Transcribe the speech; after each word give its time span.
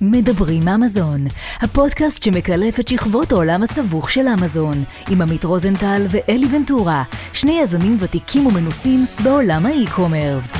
מדברים 0.00 0.68
אמזון, 0.68 1.24
הפודקאסט 1.60 2.22
שמקלף 2.22 2.80
את 2.80 2.88
שכבות 2.88 3.32
העולם 3.32 3.62
הסבוך 3.62 4.10
של 4.10 4.26
אמזון, 4.40 4.84
עם 5.10 5.22
עמית 5.22 5.44
רוזנטל 5.44 6.02
ואלי 6.10 6.46
ונטורה, 6.56 7.04
שני 7.32 7.60
יזמים 7.62 7.96
ותיקים 8.00 8.46
ומנוסים 8.46 9.06
בעולם 9.24 9.66
האי-קומרס. 9.66 10.52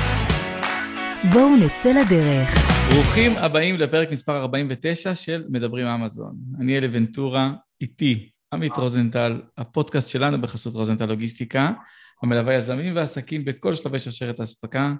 בואו 1.33 1.55
נצא 1.55 1.89
לדרך. 1.91 2.49
ברוכים 2.93 3.31
הבאים 3.35 3.75
לפרק 3.75 4.11
מספר 4.11 4.37
49 4.37 5.15
של 5.15 5.43
מדברים 5.49 5.87
אמזון. 5.87 6.35
אני 6.59 6.77
אלי 6.77 6.87
ונטורה, 6.91 7.51
איתי 7.81 8.29
עמית 8.53 8.77
רוזנטל, 8.77 9.41
הפודקאסט 9.57 10.07
שלנו 10.07 10.41
בחסות 10.41 10.73
רוזנטל 10.73 11.05
לוגיסטיקה, 11.05 11.71
המלווה 12.23 12.53
יזמים 12.53 12.95
ועסקים 12.95 13.45
בכל 13.45 13.75
שלבי 13.75 13.99
שרשרת 13.99 14.39
האספקה. 14.39 14.93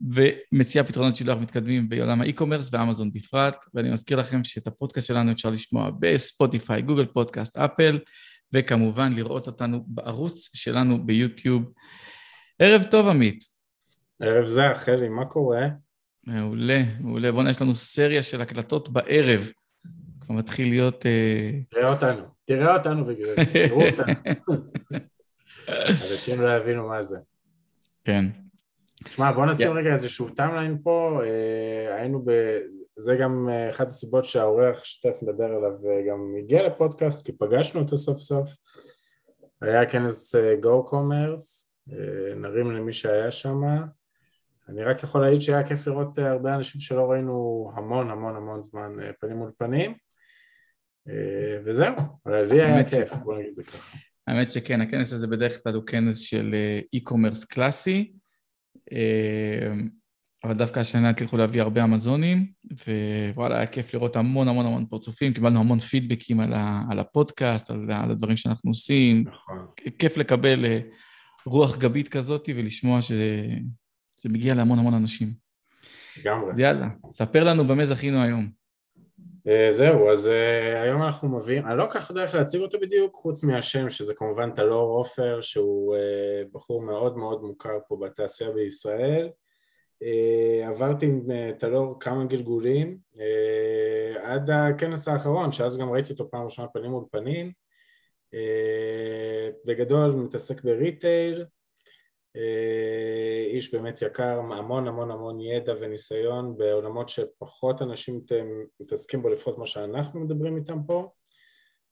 ומציע 0.00 0.84
פתרונות 0.84 1.16
שילוח 1.16 1.38
מתקדמים 1.38 1.88
בעולם 1.88 2.20
האי-קומרס 2.20 2.70
ואמזון 2.72 3.12
בפרט, 3.12 3.64
ואני 3.74 3.90
מזכיר 3.90 4.18
לכם 4.18 4.44
שאת 4.44 4.66
הפודקאסט 4.66 5.06
שלנו 5.06 5.32
אפשר 5.32 5.50
לשמוע 5.50 5.90
בספוטיפיי, 5.98 6.82
גוגל 6.82 7.06
פודקאסט, 7.06 7.56
אפל, 7.56 7.98
וכמובן 8.54 9.12
לראות 9.12 9.46
אותנו 9.46 9.84
בערוץ 9.86 10.50
שלנו 10.54 11.06
ביוטיוב. 11.06 11.72
ערב 12.58 12.82
טוב, 12.90 13.08
עמית. 13.08 13.44
ערב 14.22 14.46
זה, 14.46 14.72
אחרי, 14.72 15.08
מה 15.08 15.24
קורה? 15.24 15.66
מעולה, 16.26 16.82
מעולה. 17.00 17.32
בוא'נה, 17.32 17.50
יש 17.50 17.62
לנו 17.62 17.74
סריה 17.74 18.22
של 18.22 18.40
הקלטות 18.40 18.88
בערב. 18.88 19.50
כבר 20.20 20.34
מתחיל 20.34 20.68
להיות... 20.68 21.06
אה, 21.06 21.50
תראה 21.70 21.92
אותנו, 21.92 22.22
תראה 22.44 22.76
אותנו 22.76 23.04
בגלל 23.04 23.26
זה, 23.26 23.44
תראו 23.52 23.86
אותנו. 23.86 24.12
אנשים 26.12 26.40
לא 26.40 26.56
יבינו 26.56 26.88
מה 26.88 27.02
זה. 27.02 27.18
כן. 28.04 28.24
תשמע, 29.04 29.32
בוא 29.32 29.46
נשים 29.46 29.72
רגע 29.72 29.92
איזשהו 29.92 30.28
timeline 30.28 30.78
פה, 30.82 31.20
אה, 31.24 31.94
היינו 31.94 32.22
ב... 32.24 32.58
זה 32.96 33.16
גם 33.16 33.48
אה, 33.48 33.70
אחת 33.70 33.86
הסיבות 33.86 34.24
שהאורח 34.24 34.84
שתכף 34.84 35.16
מדבר 35.22 35.44
עליו 35.44 35.72
וגם 35.82 36.34
הגיע 36.38 36.66
לפודקאסט, 36.66 37.26
כי 37.26 37.32
פגשנו 37.32 37.80
אותו 37.80 37.96
סוף 37.96 38.18
סוף. 38.18 38.50
היה 39.62 39.86
כנס 39.86 40.34
אה, 40.34 40.54
Commerce, 40.62 41.68
אה, 41.92 42.34
נרים 42.34 42.70
למי 42.70 42.92
שהיה 42.92 43.30
שם. 43.30 43.62
אני 44.68 44.84
רק 44.84 45.02
יכול 45.02 45.20
להעיד 45.20 45.40
שהיה 45.40 45.66
כיף 45.66 45.86
לראות 45.86 46.18
אה, 46.18 46.30
הרבה 46.30 46.54
אנשים 46.54 46.80
שלא 46.80 47.10
ראינו 47.10 47.70
המון 47.76 48.10
המון 48.10 48.36
המון 48.36 48.60
זמן 48.60 48.96
אה, 49.02 49.10
פנים 49.20 49.36
מול 49.36 49.50
פנים. 49.58 49.94
אה, 51.08 51.58
וזהו, 51.64 51.94
אבל 52.26 52.44
לי 52.44 52.62
היה 52.62 52.90
כיף, 52.90 53.12
בוא 53.12 53.34
נגיד 53.34 53.48
את 53.48 53.54
זה 53.54 53.62
ככה. 53.62 53.96
האמת 54.26 54.52
שכן, 54.52 54.80
הכנס 54.80 55.12
הזה 55.12 55.26
בדרך 55.26 55.62
כלל 55.62 55.74
הוא 55.74 55.86
כנס 55.86 56.18
של 56.18 56.54
e-commerce 56.96 57.46
קלאסי. 57.48 58.12
אמ, 58.92 59.88
אבל 60.44 60.54
דווקא 60.54 60.80
השנה 60.80 61.10
הצליחו 61.10 61.36
להביא 61.36 61.62
הרבה 61.62 61.84
אמזונים, 61.84 62.46
ווואלה, 63.34 63.56
היה 63.56 63.66
כיף 63.66 63.94
לראות 63.94 64.16
המון 64.16 64.48
המון 64.48 64.66
המון 64.66 64.86
פרצופים, 64.86 65.34
קיבלנו 65.34 65.60
המון 65.60 65.78
פידבקים 65.78 66.40
על, 66.40 66.52
ה, 66.52 66.82
על 66.90 66.98
הפודקאסט, 66.98 67.70
על, 67.70 67.90
על 67.90 68.10
הדברים 68.10 68.36
שאנחנו 68.36 68.70
עושים. 68.70 69.24
נכון. 69.28 69.66
כיף 69.98 70.16
לקבל 70.16 70.64
אה, 70.64 70.80
רוח 71.46 71.78
גבית 71.78 72.08
כזאת 72.08 72.48
ולשמוע 72.56 73.02
שזה 73.02 74.28
מגיע 74.28 74.54
להמון 74.54 74.78
המון 74.78 74.94
אנשים. 74.94 75.32
לגמרי. 76.20 76.50
אז 76.50 76.58
יאללה, 76.58 76.88
ספר 77.10 77.44
לנו 77.44 77.64
במה 77.64 77.86
זכינו 77.86 78.22
היום. 78.22 78.61
Uh, 79.48 79.72
זהו, 79.72 80.10
אז 80.10 80.26
uh, 80.26 80.76
היום 80.82 81.02
אנחנו 81.02 81.28
מביאים, 81.28 81.66
אני 81.66 81.78
לא 81.78 81.84
כל 81.84 81.90
כך 81.90 82.10
דרך 82.10 82.34
להציג 82.34 82.60
אותו 82.60 82.80
בדיוק, 82.80 83.14
חוץ 83.14 83.44
מהשם 83.44 83.90
שזה 83.90 84.14
כמובן 84.14 84.54
טלור 84.54 84.98
עופר, 84.98 85.40
שהוא 85.40 85.96
uh, 85.96 85.98
בחור 86.52 86.82
מאוד 86.82 87.16
מאוד 87.16 87.42
מוכר 87.42 87.78
פה 87.88 87.96
בתעשייה 87.96 88.50
בישראל. 88.50 89.30
עברתי 90.66 91.06
עם 91.06 91.20
טלור 91.58 92.00
כמה 92.00 92.24
גלגולים 92.24 92.98
עד 94.22 94.50
הכנס 94.50 95.08
האחרון, 95.08 95.52
שאז 95.52 95.78
גם 95.78 95.90
ראיתי 95.90 96.12
אותו 96.12 96.30
פעם 96.30 96.44
ראשונה 96.44 96.68
פנים 96.68 96.90
מול 96.90 97.04
פנים. 97.10 97.52
בגדול 99.66 100.10
מתעסק 100.10 100.62
בריטייל, 100.64 101.40
אה, 101.40 101.44
איש 103.52 103.74
באמת 103.74 104.02
יקר, 104.02 104.38
המון 104.38 104.86
המון 104.88 105.10
המון 105.10 105.40
ידע 105.40 105.74
וניסיון 105.80 106.56
בעולמות 106.56 107.08
שפחות 107.08 107.82
אנשים 107.82 108.20
מתעסקים 108.80 109.22
בו 109.22 109.28
לפחות 109.28 109.54
כמו 109.54 109.66
שאנחנו 109.66 110.20
מדברים 110.20 110.56
איתם 110.56 110.78
פה 110.86 111.10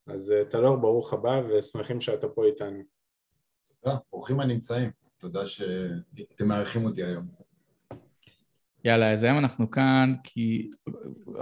אז 0.07 0.33
אה, 0.33 0.45
טלור 0.45 0.77
ברוך 0.77 1.13
הבא 1.13 1.41
ושמחים 1.49 2.01
שאתה 2.01 2.29
פה 2.29 2.45
איתנו. 2.47 2.83
תודה, 3.83 3.97
ברוכים 4.13 4.41
הנמצאים, 4.41 4.91
תודה 5.19 5.47
שאתם 5.47 6.49
מארחים 6.49 6.85
אותי 6.85 7.05
היום. 7.05 7.29
יאללה, 8.85 9.13
אז 9.13 9.23
היום 9.23 9.39
אנחנו 9.39 9.71
כאן 9.71 10.15
כי 10.25 10.71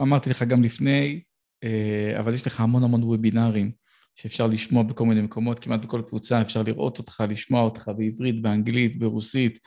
אמרתי 0.03 0.30
לך 0.30 0.42
גם 0.42 0.62
לפני, 0.62 1.22
אה, 1.65 2.20
אבל 2.20 2.34
יש 2.34 2.47
לך 2.47 2.60
המון 2.60 2.84
המון 2.84 3.03
וובינארים 3.03 3.72
שאפשר 4.20 4.46
לשמוע 4.46 4.82
בכל 4.82 5.06
מיני 5.06 5.22
מקומות, 5.22 5.58
כמעט 5.58 5.80
בכל 5.80 6.02
קבוצה 6.06 6.42
אפשר 6.42 6.62
לראות 6.62 6.98
אותך, 6.98 7.24
לשמוע 7.28 7.62
אותך 7.62 7.90
בעברית, 7.96 8.42
באנגלית, 8.42 8.98
ברוסית, 8.98 9.58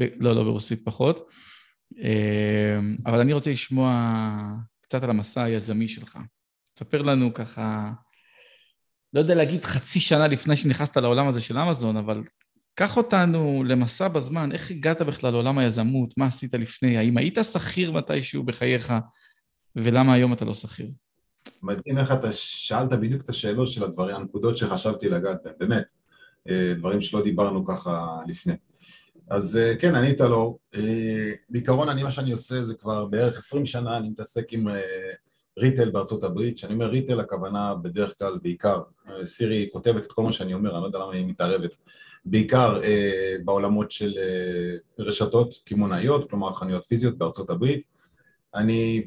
ב... 0.00 0.04
לא, 0.20 0.34
לא 0.34 0.42
ברוסית 0.42 0.84
פחות. 0.84 1.30
אמ, 1.98 2.96
אבל 3.06 3.20
אני 3.20 3.32
רוצה 3.32 3.50
לשמוע 3.50 4.12
קצת 4.80 5.02
על 5.02 5.10
המסע 5.10 5.42
היזמי 5.42 5.88
שלך. 5.88 6.18
ספר 6.78 7.02
לנו 7.02 7.34
ככה, 7.34 7.92
לא 9.12 9.20
יודע 9.20 9.34
להגיד 9.34 9.64
חצי 9.64 10.00
שנה 10.00 10.26
לפני 10.26 10.56
שנכנסת 10.56 10.96
לעולם 10.96 11.28
הזה 11.28 11.40
של 11.40 11.58
אמזון, 11.58 11.96
אבל 11.96 12.22
קח 12.74 12.96
אותנו 12.96 13.64
למסע 13.66 14.08
בזמן, 14.08 14.52
איך 14.52 14.70
הגעת 14.70 15.02
בכלל 15.02 15.30
לעולם 15.32 15.58
היזמות, 15.58 16.18
מה 16.18 16.26
עשית 16.26 16.54
לפני, 16.54 16.98
האם 16.98 17.18
היית 17.18 17.38
שכיר 17.52 17.92
מתישהו 17.92 18.42
בחייך, 18.42 18.92
ולמה 19.76 20.14
היום 20.14 20.32
אתה 20.32 20.44
לא 20.44 20.54
שכיר? 20.54 20.90
מדהים 21.62 21.98
איך 21.98 22.12
אתה 22.12 22.32
שאלת 22.32 22.90
בדיוק 22.92 23.22
את 23.22 23.28
השאלות 23.28 23.68
של 23.68 23.84
הדברים, 23.84 24.16
הנקודות 24.16 24.56
שחשבתי 24.56 25.08
לגעת 25.08 25.42
בהן, 25.44 25.54
באמת, 25.58 25.84
אה, 26.48 26.74
דברים 26.78 27.00
שלא 27.00 27.22
דיברנו 27.22 27.66
ככה 27.66 28.18
לפני. 28.26 28.54
אז 29.30 29.56
אה, 29.56 29.76
כן, 29.76 29.94
אני 29.94 30.08
איתלו, 30.08 30.58
אה, 30.74 31.32
בעיקרון 31.50 31.88
אני, 31.88 32.02
מה 32.02 32.10
שאני 32.10 32.32
עושה 32.32 32.62
זה 32.62 32.74
כבר 32.74 33.04
בערך 33.04 33.38
עשרים 33.38 33.66
שנה, 33.66 33.96
אני 33.96 34.08
מתעסק 34.08 34.52
עם 34.52 34.68
ריטל 35.58 35.90
בארצות 35.90 36.24
הברית, 36.24 36.56
כשאני 36.56 36.74
אומר 36.74 36.86
ריטל 36.86 37.20
הכוונה 37.20 37.74
בדרך 37.74 38.14
כלל 38.18 38.38
בעיקר, 38.42 38.82
סירי 39.24 39.68
כותבת 39.72 40.06
את 40.06 40.12
כל 40.12 40.22
מה 40.22 40.32
שאני 40.32 40.54
אומר, 40.54 40.70
אני 40.74 40.80
לא 40.80 40.86
יודע 40.86 40.98
למה 40.98 41.12
היא 41.12 41.26
מתערבת, 41.26 41.76
בעיקר 42.24 42.80
בעולמות 43.44 43.90
של 43.90 44.14
רשתות 44.98 45.54
קמעונאיות, 45.64 46.30
כלומר 46.30 46.52
חנויות 46.52 46.84
פיזיות 46.84 47.18
בארצות 47.18 47.50
הברית, 47.50 47.86
אני 48.54 49.06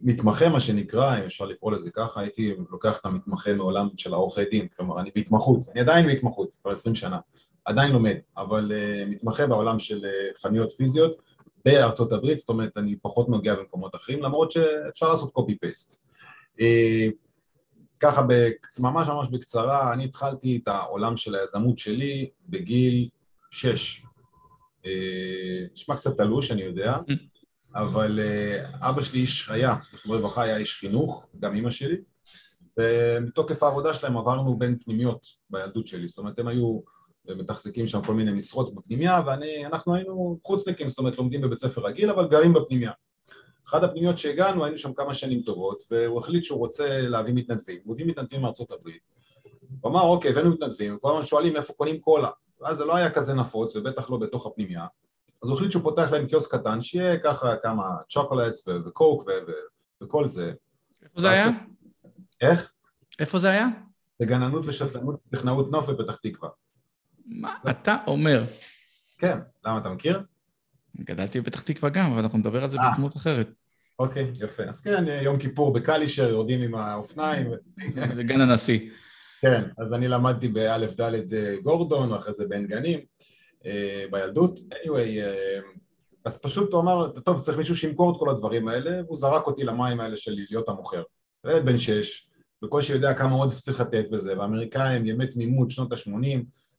מתמחה 0.00 0.48
מה 0.48 0.60
שנקרא, 0.60 1.18
אם 1.18 1.22
אפשר 1.22 1.44
לקרוא 1.44 1.72
לזה 1.72 1.90
ככה, 1.90 2.20
הייתי 2.20 2.54
לוקח 2.70 2.98
את 2.98 3.06
המתמחה 3.06 3.54
מעולם 3.54 3.88
של 3.96 4.14
העורכי 4.14 4.44
דין, 4.44 4.68
כלומר 4.68 5.00
אני 5.00 5.10
בהתמחות, 5.14 5.60
אני 5.72 5.80
עדיין 5.80 6.06
בהתמחות, 6.06 6.54
כבר 6.62 6.70
עשרים 6.70 6.94
שנה, 6.94 7.18
עדיין 7.64 7.92
לומד, 7.92 8.16
אבל 8.36 8.72
uh, 8.72 9.10
מתמחה 9.10 9.46
בעולם 9.46 9.78
של 9.78 9.98
uh, 10.04 10.42
חנויות 10.42 10.72
פיזיות 10.72 11.22
בארצות 11.64 12.12
הברית, 12.12 12.38
זאת 12.38 12.48
אומרת 12.48 12.76
אני 12.76 12.96
פחות 13.02 13.28
נוגע 13.28 13.54
במקומות 13.54 13.94
אחרים, 13.94 14.22
למרות 14.22 14.52
שאפשר 14.52 15.08
לעשות 15.08 15.32
קופי 15.32 15.58
פייסט. 15.58 16.04
Uh, 16.58 16.62
ככה 18.00 18.22
ממש 18.80 19.08
ממש 19.08 19.28
בקצרה, 19.28 19.92
אני 19.92 20.04
התחלתי 20.04 20.60
את 20.62 20.68
העולם 20.68 21.16
של 21.16 21.34
היזמות 21.34 21.78
שלי 21.78 22.30
בגיל 22.48 23.08
שש. 23.50 24.02
נשמע 25.72 25.96
קצת 25.96 26.16
תלוש, 26.16 26.50
אני 26.50 26.62
יודע, 26.62 26.96
אבל 27.74 28.20
אה, 28.20 28.88
אבא 28.88 29.02
שלי 29.02 29.20
איש 29.20 29.48
היה, 29.50 29.76
זכרו 29.92 30.14
לברכה, 30.14 30.42
היה 30.42 30.56
איש 30.56 30.76
חינוך, 30.76 31.30
גם 31.40 31.54
אימא 31.54 31.70
שלי, 31.70 31.96
ומתוקף 32.78 33.62
העבודה 33.62 33.94
שלהם 33.94 34.16
עברנו 34.16 34.58
בין 34.58 34.78
פנימיות 34.84 35.26
בילדות 35.50 35.86
שלי, 35.86 36.08
זאת 36.08 36.18
אומרת 36.18 36.38
הם 36.38 36.48
היו 36.48 36.80
מתחזקים 37.28 37.88
שם 37.88 38.02
כל 38.02 38.14
מיני 38.14 38.32
משרות 38.32 38.74
בפנימיה 38.74 39.22
ואנחנו 39.26 39.94
היינו 39.94 40.38
חוצניקים, 40.44 40.88
זאת 40.88 40.98
אומרת 40.98 41.18
לומדים 41.18 41.40
בבית 41.40 41.58
ספר 41.58 41.86
רגיל 41.86 42.10
אבל 42.10 42.28
גרים 42.28 42.52
בפנימיה. 42.52 42.90
אחת 43.68 43.82
הפנימיות 43.82 44.18
שהגענו 44.18 44.64
היינו 44.64 44.78
שם 44.78 44.92
כמה 44.92 45.14
שנים 45.14 45.42
טובות 45.42 45.84
והוא 45.90 46.18
החליט 46.18 46.44
שהוא 46.44 46.58
רוצה 46.58 47.00
להביא 47.00 47.34
מתנדבים, 47.34 47.78
הוא 47.84 47.94
הביא 47.94 48.06
מתנדבים 48.06 48.40
מארצות 48.40 48.70
הברית. 48.70 49.02
הוא 49.80 49.90
אמר 49.90 50.02
אוקיי 50.02 50.30
הבאנו 50.30 50.50
מתנדבים, 50.50 50.98
כל 51.00 51.10
הזמן 51.10 51.22
שואלים 51.22 51.56
איפה 51.56 51.72
קונים 51.72 52.00
קולה? 52.00 52.30
ואז 52.60 52.76
זה 52.76 52.84
לא 52.84 52.96
היה 52.96 53.10
כזה 53.10 53.34
נפוץ 53.34 53.76
ובטח 53.76 54.10
לא 54.10 54.16
בתוך 54.16 54.46
הפנימיה 54.46 54.86
אז 55.42 55.48
הוא 55.48 55.56
החליט 55.56 55.70
שהוא 55.70 55.82
פותח 55.82 56.10
להם 56.10 56.26
קיוסק 56.26 56.54
קטן, 56.54 56.82
שיהיה 56.82 57.18
ככה 57.18 57.56
כמה 57.62 57.84
צ'וקולדס 58.08 58.68
וקוק 58.68 59.28
וכל 60.02 60.26
זה. 60.26 60.52
איפה 61.02 61.20
זה 61.20 61.30
היה? 61.30 61.48
איך? 62.40 62.72
איפה 63.18 63.38
זה 63.38 63.50
היה? 63.50 63.66
בגננות 64.20 64.64
ושתלנות 64.66 65.20
וטכנאות 65.26 65.70
נוף 65.70 65.90
בפתח 65.90 66.16
תקווה. 66.16 66.48
מה 67.26 67.56
אתה 67.70 67.96
אומר? 68.06 68.44
כן, 69.18 69.38
למה 69.64 69.78
אתה 69.78 69.88
מכיר? 69.88 70.22
גדלתי 70.96 71.40
בפתח 71.40 71.60
תקווה 71.60 71.90
גם, 71.90 72.12
אבל 72.12 72.22
אנחנו 72.22 72.38
נדבר 72.38 72.62
על 72.62 72.70
זה 72.70 72.78
אה. 72.78 72.92
בדמות 72.92 73.16
אחרת. 73.16 73.48
אוקיי, 73.98 74.32
יפה. 74.34 74.62
אז 74.62 74.80
כן, 74.80 75.04
יום 75.22 75.38
כיפור 75.38 75.72
בקלישר, 75.72 76.28
יורדים 76.28 76.62
עם 76.62 76.74
האופניים. 76.74 77.50
בגן 78.16 78.40
הנשיא. 78.40 78.90
כן, 79.40 79.62
אז 79.78 79.94
אני 79.94 80.08
למדתי 80.08 80.48
באלף 80.48 80.94
דלת 80.94 81.32
אה, 81.32 81.54
גורדון, 81.62 82.12
ואחרי 82.12 82.32
זה 82.32 82.44
בעין 82.48 82.66
גנים. 82.66 83.00
אה, 83.66 84.04
בילדות. 84.10 84.58
anyway, 84.58 85.20
אה, 85.20 85.60
אז 86.24 86.38
פשוט 86.38 86.72
הוא 86.72 86.80
אמר, 86.80 87.08
טוב, 87.08 87.40
צריך 87.40 87.58
מישהו 87.58 87.76
שימכור 87.76 88.12
את 88.12 88.16
כל 88.18 88.30
הדברים 88.30 88.68
האלה, 88.68 89.04
והוא 89.04 89.16
זרק 89.16 89.46
אותי 89.46 89.64
למים 89.64 90.00
האלה 90.00 90.16
של 90.16 90.34
להיות 90.50 90.68
המוכר. 90.68 91.02
ילד 91.46 91.64
בן 91.64 91.78
שש, 91.78 92.28
בקושי 92.62 92.92
יודע 92.92 93.14
כמה 93.14 93.34
עודף 93.34 93.60
צריך 93.60 93.80
לתת 93.80 94.10
בזה, 94.10 94.38
והאמריקאים, 94.38 95.06
ימי 95.06 95.26
תמימות, 95.26 95.70
שנות 95.70 95.92
ה-80, 95.92 96.38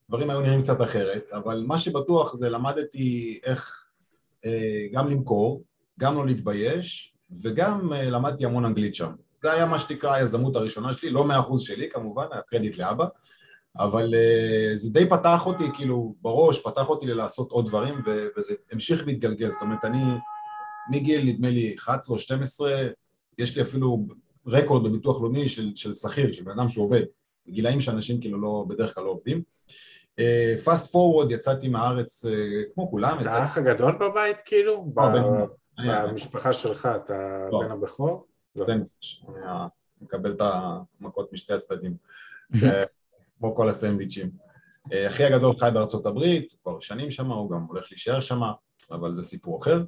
דברים 0.10 0.30
היו 0.30 0.42
נראים 0.42 0.62
קצת 0.62 0.82
אחרת, 0.82 1.24
אבל 1.34 1.64
מה 1.68 1.80
שבטוח 1.80 2.36
זה 2.36 2.50
למדתי 2.50 3.40
איך 3.44 3.86
אה, 4.46 4.88
גם 4.92 5.10
למכור, 5.10 5.64
גם 6.00 6.16
לא 6.16 6.26
להתבייש, 6.26 7.14
וגם 7.44 7.94
אה, 7.94 8.10
למדתי 8.10 8.46
המון 8.46 8.66
אנגלית 8.66 8.96
שם. 8.96 9.12
זה 9.42 9.52
היה 9.52 9.66
מה 9.66 9.80
שנקרא 9.80 10.14
היזמות 10.14 10.56
הראשונה 10.56 10.94
שלי, 10.94 11.10
לא 11.10 11.26
מאה 11.26 11.40
אחוז 11.40 11.62
שלי 11.62 11.90
כמובן, 11.90 12.26
הקרדיט 12.32 12.78
לאבא, 12.78 13.06
אבל 13.80 14.14
uh, 14.14 14.76
זה 14.76 14.90
די 14.90 15.10
פתח 15.10 15.46
אותי, 15.46 15.64
כאילו, 15.74 16.16
בראש, 16.22 16.60
פתח 16.60 16.90
אותי 16.90 17.08
ללעשות 17.08 17.52
עוד 17.52 17.66
דברים, 17.66 17.96
וזה 18.38 18.54
המשיך 18.72 19.08
להתגלגל, 19.08 19.52
זאת 19.52 19.62
אומרת, 19.62 19.86
אני 19.86 20.04
מגיל, 20.90 21.26
נדמה 21.26 21.50
לי, 21.50 21.76
11 21.80 22.16
או 22.16 22.20
12, 22.20 22.88
יש 23.38 23.56
לי 23.56 23.62
אפילו 23.62 24.06
רקורד 24.48 24.84
בביטוח 24.84 25.22
לאומי 25.22 25.50
של, 25.50 25.72
של 25.76 25.94
שכיר, 25.94 26.32
של 26.32 26.44
בן 26.44 26.52
אדם 26.52 26.70
שעובד, 26.70 27.02
בגילאים 27.48 27.82
שאנשים 27.82 28.22
כאילו 28.22 28.42
לא, 28.42 28.66
בדרך 28.68 28.96
כלל 28.96 29.04
לא 29.04 29.10
עובדים. 29.10 29.44
פאסט 30.64 30.86
uh, 30.86 30.92
פורוורד, 30.92 31.32
יצאתי 31.32 31.68
מהארץ 31.68 32.26
uh, 32.26 32.30
כמו 32.74 32.92
כולם. 32.92 33.18
אתה 33.22 33.44
האח 33.44 33.58
הגדול 33.58 33.92
בבית 33.92 34.42
כאילו? 34.42 34.94
לא, 35.78 36.08
במשפחה 36.08 36.54
שלך, 36.54 36.90
אתה 36.96 37.48
לא. 37.52 37.62
בן 37.64 37.72
הבכור? 37.72 38.28
לא. 38.56 38.66
סנדוויץ', 38.66 39.22
מקבל 40.02 40.32
את 40.32 40.42
המכות 40.42 41.34
משתי 41.34 41.54
הצדדים. 41.54 41.96
כמו 43.42 43.56
כל 43.56 43.70
הסנדוויצ'ים. 43.70 44.30
אה, 44.94 45.10
אחי 45.10 45.24
הגדול 45.24 45.56
חי 45.60 45.70
בארצות 45.74 46.06
הברית, 46.06 46.54
כבר 46.64 46.80
שנים 46.80 47.12
שם, 47.12 47.32
הוא 47.32 47.52
גם 47.52 47.66
הולך 47.70 47.86
להישאר 47.92 48.22
שם, 48.22 48.42
אבל 48.92 49.14
זה 49.14 49.24
סיפור 49.24 49.60
אחר. 49.62 49.84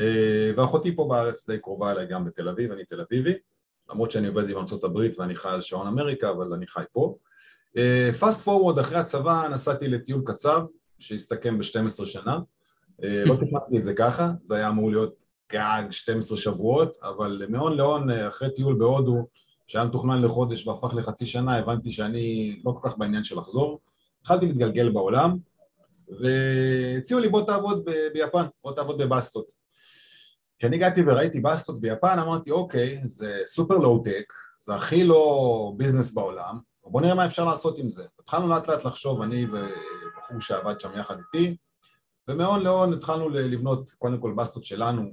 אה, 0.00 0.50
ואחותי 0.56 0.96
פה 0.96 1.06
בארץ 1.08 1.50
די 1.50 1.58
קרובה 1.58 1.90
אליי 1.92 2.06
גם 2.06 2.24
בתל 2.24 2.48
אביב, 2.48 2.72
אני 2.72 2.84
תל 2.84 3.00
אביבי, 3.00 3.34
למרות 3.90 4.10
שאני 4.10 4.26
עובד 4.26 4.50
עם 4.50 4.56
ארצות 4.56 4.84
הברית 4.84 5.18
ואני 5.18 5.34
חי 5.34 5.48
על 5.48 5.60
שעון 5.60 5.86
אמריקה, 5.86 6.30
אבל 6.30 6.52
אני 6.52 6.66
חי 6.66 6.82
פה. 6.92 7.16
פאסט 8.20 8.38
אה, 8.38 8.44
פורוורד, 8.44 8.78
אחרי 8.78 8.98
הצבא 8.98 9.48
נסעתי 9.52 9.88
לטיול 9.88 10.22
קצר, 10.26 10.64
שהסתכם 10.98 11.58
ב-12 11.58 12.06
שנה. 12.06 12.38
לא 13.02 13.34
תכננתי 13.34 13.78
את 13.78 13.82
זה 13.82 13.94
ככה, 13.94 14.30
זה 14.44 14.56
היה 14.56 14.68
אמור 14.68 14.90
להיות 14.90 15.14
גג 15.52 15.82
12 15.90 16.38
שבועות, 16.38 16.96
אבל 17.02 17.42
מהון 17.48 17.76
להון, 17.76 18.10
אחרי 18.10 18.54
טיול 18.54 18.74
בהודו, 18.74 19.26
שהיה 19.70 19.84
מתוכנן 19.84 20.22
לחודש 20.22 20.66
והפך 20.66 20.94
לחצי 20.94 21.26
שנה, 21.26 21.56
הבנתי 21.58 21.92
שאני 21.92 22.60
לא 22.64 22.72
כל 22.72 22.88
כך 22.88 22.98
בעניין 22.98 23.24
של 23.24 23.38
לחזור. 23.38 23.80
התחלתי 24.20 24.46
להתגלגל 24.46 24.88
בעולם, 24.88 25.36
והציעו 26.08 27.20
לי 27.20 27.28
בוא 27.28 27.42
תעבוד 27.42 27.84
ב- 27.84 28.08
ביפן, 28.12 28.44
בוא 28.64 28.72
תעבוד 28.74 28.98
בבסטות. 29.02 29.46
כשאני 30.58 30.76
הגעתי 30.76 31.02
וראיתי 31.06 31.40
בסטות 31.40 31.80
ביפן, 31.80 32.18
אמרתי, 32.18 32.50
אוקיי, 32.50 33.00
זה 33.06 33.42
סופר 33.46 33.78
לואו-טק, 33.78 34.32
זה 34.60 34.74
הכי 34.74 35.04
לא 35.04 35.72
business 35.76 36.12
בעולם, 36.12 36.58
בוא 36.84 37.00
נראה 37.00 37.14
מה 37.14 37.26
אפשר 37.26 37.44
לעשות 37.44 37.78
עם 37.78 37.90
זה. 37.90 38.04
התחלנו 38.20 38.48
לאט 38.48 38.68
לאט 38.68 38.84
לחשוב, 38.84 39.22
אני 39.22 39.46
ובחור 39.46 40.40
שעבד 40.40 40.80
שם 40.80 40.98
יחד 41.00 41.16
איתי, 41.18 41.56
ומהון 42.28 42.62
להון 42.62 42.92
התחלנו 42.92 43.28
לבנות 43.28 43.90
קודם 43.98 44.18
כל 44.18 44.32
בסטות 44.36 44.64
שלנו, 44.64 45.12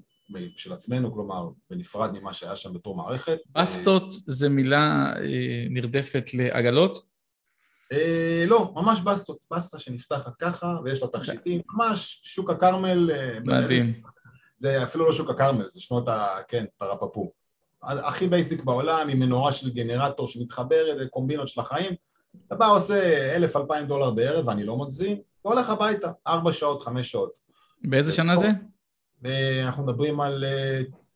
של 0.56 0.74
עצמנו, 0.74 1.14
כלומר, 1.14 1.50
בנפרד 1.70 2.12
ממה 2.12 2.34
שהיה 2.34 2.56
שם 2.56 2.74
בתור 2.74 2.96
מערכת. 2.96 3.38
בסטות 3.52 4.06
זה 4.12 4.50
מילה 4.50 5.14
אה, 5.18 5.66
נרדפת 5.70 6.34
לעגלות? 6.34 7.06
אה, 7.92 8.46
לא, 8.48 8.72
ממש 8.76 9.02
בסטות, 9.02 9.38
בסטה 9.54 9.80
שנפתחת 9.80 10.36
ככה, 10.36 10.76
ויש 10.84 11.02
לה 11.02 11.08
תכשיטים, 11.08 11.62
ממש 11.74 12.20
שוק 12.24 12.50
הכרמל. 12.50 13.12
אה, 13.12 13.40
מדהים. 13.46 14.02
זה 14.56 14.84
אפילו 14.84 15.06
לא 15.06 15.14
שוק 15.14 15.30
הכרמל, 15.30 15.70
זה 15.70 15.82
שנות 15.82 16.08
ה... 16.08 16.28
כן, 16.48 16.66
תרפפו. 16.78 17.32
הכי 17.84 18.28
basic 18.28 18.64
בעולם, 18.64 19.10
עם 19.10 19.20
מנורה 19.20 19.52
של 19.52 19.70
גנרטור 19.70 20.28
שמתחברת, 20.28 21.10
קומבינות 21.10 21.48
של 21.48 21.62
החיים. 21.62 21.94
אתה 22.48 22.56
בא 22.56 22.72
עושה 22.72 23.36
אלף, 23.36 23.56
אלפיים 23.56 23.88
דולר 23.88 24.12
בערב, 24.12 24.48
ואני 24.48 24.64
לא 24.64 24.78
מגזים, 24.78 25.18
והולך 25.46 25.70
הביתה, 25.70 26.12
ארבע 26.28 26.52
שעות, 26.52 26.82
חמש 26.82 27.12
שעות. 27.12 27.32
באיזה 27.84 28.12
שנה 28.12 28.36
זה? 28.36 28.50
אנחנו 29.64 29.84
מדברים 29.84 30.20
על 30.20 30.44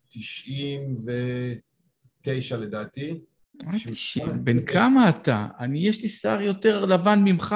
99 0.08 2.54
אה, 2.54 2.60
לדעתי. 2.60 3.20
בן 4.44 4.66
כמה 4.66 5.08
אתה? 5.08 5.46
אני, 5.58 5.78
יש 5.78 6.02
לי 6.02 6.08
שיער 6.08 6.40
יותר 6.40 6.84
לבן 6.84 7.18
ממך 7.24 7.54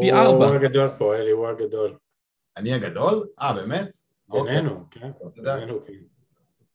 פי 0.00 0.12
ארבע. 0.12 0.46
הוא 0.46 0.54
הגדול 0.54 0.90
פה, 0.98 1.16
אלי, 1.16 1.30
הוא 1.30 1.48
הגדול. 1.48 1.96
אני 2.56 2.74
הגדול? 2.74 3.26
אה, 3.40 3.52
באמת? 3.52 3.88
בינינו, 4.28 4.70
אוקיי. 4.70 5.02
כן. 5.02 5.42
בינינו, 5.42 5.82
כן. 5.82 5.92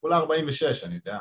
כולה 0.01 0.17
46, 0.17 0.83
אני 0.83 0.95
יודע. 0.95 1.19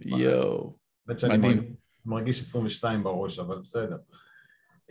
יואו, 0.00 0.76
מדהים. 1.06 1.44
אני 1.44 1.74
מרגיש 2.06 2.40
22 2.40 3.04
בראש, 3.04 3.38
אבל 3.38 3.58
בסדר. 3.58 3.96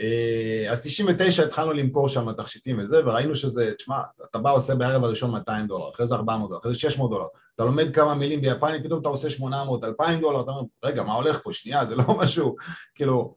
אה, 0.01 0.71
אז 0.71 0.81
99 0.81 1.43
התחלנו 1.43 1.73
למכור 1.73 2.09
שם 2.09 2.33
תכשיטים 2.33 2.79
וזה, 2.79 2.99
וראינו 3.05 3.35
שזה, 3.35 3.71
תשמע, 3.77 4.01
אתה 4.29 4.39
בא 4.39 4.53
עושה 4.53 4.75
בערב 4.75 5.03
הראשון 5.03 5.31
200 5.31 5.67
דולר, 5.67 5.89
אחרי 5.95 6.05
זה 6.05 6.15
400 6.15 6.49
דולר, 6.49 6.59
אחרי 6.59 6.73
זה 6.73 6.79
600 6.79 7.11
דולר, 7.11 7.25
אתה 7.55 7.63
לומד 7.63 7.95
כמה 7.95 8.15
מילים 8.15 8.41
ביפנית, 8.41 8.83
פתאום 8.83 9.01
אתה 9.01 9.09
עושה 9.09 9.29
800, 9.29 9.83
2,000 9.83 10.21
דולר, 10.21 10.41
אתה 10.41 10.51
אומר, 10.51 10.63
רגע, 10.83 11.03
מה 11.03 11.13
הולך 11.13 11.39
פה? 11.43 11.53
שנייה, 11.53 11.85
זה 11.85 11.95
לא 11.95 12.03
משהו, 12.21 12.55
כאילו, 12.95 13.35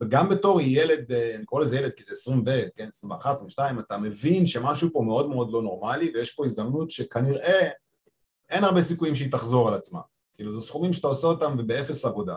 וגם 0.00 0.28
בתור 0.28 0.60
ילד, 0.60 1.12
אה, 1.12 1.34
אני 1.34 1.44
קורא 1.44 1.62
לזה 1.62 1.76
ילד 1.76 1.90
כי 1.90 2.04
זה 2.04 2.12
20 2.12 2.42
ו, 2.46 2.50
כן, 2.76 2.88
21, 2.88 3.32
22, 3.32 3.78
אתה 3.78 3.98
מבין 3.98 4.46
שמשהו 4.46 4.88
פה 4.92 5.02
מאוד 5.06 5.28
מאוד 5.28 5.52
לא 5.52 5.62
נורמלי, 5.62 6.10
ויש 6.14 6.30
פה 6.30 6.44
הזדמנות 6.44 6.90
שכנראה 6.90 7.68
אין 8.50 8.64
הרבה 8.64 8.82
סיכויים 8.82 9.14
שהיא 9.14 9.32
תחזור 9.32 9.68
על 9.68 9.74
עצמה. 9.74 10.00
כאילו, 10.34 10.52
זה 10.52 10.66
סכומים 10.66 10.92
שאתה 10.92 11.08
עושה 11.08 11.26
אותם 11.26 11.56
ובאפס 11.58 12.04
עבודה. 12.04 12.36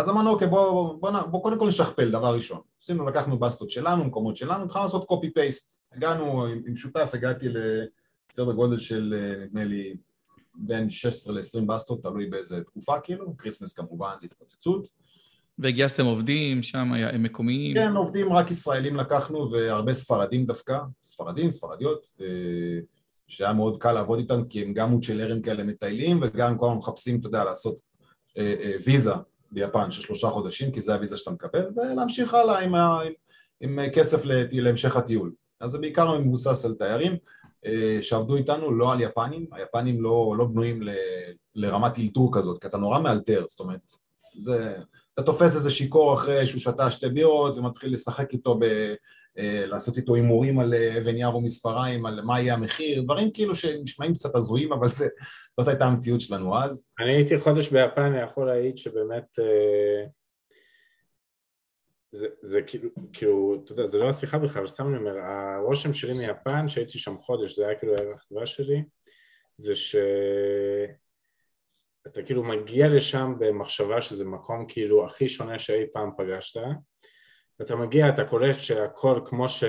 אז 0.00 0.08
אמרנו, 0.08 0.30
אוקיי, 0.30 0.48
בוא, 0.48 0.94
בוא, 1.00 1.10
בוא, 1.12 1.20
בוא 1.20 1.42
קודם 1.42 1.58
כל 1.58 1.68
נשכפל, 1.68 2.10
דבר 2.10 2.34
ראשון. 2.34 2.60
עשינו, 2.80 3.06
לקחנו 3.06 3.38
בסטות 3.38 3.70
שלנו, 3.70 4.04
מקומות 4.04 4.36
שלנו, 4.36 4.64
התחלנו 4.64 4.84
לעשות 4.84 5.04
copy 5.04 5.30
paste. 5.30 5.80
הגענו 5.92 6.46
עם, 6.46 6.62
עם 6.66 6.76
שותף, 6.76 7.10
הגעתי 7.12 7.46
לסדר 7.48 8.52
גודל 8.52 8.78
של, 8.78 9.14
נדמה 9.40 9.64
לי, 9.64 9.96
בין 10.54 10.90
16 10.90 11.34
ל-20 11.34 11.66
בסטות, 11.66 12.02
תלוי 12.02 12.26
באיזה 12.26 12.60
תקופה, 12.60 13.00
כאילו, 13.00 13.36
כריסמס 13.36 13.72
כמובן, 13.72 14.10
זה 14.20 14.26
התפוצצות. 14.26 14.88
והגייסתם 15.58 16.04
עובדים 16.04 16.62
שם, 16.62 16.92
הם 16.92 17.22
מקומיים? 17.22 17.74
כן, 17.74 17.92
עובדים 17.96 18.32
רק 18.32 18.50
ישראלים 18.50 18.96
לקחנו, 18.96 19.50
והרבה 19.52 19.94
ספרדים 19.94 20.46
דווקא, 20.46 20.78
ספרדים, 21.02 21.50
ספרדיות, 21.50 22.06
אה, 22.20 22.26
שהיה 23.28 23.52
מאוד 23.52 23.82
קל 23.82 23.92
לעבוד 23.92 24.18
איתם, 24.18 24.44
כי 24.48 24.62
הם 24.62 24.74
גם 24.74 24.90
מוצ'ילרים 24.90 25.42
כאלה 25.42 25.64
מטיילים, 25.64 26.20
וגם 26.22 26.58
כל 26.58 26.66
הזמן 26.66 26.78
מחפשים, 26.78 27.20
אתה 27.20 27.26
יודע, 27.26 27.44
לעשות 27.44 27.78
אה, 28.38 28.54
אה, 28.60 28.74
ויזה 28.84 29.12
ביפן 29.50 29.90
של 29.90 30.02
שלושה 30.02 30.28
חודשים, 30.28 30.72
כי 30.72 30.80
זה 30.80 30.94
הוויזה 30.94 31.16
שאתה 31.16 31.30
מקבל, 31.30 31.66
ולהמשיך 31.76 32.34
הלאה 32.34 32.58
עם, 32.58 32.74
ה, 32.74 33.00
עם, 33.02 33.12
עם 33.60 33.90
כסף 33.90 34.22
להמשך 34.52 34.96
הטיול. 34.96 35.32
אז 35.60 35.70
זה 35.70 35.78
בעיקר 35.78 36.18
מבוסס 36.18 36.64
על 36.64 36.74
תיירים 36.74 37.16
אה, 37.66 37.98
שעבדו 38.02 38.36
איתנו, 38.36 38.72
לא 38.72 38.92
על 38.92 39.00
יפנים, 39.00 39.46
היפנים 39.52 40.02
לא, 40.02 40.34
לא 40.38 40.44
בנויים 40.44 40.82
ל, 40.82 40.90
לרמת 41.54 41.98
אילתור 41.98 42.30
כזאת, 42.34 42.60
כי 42.60 42.66
אתה 42.66 42.78
נורא 42.78 43.00
מאלתר, 43.00 43.44
זאת 43.48 43.60
אומרת, 43.60 43.80
זה, 44.38 44.76
אתה 45.14 45.22
תופס 45.22 45.56
איזה 45.56 45.70
שיכור 45.70 46.14
אחרי 46.14 46.46
שהוא 46.46 46.60
שתה 46.60 46.90
שתי 46.90 47.08
בירות 47.08 47.56
ומתחיל 47.56 47.92
לשחק 47.92 48.32
איתו 48.32 48.58
ב... 48.60 48.64
אה, 49.38 49.66
לעשות 49.66 49.96
איתו 49.96 50.14
הימורים 50.14 50.58
על 50.58 50.74
אה, 50.74 50.98
אבן 50.98 51.16
יער 51.16 51.32
או 51.32 51.40
מספריים, 51.40 52.06
על 52.06 52.20
מה 52.20 52.40
יהיה 52.40 52.54
המחיר, 52.54 53.02
דברים 53.02 53.30
כאילו 53.32 53.56
שנשמעים 53.56 54.14
קצת 54.14 54.34
הזויים, 54.34 54.72
אבל 54.72 54.88
זה, 54.88 55.08
זאת 55.58 55.68
הייתה 55.68 55.84
המציאות 55.84 56.20
שלנו 56.20 56.58
אז. 56.58 56.90
אני 57.00 57.16
הייתי 57.16 57.38
חודש 57.38 57.72
ביפן, 57.72 58.02
אני 58.02 58.20
יכול 58.20 58.46
להעיד 58.46 58.76
שבאמת 58.76 59.38
אה, 59.38 60.04
זה, 62.12 62.26
זה 62.42 62.62
כאילו, 62.62 62.90
כאילו, 63.12 63.62
אתה 63.64 63.72
יודע, 63.72 63.86
זה 63.86 63.98
לא 63.98 64.08
השיחה 64.08 64.38
בכלל, 64.38 64.66
סתם 64.66 64.88
אני 64.88 64.96
אומר, 64.96 65.18
הרושם 65.18 65.92
שלי 65.92 66.14
מיפן, 66.14 66.68
שהייתי 66.68 66.98
שם 66.98 67.18
חודש, 67.18 67.56
זה 67.56 67.66
היה 67.66 67.78
כאילו 67.78 67.96
הערך 67.96 68.24
טבע 68.24 68.46
שלי, 68.46 68.82
זה 69.56 69.76
שאתה 69.76 70.02
כאילו 72.24 72.44
מגיע 72.44 72.88
לשם 72.88 73.34
במחשבה 73.38 74.00
שזה 74.00 74.24
מקום 74.24 74.64
כאילו 74.68 75.04
הכי 75.04 75.28
שונה 75.28 75.58
שאי 75.58 75.84
פעם 75.92 76.10
פגשת, 76.18 76.60
ואתה 77.60 77.76
מגיע, 77.76 78.08
אתה 78.08 78.24
קולט 78.24 78.58
שהכל 78.58 79.20
כמו, 79.24 79.48
ש... 79.48 79.64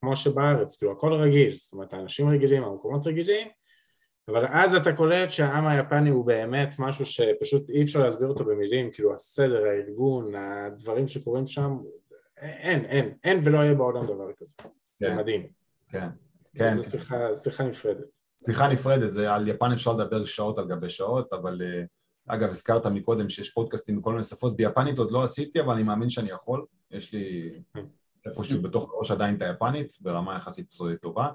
כמו 0.00 0.16
שבארץ, 0.16 0.76
כאילו 0.76 0.92
הכל 0.92 1.12
רגיל, 1.12 1.56
זאת 1.58 1.72
אומרת 1.72 1.92
האנשים 1.92 2.28
רגילים, 2.28 2.64
המקומות 2.64 3.06
רגילים, 3.06 3.48
אבל 4.28 4.46
אז 4.48 4.74
אתה 4.74 4.92
קולט 4.92 5.30
שהעם 5.30 5.66
היפני 5.66 6.10
הוא 6.10 6.24
באמת 6.26 6.74
משהו 6.78 7.06
שפשוט 7.06 7.70
אי 7.70 7.82
אפשר 7.82 8.04
להסביר 8.04 8.28
אותו 8.28 8.44
במילים, 8.44 8.90
כאילו 8.90 9.14
הסדר, 9.14 9.64
הארגון, 9.64 10.34
הדברים 10.34 11.06
שקורים 11.06 11.46
שם, 11.46 11.78
אין, 12.36 12.84
אין, 12.84 13.14
אין 13.24 13.40
ולא 13.44 13.58
יהיה 13.58 13.74
בעולם 13.74 14.06
דבר 14.06 14.32
כזה, 14.38 14.54
כן, 15.00 15.16
מדהים. 15.16 15.46
כן, 15.90 16.08
כן. 16.54 16.74
זו 16.74 16.90
שיחה, 16.90 17.36
שיחה 17.36 17.64
נפרדת. 17.64 18.04
שיחה 18.46 18.68
נפרדת, 18.68 19.12
זה 19.12 19.34
על 19.34 19.48
יפן 19.48 19.72
אפשר 19.72 19.92
לדבר 19.92 20.24
שעות 20.24 20.58
על 20.58 20.68
גבי 20.68 20.90
שעות, 20.90 21.32
אבל 21.32 21.60
uh, 21.60 21.86
אגב, 22.28 22.50
הזכרת 22.50 22.86
מקודם 22.86 23.28
שיש 23.28 23.50
פודקאסטים 23.50 24.00
בכל 24.00 24.10
מיני 24.10 24.24
שפות, 24.24 24.56
ביפנית 24.56 24.98
עוד 24.98 25.10
לא 25.10 25.24
עשיתי, 25.24 25.60
אבל 25.60 25.74
אני 25.74 25.82
מאמין 25.82 26.10
שאני 26.10 26.30
יכול. 26.30 26.64
יש 26.90 27.12
לי 27.12 27.50
איפשהו 28.26 28.62
בתוך 28.62 28.90
הראש 28.94 29.10
עדיין 29.10 29.36
את 29.36 29.42
היפנית, 29.42 29.96
ברמה 30.00 30.36
יחסית 30.36 30.70
טובה. 30.96 31.28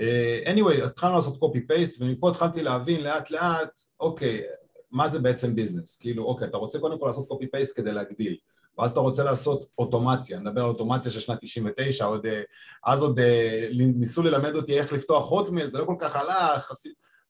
Uh, 0.00 0.48
anyway, 0.48 0.82
אז 0.82 0.90
התחלנו 0.90 1.14
לעשות 1.14 1.38
פייסט 1.66 2.02
ומפה 2.02 2.30
התחלתי 2.30 2.62
להבין 2.62 3.00
לאט 3.00 3.30
לאט, 3.30 3.80
אוקיי, 4.00 4.42
מה 4.90 5.08
זה 5.08 5.18
בעצם 5.18 5.54
ביזנס? 5.54 5.98
כאילו, 5.98 6.24
אוקיי, 6.24 6.48
אתה 6.48 6.56
רוצה 6.56 6.78
קודם 6.78 6.98
כל 6.98 7.06
לעשות 7.06 7.28
פייסט 7.50 7.76
כדי 7.76 7.92
להגדיל, 7.92 8.36
ואז 8.78 8.90
אתה 8.90 9.00
רוצה 9.00 9.24
לעשות 9.24 9.66
אוטומציה, 9.78 10.38
נדבר 10.38 10.60
על 10.60 10.68
אוטומציה 10.68 11.12
של 11.12 11.20
שנת 11.20 11.38
99, 11.40 12.04
עוד, 12.04 12.26
אה, 12.26 12.42
אז 12.84 13.02
עוד 13.02 13.18
אה, 13.18 13.68
ניסו 13.72 14.22
ללמד 14.22 14.54
אותי 14.54 14.78
איך 14.78 14.92
לפתוח 14.92 15.30
הוטמייל, 15.30 15.68
זה 15.68 15.78
לא 15.78 15.84
כל 15.84 15.96
כך 15.98 16.16
הלך, 16.16 16.70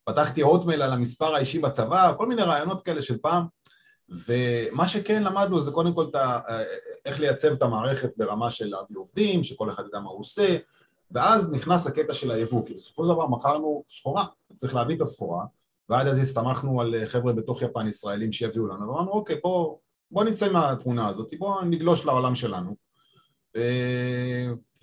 פתחתי 0.04 0.40
הוטמייל 0.40 0.82
על 0.82 0.92
המספר 0.92 1.34
האישי 1.34 1.58
בצבא, 1.58 2.12
כל 2.18 2.26
מיני 2.26 2.42
רעיונות 2.42 2.82
כאלה 2.82 3.02
של 3.02 3.18
פעם, 3.18 3.46
ומה 4.08 4.88
שכן 4.88 5.22
למדנו 5.22 5.60
זה 5.60 5.70
קודם 5.70 5.94
כל 5.94 6.06
אה, 6.14 6.62
איך 7.04 7.20
לייצב 7.20 7.52
את 7.52 7.62
המערכת 7.62 8.10
ברמה 8.16 8.50
של 8.50 8.66
להביא 8.66 8.96
עובדים, 8.96 9.44
שכל 9.44 9.70
אחד 9.70 9.82
יודע 9.84 9.98
מה 9.98 10.10
הוא 10.10 10.20
עושה, 10.20 10.56
ואז 11.10 11.52
נכנס 11.52 11.86
הקטע 11.86 12.14
של 12.14 12.30
היבוא, 12.30 12.66
כי 12.66 12.74
בסופו 12.74 13.04
של 13.04 13.10
דבר 13.12 13.26
מכרנו 13.26 13.84
סחורה, 13.88 14.24
צריך 14.54 14.74
להביא 14.74 14.96
את 14.96 15.00
הסחורה, 15.00 15.44
ועד 15.88 16.06
אז 16.06 16.18
הסתמכנו 16.18 16.80
על 16.80 16.94
חבר'ה 17.06 17.32
בתוך 17.32 17.62
יפן 17.62 17.88
ישראלים 17.88 18.32
שיביאו 18.32 18.66
לנו, 18.66 18.88
ואמרנו 18.88 19.10
אוקיי 19.10 19.36
בוא, 19.42 19.76
בוא 20.10 20.24
נצא 20.24 20.52
מהתמונה 20.52 21.08
הזאת, 21.08 21.34
בוא 21.38 21.62
נגלוש 21.62 22.04
לעולם 22.04 22.34
שלנו 22.34 22.76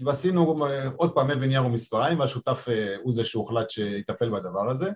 ועשינו 0.05 0.65
עוד 0.95 1.11
פעם 1.11 1.31
אבן 1.31 1.51
יר 1.51 1.65
ומספריים 1.65 2.19
והשותף 2.19 2.67
הוא 3.03 3.13
זה 3.13 3.25
שהוחלט 3.25 3.69
שיטפל 3.69 4.29
בדבר 4.29 4.71
הזה. 4.71 4.89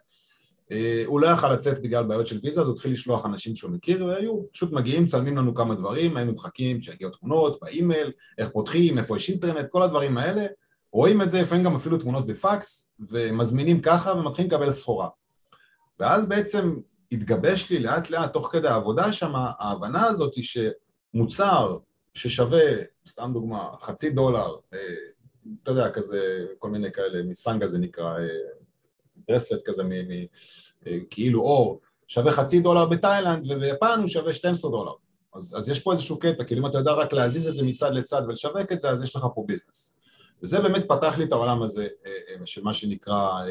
הוא 1.05 1.21
לא 1.21 1.27
יכל 1.27 1.53
לצאת 1.53 1.81
בגלל 1.81 2.03
בעיות 2.03 2.27
של 2.27 2.39
ויזה 2.43 2.61
אז 2.61 2.67
הוא 2.67 2.75
התחיל 2.75 2.91
לשלוח 2.91 3.25
אנשים 3.25 3.55
שהוא 3.55 3.71
מכיר 3.71 4.05
והיו 4.05 4.51
פשוט 4.51 4.71
מגיעים, 4.71 5.05
צלמים 5.05 5.37
לנו 5.37 5.53
כמה 5.53 5.75
דברים, 5.75 6.17
היינו 6.17 6.33
מחכים 6.33 6.81
שיגיעו 6.81 7.11
תמונות 7.11 7.59
באימייל, 7.61 8.11
איך 8.37 8.49
פותחים, 8.49 8.97
איפה 8.97 9.17
יש 9.17 9.29
אינטרנט, 9.29 9.69
כל 9.69 9.81
הדברים 9.81 10.17
האלה. 10.17 10.45
רואים 10.93 11.21
את 11.21 11.31
זה, 11.31 11.41
לפעמים 11.41 11.63
גם 11.63 11.75
אפילו 11.75 11.97
תמונות 11.97 12.27
בפקס 12.27 12.93
ומזמינים 12.99 13.81
ככה 13.81 14.11
ומתחילים 14.13 14.51
לקבל 14.51 14.71
סחורה. 14.71 15.07
ואז 15.99 16.29
בעצם 16.29 16.75
התגבש 17.11 17.69
לי 17.69 17.79
לאט 17.79 18.09
לאט 18.09 18.33
תוך 18.33 18.49
כדי 18.51 18.67
העבודה 18.67 19.13
שם 19.13 19.31
ההבנה 19.35 20.05
הזאת 20.05 20.35
היא 20.35 20.43
שמוצר 20.43 21.77
ששווה, 22.13 22.71
סתם 23.09 23.31
דוגמה, 23.33 23.69
חצי 23.81 24.09
דולר, 24.09 24.55
אה, 24.73 24.79
אתה 25.63 25.71
יודע, 25.71 25.89
כזה, 25.89 26.45
כל 26.59 26.69
מיני 26.69 26.91
כאלה, 26.91 27.23
מסנגה 27.23 27.67
זה 27.67 27.77
נקרא, 27.77 28.19
אה, 28.19 28.27
ברסלט 29.27 29.61
כזה, 29.65 29.83
אה, 30.87 30.97
כאילו 31.09 31.41
אור, 31.41 31.81
שווה 32.07 32.31
חצי 32.31 32.59
דולר 32.59 32.85
בתאילנד 32.85 33.51
וביפן 33.51 33.99
הוא 33.99 34.07
שווה 34.07 34.33
12 34.33 34.71
דולר. 34.71 34.91
אז, 35.35 35.55
אז 35.57 35.69
יש 35.69 35.79
פה 35.79 35.91
איזשהו 35.91 36.19
קטע, 36.19 36.43
כאילו 36.43 36.61
אם 36.61 36.65
אתה 36.65 36.77
יודע 36.77 36.91
רק 36.91 37.13
להזיז 37.13 37.47
את 37.47 37.55
זה 37.55 37.63
מצד 37.63 37.93
לצד 37.93 38.21
ולשווק 38.27 38.71
את 38.71 38.79
זה, 38.79 38.89
אז 38.89 39.03
יש 39.03 39.15
לך 39.15 39.25
פה 39.35 39.43
ביזנס. 39.47 39.95
וזה 40.43 40.61
באמת 40.61 40.85
פתח 40.87 41.17
לי 41.17 41.23
את 41.23 41.31
העולם 41.31 41.61
הזה 41.61 41.87
של 42.45 42.63
מה 42.63 42.73
שנקרא 42.73 43.43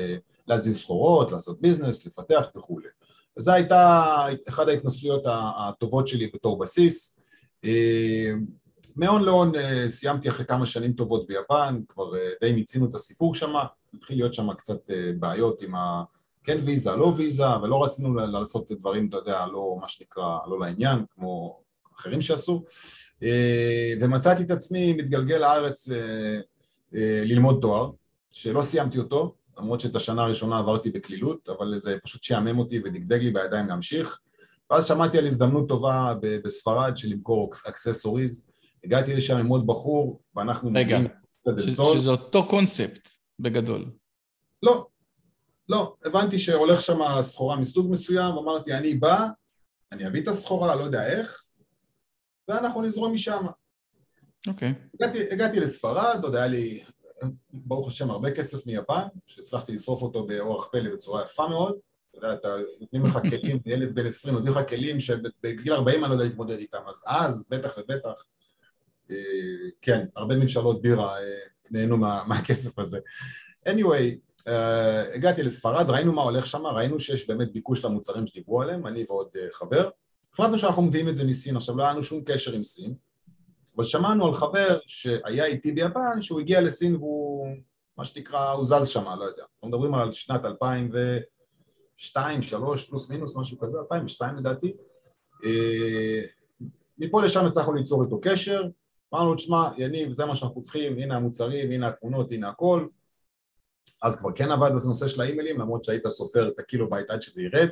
להזיז 0.47 0.78
סחורות, 0.78 1.33
לעשות 1.33 1.61
ביזנס, 1.61 2.07
לפתח 2.07 2.47
וכולי. 2.57 2.88
וזו 3.37 3.52
הייתה 3.52 4.26
אחת 4.49 4.69
ההתנסויות 4.69 5.23
הטובות 5.26 6.09
שלי 6.09 6.31
בתור 6.35 6.59
בסיס. 6.59 7.21
אה, 7.64 8.33
מהון 8.97 9.23
להון 9.23 9.54
אה, 9.54 9.85
סיימתי 9.88 10.28
אחרי 10.28 10.47
כמה 10.47 10.66
שנים 10.66 10.92
טובות 10.92 11.26
ביפן, 11.26 11.81
כבר 11.88 12.16
אה, 12.16 12.28
די 12.40 12.52
מיצינו 12.52 12.87
את 12.87 12.95
הסיפור 12.95 13.35
שם, 13.35 13.52
התחיל 13.95 14.16
להיות 14.16 14.35
שם 14.35 14.54
קצת 14.54 14.90
בעיות 15.19 15.62
עם 15.62 15.75
ה... 15.75 16.02
כן 16.45 16.59
ויזה, 16.62 16.97
לא 16.97 17.04
ויזה, 17.16 17.57
ולא 17.62 17.85
רצינו 17.85 18.14
לעשות 18.14 18.73
דברים, 18.73 19.09
אתה 19.09 19.16
יודע, 19.16 19.47
לא 19.47 19.76
מה 19.81 19.88
שנקרא, 19.88 20.38
לא 20.47 20.61
לעניין, 20.61 21.04
כמו 21.14 21.61
אחרים 21.97 22.21
שעשו, 22.21 22.64
ומצאתי 24.00 24.42
את 24.42 24.50
עצמי 24.50 24.92
מתגלגל 24.92 25.37
לארץ 25.37 25.88
ללמוד 27.23 27.59
תואר, 27.61 27.90
שלא 28.31 28.62
סיימתי 28.62 28.99
אותו, 28.99 29.35
למרות 29.59 29.81
שאת 29.81 29.97
השנה 29.97 30.23
הראשונה 30.23 30.59
עברתי 30.59 30.90
בקלילות, 30.90 31.49
אבל 31.49 31.78
זה 31.78 31.97
פשוט 32.04 32.23
שעמם 32.23 32.59
אותי 32.59 32.81
ודגדג 32.85 33.21
לי 33.21 33.31
בידיים 33.31 33.69
להמשיך. 33.69 34.21
ואז 34.72 34.86
שמעתי 34.86 35.18
על 35.18 35.26
הזדמנות 35.26 35.68
טובה 35.68 36.14
בספרד 36.22 36.96
של 36.96 37.08
למכור 37.08 37.50
אקססוריז, 37.68 38.50
הגעתי 38.84 39.14
לשם 39.14 39.36
עם 39.36 39.46
עוד 39.46 39.66
בחור, 39.66 40.20
ואנחנו... 40.36 40.70
רגע, 40.74 40.98
ש- 41.34 41.70
שזה 41.94 42.10
אותו 42.10 42.46
קונספט 42.48 43.08
בגדול. 43.38 43.90
לא, 44.62 44.86
לא, 45.68 45.94
הבנתי 46.04 46.38
שהולך 46.38 46.80
שם 46.80 46.98
סחורה 47.20 47.56
מסוג 47.56 47.90
מסוים, 47.90 48.34
אמרתי 48.34 48.74
אני 48.74 48.94
בא, 48.94 49.26
אני 49.92 50.06
אביא 50.06 50.22
את 50.22 50.28
הסחורה, 50.28 50.76
לא 50.76 50.84
יודע 50.84 51.06
איך, 51.06 51.44
ואנחנו 52.48 52.82
נזרום 52.82 53.12
משם. 53.14 53.46
אוקיי. 54.46 54.70
Okay. 54.70 54.94
הגעתי, 54.94 55.18
הגעתי 55.30 55.60
לספרד, 55.60 56.20
עוד 56.22 56.34
היה 56.34 56.46
לי 56.46 56.84
ברוך 57.52 57.88
השם 57.88 58.10
הרבה 58.10 58.30
כסף 58.30 58.66
מיפן, 58.66 59.02
שהצלחתי 59.26 59.72
לשרוף 59.72 60.02
אותו 60.02 60.26
באורח 60.26 60.68
פלא 60.72 60.94
בצורה 60.94 61.24
יפה 61.24 61.48
מאוד, 61.48 61.76
אתה 62.16 62.26
יודע, 62.26 62.35
אתה 62.35 62.49
נותנים 62.81 63.07
לך 63.07 63.19
כלים, 63.31 63.59
ילד 63.66 63.95
בן 63.95 64.07
20 64.07 64.35
נותנים 64.35 64.52
לך 64.52 64.69
כלים 64.69 65.00
שבגיל 65.00 65.73
40 65.73 66.04
אני 66.04 66.11
לא 66.11 66.14
יודע 66.14 66.25
להתמודד 66.25 66.59
איתם, 66.59 66.83
אז 66.88 67.04
אז 67.07 67.49
בטח 67.50 67.78
ובטח, 67.78 68.25
אה, 69.11 69.16
כן, 69.83 70.07
הרבה 70.16 70.37
מבשלות 70.37 70.83
בירה 70.83 71.19
אה, 71.19 71.38
נהנו 71.71 71.97
מה, 71.97 72.25
מהכסף 72.28 72.78
הזה. 72.78 72.99
anyway, 73.69 74.16
uh, 74.40 75.14
הגעתי 75.14 75.42
לספרד, 75.42 75.90
ראינו 75.90 76.12
מה 76.12 76.23
הולך 76.23 76.47
שם, 76.47 76.66
ראינו 76.66 77.00
שיש 77.00 77.28
באמת 77.28 77.52
ביקוש 77.52 77.85
למוצרים 77.85 78.26
שדיברו 78.26 78.62
עליהם, 78.62 78.87
אני 78.87 79.04
ועוד 79.09 79.28
uh, 79.35 79.52
חבר, 79.52 79.88
החלטנו 80.33 80.59
שאנחנו 80.59 80.83
מביאים 80.83 81.09
את 81.09 81.16
זה 81.16 81.25
מסין, 81.25 81.57
עכשיו 81.57 81.76
לא 81.76 81.83
היה 81.83 81.92
לנו 81.92 82.02
שום 82.02 82.25
קשר 82.25 82.52
עם 82.52 82.62
סין, 82.62 82.95
אבל 83.76 83.85
שמענו 83.85 84.26
על 84.26 84.35
חבר 84.35 84.78
שהיה 84.87 85.45
איתי 85.45 85.73
ביפן, 85.73 86.23
שהוא 86.23 86.40
הגיע 86.40 86.61
לסין 86.61 86.97
והוא, 86.97 87.57
מה 87.97 88.04
שנקרא, 88.04 88.50
הוא 88.50 88.64
זז 88.64 88.88
שם, 88.88 89.04
לא 89.19 89.25
יודע. 89.25 89.42
אנחנו 89.42 89.69
מדברים 89.69 89.95
על 89.95 90.12
שנת 90.12 90.45
2002, 92.02 92.42
3 92.42 92.85
פלוס 92.85 93.11
מינוס, 93.11 93.37
משהו 93.37 93.59
כזה, 93.59 93.78
2002 93.78 94.37
לדעתי. 94.37 94.73
אה, 95.44 96.23
מפה 96.99 97.23
לשם 97.23 97.47
הצלחנו 97.47 97.75
ליצור 97.75 98.04
איתו 98.04 98.21
קשר, 98.21 98.62
אמרנו, 99.14 99.35
תשמע, 99.35 99.68
יניב, 99.78 100.12
זה 100.12 100.25
מה 100.25 100.37
שאנחנו 100.37 100.62
צריכים, 100.62 100.99
הנה 100.99 101.16
המוצרים, 101.16 101.73
הנה 101.73 101.88
התמונות, 101.88 102.32
הנה 102.32 102.49
הכל. 102.49 102.87
אז 104.02 104.16
כבר 104.16 104.32
כן 104.35 104.52
עבד 104.52 104.71
בזה 104.75 104.88
נושא 104.88 105.09
של 105.09 105.21
האימיילים, 105.21 105.61
למרות 105.61 105.85
שהיית 105.85 106.09
סופר 106.09 106.49
את 106.49 106.59
הקילו 106.59 106.90
בייט 106.90 107.11
עד 107.11 107.23
שזה 107.23 107.42
ירד. 107.42 107.68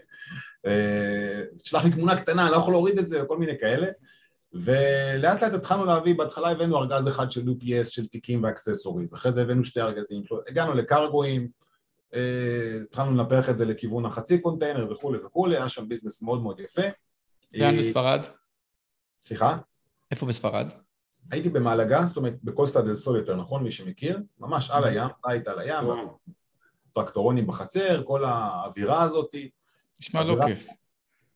אה, 0.66 1.42
תשלח 1.56 1.84
לי 1.84 1.90
תמונה 1.90 2.20
קטנה, 2.20 2.42
אני 2.42 2.52
לא 2.52 2.56
יכול 2.56 2.74
להוריד 2.74 2.98
את 2.98 3.08
זה, 3.08 3.24
וכל 3.24 3.38
מיני 3.38 3.58
כאלה. 3.58 3.86
ולאט 4.52 5.42
לאט 5.42 5.52
התחלנו 5.52 5.84
להביא, 5.84 6.14
בהתחלה 6.14 6.50
הבאנו 6.50 6.78
ארגז 6.78 7.08
אחד 7.08 7.30
של 7.30 7.40
UPS 7.48 7.84
של 7.84 8.06
תיקים 8.06 8.42
ו 8.44 8.50
accessories, 8.50 9.14
אחרי 9.14 9.32
זה 9.32 9.42
הבאנו 9.42 9.64
שתי 9.64 9.80
ארגזים, 9.80 10.22
הגענו 10.48 10.74
לקרגואים, 10.74 11.42
אה, 11.42 11.48
התחלנו 12.84 13.16
לנפח 13.16 13.50
את 13.50 13.56
זה 13.56 13.64
לכיוון 13.64 14.06
החצי 14.06 14.40
קונטיינר 14.40 14.92
וכולי 14.92 15.18
וכולי, 15.18 15.56
היה 15.56 15.68
שם 15.68 15.88
business 15.88 16.22
מאוד 16.22 16.42
מאוד 16.42 16.60
יפה. 16.60 16.82
לאן 17.52 17.78
בספרד? 17.78 18.20
סליחה? 19.20 19.58
איפה 20.10 20.26
בספרד? 20.26 20.66
הייתי 21.30 21.48
במלאגה, 21.48 22.02
זאת 22.06 22.16
אומרת 22.16 22.34
בקוסטה 22.42 22.82
דל 22.82 22.94
סול 22.94 23.16
יותר 23.16 23.36
נכון, 23.36 23.62
מי 23.62 23.72
שמכיר, 23.72 24.18
ממש 24.38 24.70
על 24.70 24.84
הים, 24.84 25.08
בית 25.26 25.48
על 25.48 25.58
הים, 25.58 25.84
טרקטורונים 26.94 27.46
בחצר, 27.46 28.02
כל 28.04 28.24
האווירה 28.24 29.02
הזאתי. 29.02 29.50
נשמע 30.00 30.24
לא 30.24 30.34
כיף. 30.46 30.66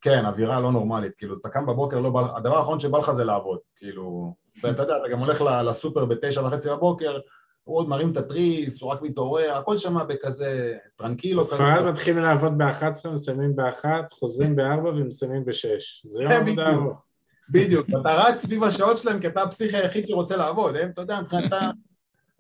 כן, 0.01 0.27
אווירה 0.27 0.61
לא 0.61 0.73
נורמלית, 0.73 1.13
כאילו, 1.15 1.37
אתה 1.41 1.49
קם 1.49 1.67
בבוקר, 1.67 2.01
לא 2.01 2.11
בא, 2.11 2.37
הדבר 2.37 2.59
האחרון 2.59 2.81
שבא 2.81 2.99
לך 2.99 3.11
זה 3.11 3.25
לעבוד, 3.25 3.59
כאילו, 3.77 4.35
ואתה 4.63 4.83
יודע, 4.83 4.97
אתה 4.97 5.09
גם 5.09 5.19
הולך 5.19 5.41
לסופר 5.41 6.05
בתשע 6.05 6.43
וחצי 6.43 6.71
בבוקר, 6.71 7.19
הוא 7.65 7.79
עוד 7.79 7.89
מרים 7.89 8.13
את 8.13 8.17
התריס, 8.17 8.83
הוא 8.83 8.91
רק 8.91 9.03
מתעורר, 9.03 9.53
הכל 9.53 9.79
שם 9.79 9.97
בכזה 10.09 10.75
טרנקילו 10.97 11.45
כזה. 11.45 11.55
בספרד 11.55 11.93
מתחילים 11.93 12.23
לעבוד 12.23 12.59
ב-11, 12.59 13.09
מסיימים 13.13 13.57
ב-1, 13.57 13.85
חוזרים 14.11 14.57
ב-4 14.57 14.87
ומסיימים 14.87 15.45
ב-6. 15.45 16.09
זה 16.09 16.23
יום 16.23 16.33
עבודה 16.33 16.69
ארוך. 16.69 17.03
בדיוק, 17.51 17.87
אתה 18.01 18.15
רץ 18.15 18.41
סביב 18.41 18.65
השעות 18.65 18.99
שלהם 18.99 19.21
כי 19.21 19.27
אתה 19.27 19.43
הפסיכי 19.43 19.77
היחיד 19.77 20.09
שרוצה 20.09 20.37
לעבוד, 20.37 20.77
הם, 20.77 20.91
אתה 20.91 21.03
יודע, 21.03 21.21
מבחינתם, 21.21 21.71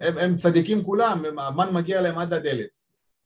הם, 0.00 0.18
הם 0.18 0.36
צדיקים 0.36 0.84
כולם, 0.84 1.24
המן 1.38 1.72
מגיע 1.72 2.00
להם 2.00 2.18
עד 2.18 2.34
לדלת. 2.34 2.78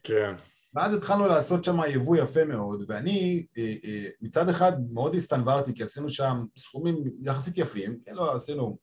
כן. 0.03 0.35
ואז 0.75 0.95
התחלנו 0.95 1.27
לעשות 1.27 1.65
שם 1.65 1.79
יבוא 1.89 2.17
יפה 2.17 2.45
מאוד, 2.45 2.85
ואני 2.89 3.47
אה, 3.59 3.75
אה, 3.85 4.07
מצד 4.21 4.49
אחד 4.49 4.73
מאוד 4.93 5.15
הסתנוורתי, 5.15 5.75
כי 5.75 5.83
עשינו 5.83 6.11
שם 6.11 6.45
סכומים 6.57 7.05
יחסית 7.23 7.59
יפים, 7.59 7.99
כן, 8.05 8.15
לא, 8.15 8.35
עשינו 8.35 8.79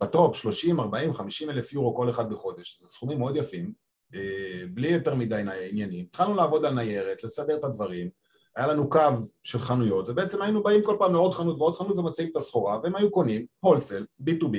בטופ 0.00 0.36
30, 0.36 0.80
40, 0.80 1.14
50 1.14 1.50
אלף 1.50 1.72
יורו 1.72 1.94
כל 1.94 2.10
אחד 2.10 2.30
בחודש, 2.30 2.78
זה 2.80 2.86
סכומים 2.86 3.18
מאוד 3.18 3.36
יפים, 3.36 3.72
אה, 4.14 4.62
בלי 4.74 4.88
יותר 4.88 5.14
מדי 5.14 5.42
עניינים. 5.70 6.04
התחלנו 6.04 6.34
לעבוד 6.34 6.64
על 6.64 6.74
ניירת, 6.74 7.24
לסדר 7.24 7.56
את 7.56 7.64
הדברים, 7.64 8.08
היה 8.56 8.66
לנו 8.66 8.90
קו 8.90 9.00
של 9.42 9.58
חנויות, 9.58 10.08
ובעצם 10.08 10.42
היינו 10.42 10.62
באים 10.62 10.82
כל 10.82 10.96
פעם 10.98 11.12
לעוד 11.12 11.34
חנות 11.34 11.56
ועוד 11.58 11.76
חנות 11.76 11.98
ומציעים 11.98 12.30
את 12.30 12.36
הסחורה, 12.36 12.78
והם 12.82 12.96
היו 12.96 13.10
קונים, 13.10 13.46
הולסל, 13.60 14.06
B2B, 14.22 14.56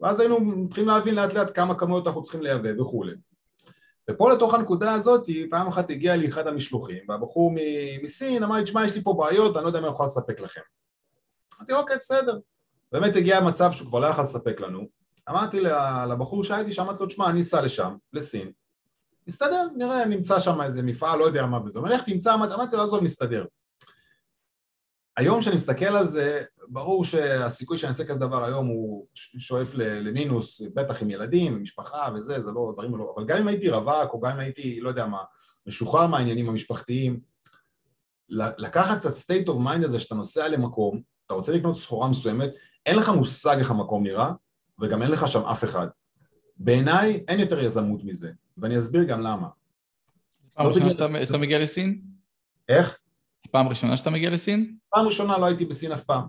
ואז 0.00 0.20
היינו 0.20 0.40
מתחילים 0.40 0.88
להבין 0.88 1.14
לאט 1.14 1.34
לאט 1.34 1.50
כמה 1.54 1.78
כמויות 1.78 2.06
אנחנו 2.06 2.22
צריכים 2.22 2.42
לייבא 2.42 2.80
וכולי. 2.80 3.12
ופה 4.10 4.32
לתוך 4.32 4.54
הנקודה 4.54 4.92
הזאת, 4.92 5.28
פעם 5.50 5.68
אחת 5.68 5.90
הגיע 5.90 6.16
לי 6.16 6.28
אחד 6.28 6.46
המשלוחים, 6.46 7.04
והבחור 7.08 7.52
מסין 8.02 8.42
אמר 8.42 8.56
לי, 8.56 8.64
תשמע, 8.64 8.84
יש 8.84 8.94
לי 8.94 9.02
פה 9.02 9.14
בעיות, 9.18 9.56
אני 9.56 9.62
לא 9.62 9.68
יודע 9.68 9.78
אם 9.78 9.84
אני 9.84 9.92
יכול 9.92 10.06
לספק 10.06 10.40
לכם. 10.40 10.60
אמרתי, 11.58 11.72
אוקיי, 11.72 11.96
בסדר. 11.96 12.38
באמת 12.94 13.16
הגיע 13.16 13.38
המצב 13.38 13.72
שהוא 13.72 13.88
כבר 13.88 13.98
לא 13.98 14.06
יכול 14.06 14.24
לספק 14.24 14.60
לנו. 14.60 14.88
אמרתי 15.30 15.60
לבחור 16.10 16.44
שהייתי 16.44 16.72
שם, 16.72 16.82
אמרתי 16.82 17.02
לו, 17.02 17.06
תשמע, 17.06 17.30
אני 17.30 17.40
אסע 17.40 17.62
לשם, 17.62 17.96
לסין, 18.12 18.52
נסתדר, 19.26 19.66
נראה, 19.76 20.06
נמצא 20.06 20.40
שם 20.40 20.60
איזה 20.60 20.82
מפעל, 20.82 21.18
לא 21.18 21.24
יודע 21.24 21.46
מה 21.46 21.60
וזה. 21.64 21.78
אומר, 21.78 21.90
לך 21.90 22.02
תמצא, 22.02 22.34
אמרתי 22.34 22.76
לו, 22.76 22.82
עזוב, 22.82 23.04
נסתדר. 23.04 23.44
היום 25.16 25.40
כשאני 25.40 25.54
מסתכל 25.54 25.84
על 25.84 26.06
זה, 26.06 26.42
ברור 26.68 27.04
שהסיכוי 27.04 27.78
שאני 27.78 27.88
אעשה 27.88 28.04
כזה 28.04 28.20
דבר 28.20 28.44
היום 28.44 28.66
הוא 28.66 29.06
שואף 29.38 29.74
למינוס, 29.74 30.60
בטח 30.74 31.02
עם 31.02 31.10
ילדים, 31.10 31.54
עם 31.54 31.62
משפחה 31.62 32.08
וזה, 32.14 32.40
זה 32.40 32.50
לא, 32.50 32.70
דברים 32.74 32.96
לא, 32.96 33.14
אבל 33.16 33.26
גם 33.26 33.38
אם 33.38 33.48
הייתי 33.48 33.68
רווק, 33.68 34.12
או 34.12 34.20
גם 34.20 34.30
אם 34.30 34.38
הייתי, 34.38 34.80
לא 34.80 34.88
יודע 34.88 35.06
מה, 35.06 35.22
משוחרר 35.66 36.06
מהעניינים 36.06 36.48
המשפחתיים, 36.48 37.20
לקחת 38.58 39.00
את 39.00 39.06
ה-state 39.06 39.46
of 39.46 39.66
mind 39.66 39.84
הזה 39.84 39.98
שאתה 39.98 40.14
נוסע 40.14 40.48
למקום, 40.48 41.02
אתה 41.26 41.34
רוצה 41.34 41.52
לקנות 41.52 41.76
סחורה 41.76 42.08
מסוימת, 42.08 42.50
אין 42.86 42.96
לך 42.96 43.08
מושג 43.08 43.58
איך 43.58 43.70
המקום 43.70 44.02
נראה, 44.02 44.32
וגם 44.80 45.02
אין 45.02 45.10
לך 45.10 45.28
שם 45.28 45.40
אף 45.40 45.64
אחד. 45.64 45.86
בעיניי 46.56 47.24
אין 47.28 47.40
יותר 47.40 47.60
יזמות 47.60 48.04
מזה, 48.04 48.30
ואני 48.58 48.78
אסביר 48.78 49.04
גם 49.04 49.20
למה. 49.20 49.48
פעם 50.54 50.66
ראשונה 50.66 50.90
שאתה 51.26 51.38
מגיע 51.38 51.58
לסין? 51.58 52.00
איך? 52.68 52.98
פעם 53.50 53.68
ראשונה 53.68 53.96
שאתה 53.96 54.10
מגיע 54.10 54.30
לסין? 54.30 54.76
פעם 54.90 55.06
ראשונה 55.06 55.38
לא 55.38 55.46
הייתי 55.46 55.64
בסין 55.64 55.92
אף 55.92 56.04
פעם. 56.04 56.24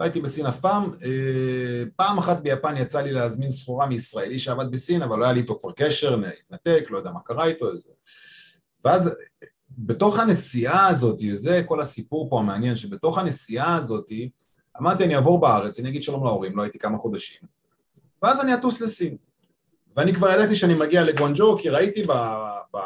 לא 0.00 0.04
הייתי 0.04 0.20
בסין 0.20 0.46
אף 0.46 0.60
פעם. 0.60 0.94
אה, 1.04 1.84
פעם 1.96 2.18
אחת 2.18 2.42
ביפן 2.42 2.76
יצא 2.76 3.00
לי 3.00 3.12
להזמין 3.12 3.50
סחורה 3.50 3.86
מישראלי 3.86 4.38
שעבד 4.38 4.70
בסין, 4.70 5.02
אבל 5.02 5.18
לא 5.18 5.24
היה 5.24 5.32
לי 5.32 5.40
איתו 5.40 5.58
כבר 5.60 5.72
קשר, 5.72 6.20
התנתק, 6.44 6.84
לא 6.90 6.98
יודע 6.98 7.10
מה 7.10 7.20
קרה 7.20 7.46
איתו. 7.46 7.66
ואז 8.84 9.18
בתוך 9.70 10.18
הנסיעה 10.18 10.88
הזאת, 10.88 11.18
וזה 11.30 11.62
כל 11.66 11.80
הסיפור 11.80 12.30
פה 12.30 12.40
המעניין, 12.40 12.76
שבתוך 12.76 13.18
הנסיעה 13.18 13.76
הזאת, 13.76 14.06
אמרתי 14.80 15.04
אני 15.04 15.16
אעבור 15.16 15.40
בארץ, 15.40 15.78
אני 15.80 15.88
אגיד 15.88 16.02
שלום 16.02 16.24
להורים, 16.24 16.56
לא 16.56 16.62
הייתי 16.62 16.78
כמה 16.78 16.98
חודשים, 16.98 17.40
ואז 18.22 18.40
אני 18.40 18.54
אטוס 18.54 18.80
לסין. 18.80 19.16
ואני 19.96 20.14
כבר 20.14 20.30
ידעתי 20.30 20.56
שאני 20.56 20.74
מגיע 20.74 21.04
לגואנג'ו, 21.04 21.58
כי 21.58 21.68
ראיתי 21.68 22.02
ב, 22.02 22.12
ב, 22.74 22.78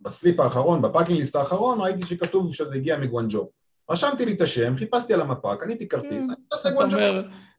ב 0.00 0.08
slip 0.08 0.40
האחרון, 0.40 0.82
ב 0.82 0.87
packing 0.87 1.18
list 1.18 1.36
האחרון, 1.36 1.80
ראיתי 1.80 2.06
שכתוב 2.06 2.54
שזה 2.54 2.74
הגיע 2.74 2.96
מגואנג'ו. 2.96 3.50
רשמתי 3.90 4.24
לי 4.24 4.32
את 4.32 4.40
השם, 4.40 4.76
חיפשתי 4.76 5.14
על 5.14 5.20
המפה, 5.20 5.56
קניתי 5.56 5.88
כרטיס. 5.88 6.28
אני 6.28 6.36
טס 6.50 6.66
לגואנג'ו. 6.66 6.96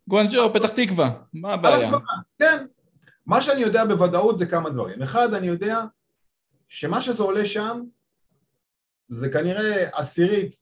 גואנג'ו, 0.08 0.54
פתח 0.54 0.70
תקווה, 0.70 1.12
מה 1.34 1.54
הבעיה? 1.54 1.92
כן. 2.40 2.66
מה 3.26 3.42
שאני 3.42 3.62
יודע 3.62 3.86
בוודאות 3.86 4.38
זה 4.38 4.46
כמה 4.46 4.70
דברים. 4.70 5.02
אחד, 5.02 5.34
אני 5.34 5.48
יודע 5.48 5.80
שמה 6.68 7.02
שזה 7.02 7.24
עולה 7.24 7.46
שם, 7.46 7.82
זה 9.10 9.30
כנראה 9.30 9.90
עשירית 9.94 10.56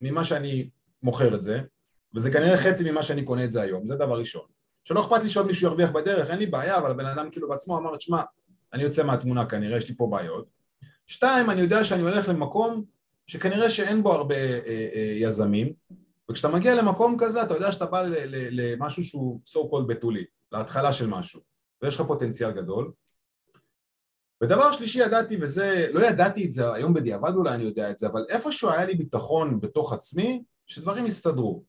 ממה 0.00 0.24
שאני 0.24 0.70
מוכר 1.02 1.34
את 1.34 1.42
זה, 1.42 1.60
וזה 2.14 2.30
כנראה 2.30 2.56
חצי 2.56 2.90
ממה 2.90 3.02
שאני 3.02 3.24
קונה 3.24 3.44
את 3.44 3.52
זה 3.52 3.62
היום, 3.62 3.86
זה 3.86 3.96
דבר 3.96 4.18
ראשון. 4.18 4.44
שלא 4.84 5.00
אכפת 5.00 5.22
לי 5.22 5.28
שעוד 5.28 5.46
מישהו 5.46 5.68
ירוויח 5.68 5.90
בדרך, 5.90 6.30
אין 6.30 6.38
לי 6.38 6.46
בעיה, 6.46 6.78
אבל 6.78 6.90
הבן 6.90 7.06
אדם 7.06 7.30
כאילו 7.30 7.48
בעצמו 7.48 7.78
אמר, 7.78 7.96
תשמע, 7.96 8.22
אני 8.72 8.82
יוצא 8.82 9.04
מהתמונה 9.04 9.46
כנראה, 9.46 9.78
יש 9.78 9.88
לי 9.88 9.94
פה 9.94 10.06
בעיות. 10.10 10.46
שתיים, 11.06 11.50
אני 11.50 11.60
יודע 11.60 11.84
שאני 11.84 12.02
הולך 12.02 12.28
למקום 12.28 12.84
שכנראה 13.26 13.70
שאין 13.70 14.02
בו 14.02 14.12
הרבה 14.12 14.34
אה, 14.34 14.88
אה, 14.94 15.12
יזמים, 15.16 15.72
וכשאתה 16.30 16.48
מגיע 16.48 16.74
למקום 16.74 17.16
כזה, 17.18 17.42
אתה 17.42 17.54
יודע 17.54 17.72
שאתה 17.72 17.86
בא 17.86 18.02
למשהו 18.50 19.04
שהוא 19.04 19.40
so 19.48 19.58
called 19.58 19.86
בתולי, 19.86 20.24
להתחלה 20.52 20.92
של 20.92 21.06
משהו, 21.06 21.40
ויש 21.82 21.94
לך 21.94 22.06
פוטנציאל 22.06 22.50
גדול. 22.50 22.92
ודבר 24.42 24.72
שלישי 24.72 24.98
ידעתי, 24.98 25.36
וזה, 25.40 25.88
לא 25.92 26.00
ידעתי 26.06 26.44
את 26.44 26.50
זה, 26.50 26.72
היום 26.72 26.94
בדיעבד 26.94 27.34
אולי 27.34 27.54
אני 27.54 27.62
יודע 27.62 27.90
את 27.90 27.98
זה, 27.98 28.06
אבל 28.06 28.24
איפשהו 28.28 28.70
היה 28.70 28.84
לי 28.84 28.94
ביטחון 28.94 29.60
בתוך 29.60 29.92
עצמי, 29.92 30.42
שדברים 30.66 31.06
יסתדרו. 31.06 31.64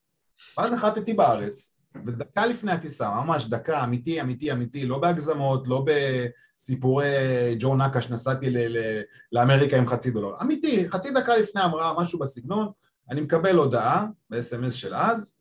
ואז 0.58 0.72
נחתתי 0.72 1.13
בארץ, 1.13 1.75
ודקה 2.06 2.46
לפני 2.46 2.72
הטיסה, 2.72 3.10
ממש 3.10 3.48
דקה, 3.48 3.84
אמיתי, 3.84 4.22
אמיתי, 4.22 4.52
אמיתי, 4.52 4.86
לא 4.86 5.00
בהגזמות, 5.00 5.68
לא 5.68 5.86
בסיפורי 5.86 7.06
ג'ו 7.60 7.75
נקה 7.75 8.02
שנסעתי 8.02 8.54
לאמריקה 9.32 9.78
עם 9.78 9.88
חצי 9.88 10.12
דולר, 10.12 10.36
אמיתי, 10.42 10.90
חצי 10.90 11.12
דקה 11.12 11.38
לפני 11.38 11.63
אמרה 11.63 11.94
משהו 12.00 12.20
בסגנון, 12.20 12.72
אני 13.10 13.22
מקבל 13.22 13.56
הודעה 13.56 14.06
ב-SMS 14.30 14.72
של 14.72 14.96
אז, 14.96 15.38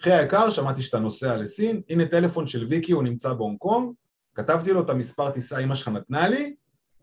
אחי 0.00 0.12
היקר, 0.12 0.50
שמעתי 0.50 0.82
שאתה 0.82 0.98
נוסע 0.98 1.36
לסין, 1.36 1.82
הנה 1.88 2.06
טלפון 2.06 2.46
של 2.46 2.64
ויקי, 2.64 2.92
הוא 2.92 3.02
נמצא 3.02 3.32
בהונג 3.32 3.58
קונג, 3.58 3.92
כתבתי 4.34 4.72
לו 4.72 4.80
את 4.80 4.90
המספר 4.90 5.30
טיסה 5.30 5.58
אמא 5.58 5.74
שלך 5.74 5.88
נתנה 5.88 6.28
לי, 6.28 6.54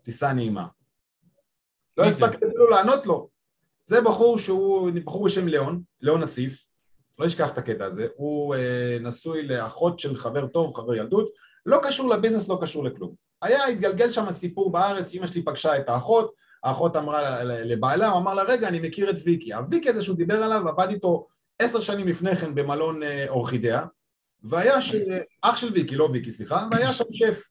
טיסה 0.02 0.32
נעימה. 0.32 0.66
לא 1.96 2.04
הספקתי 2.04 2.46
אפילו 2.46 2.70
לענות 2.70 3.06
לו. 3.06 3.28
זה 3.84 4.00
בחור 4.00 4.38
שהוא, 4.38 4.90
בחור 5.04 5.24
בשם 5.24 5.48
ליאון, 5.48 5.82
ליאון 6.00 6.22
אסיף, 6.22 6.66
לא 7.18 7.26
אשכח 7.26 7.52
את 7.52 7.58
הקטע 7.58 7.84
הזה, 7.84 8.06
הוא 8.16 8.54
אה, 8.54 8.98
נשוי 9.00 9.46
לאחות 9.46 9.98
של 9.98 10.16
חבר 10.16 10.46
טוב, 10.46 10.74
חבר 10.74 10.94
ילדות, 10.94 11.28
לא 11.66 11.78
קשור 11.82 12.10
לביזנס, 12.10 12.48
לא 12.48 12.58
קשור 12.62 12.84
לכלום. 12.84 13.14
היה, 13.42 13.66
התגלגל 13.66 14.10
שם 14.10 14.30
סיפור 14.30 14.72
בארץ, 14.72 15.14
אמא 15.14 15.26
שלי 15.26 15.44
פגשה 15.44 15.76
את 15.76 15.88
האחות, 15.88 16.32
האחות 16.64 16.96
אמרה 16.96 17.44
לבעלה, 17.44 18.08
הוא 18.08 18.18
אמר 18.18 18.34
לה, 18.34 18.42
רגע, 18.42 18.68
אני 18.68 18.80
מכיר 18.80 19.10
את 19.10 19.16
ויקי. 19.24 19.54
הוויקי 19.54 19.90
הזה 19.90 20.02
שהוא 20.02 20.16
דיבר 20.16 20.42
עליו, 20.42 20.68
עבד 20.68 20.90
איתו 20.90 21.26
עשר 21.58 21.80
שנים 21.80 22.08
לפני 22.08 22.36
כן 22.36 22.54
במלון 22.54 23.02
אה, 23.02 23.28
אורחידאה, 23.28 23.84
והיה 24.42 24.82
ש... 24.82 24.94
אח 25.42 25.56
של 25.56 25.72
ויקי, 25.72 25.96
לא 25.96 26.08
ויקי, 26.12 26.30
סליחה, 26.30 26.66
והיה 26.70 26.92
שם 26.92 27.04
שף. 27.10 27.42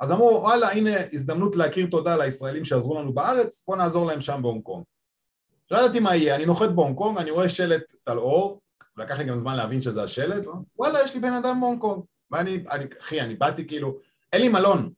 אז 0.00 0.12
אמרו, 0.12 0.40
וואלה, 0.42 0.72
הנה 0.72 0.90
הזדמנות 1.12 1.56
להכיר 1.56 1.86
תודה 1.90 2.16
לישראלים 2.16 2.64
שעזרו 2.64 3.00
לנו 3.00 3.12
בארץ, 3.12 3.64
בוא 3.68 3.76
נעזור 3.76 4.06
להם 4.06 4.20
שם 4.20 4.42
בהונג 4.42 4.62
קונג. 4.62 4.84
לא 5.70 5.78
ידעתי 5.78 6.00
מה 6.00 6.16
יהיה, 6.16 6.34
אני 6.34 6.46
נוחת 6.46 6.70
בהונג 6.70 6.96
קונג, 6.96 7.18
אני 7.18 7.30
רואה 7.30 7.48
שלט 7.48 7.94
טל 8.04 8.18
אור, 8.18 8.60
לקח 8.98 9.18
לי 9.18 9.24
גם 9.24 9.36
זמן 9.36 9.56
להבין 9.56 9.80
שזה 9.80 10.02
השלט, 10.02 10.46
וואלה, 10.76 11.02
יש 11.04 11.14
לי 11.14 11.20
בן 11.20 11.32
אדם 11.32 11.60
בהונג 11.60 11.80
קונג. 11.80 12.02
ואני, 12.30 12.64
אני, 12.70 12.84
אחי, 13.00 13.20
אני 13.20 13.34
באתי 13.34 13.66
כאילו, 13.66 13.98
אין 14.32 14.40
לי 14.40 14.48
מלון, 14.48 14.90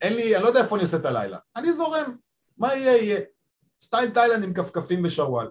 אין 0.00 0.14
לי, 0.14 0.36
אני 0.36 0.42
לא 0.42 0.48
יודע 0.48 0.60
איפה 0.60 0.76
אני 0.76 0.82
עושה 0.82 0.96
את 0.96 1.04
הלילה, 1.04 1.38
אני 1.56 1.72
זורם, 1.72 2.16
מה 2.58 2.74
יהיה 2.74 2.96
יהיה. 2.96 3.20
style 3.82 4.10
תאילנד 4.10 4.44
עם 4.44 4.54
כפכפים 4.54 5.04
ושרוואל. 5.04 5.46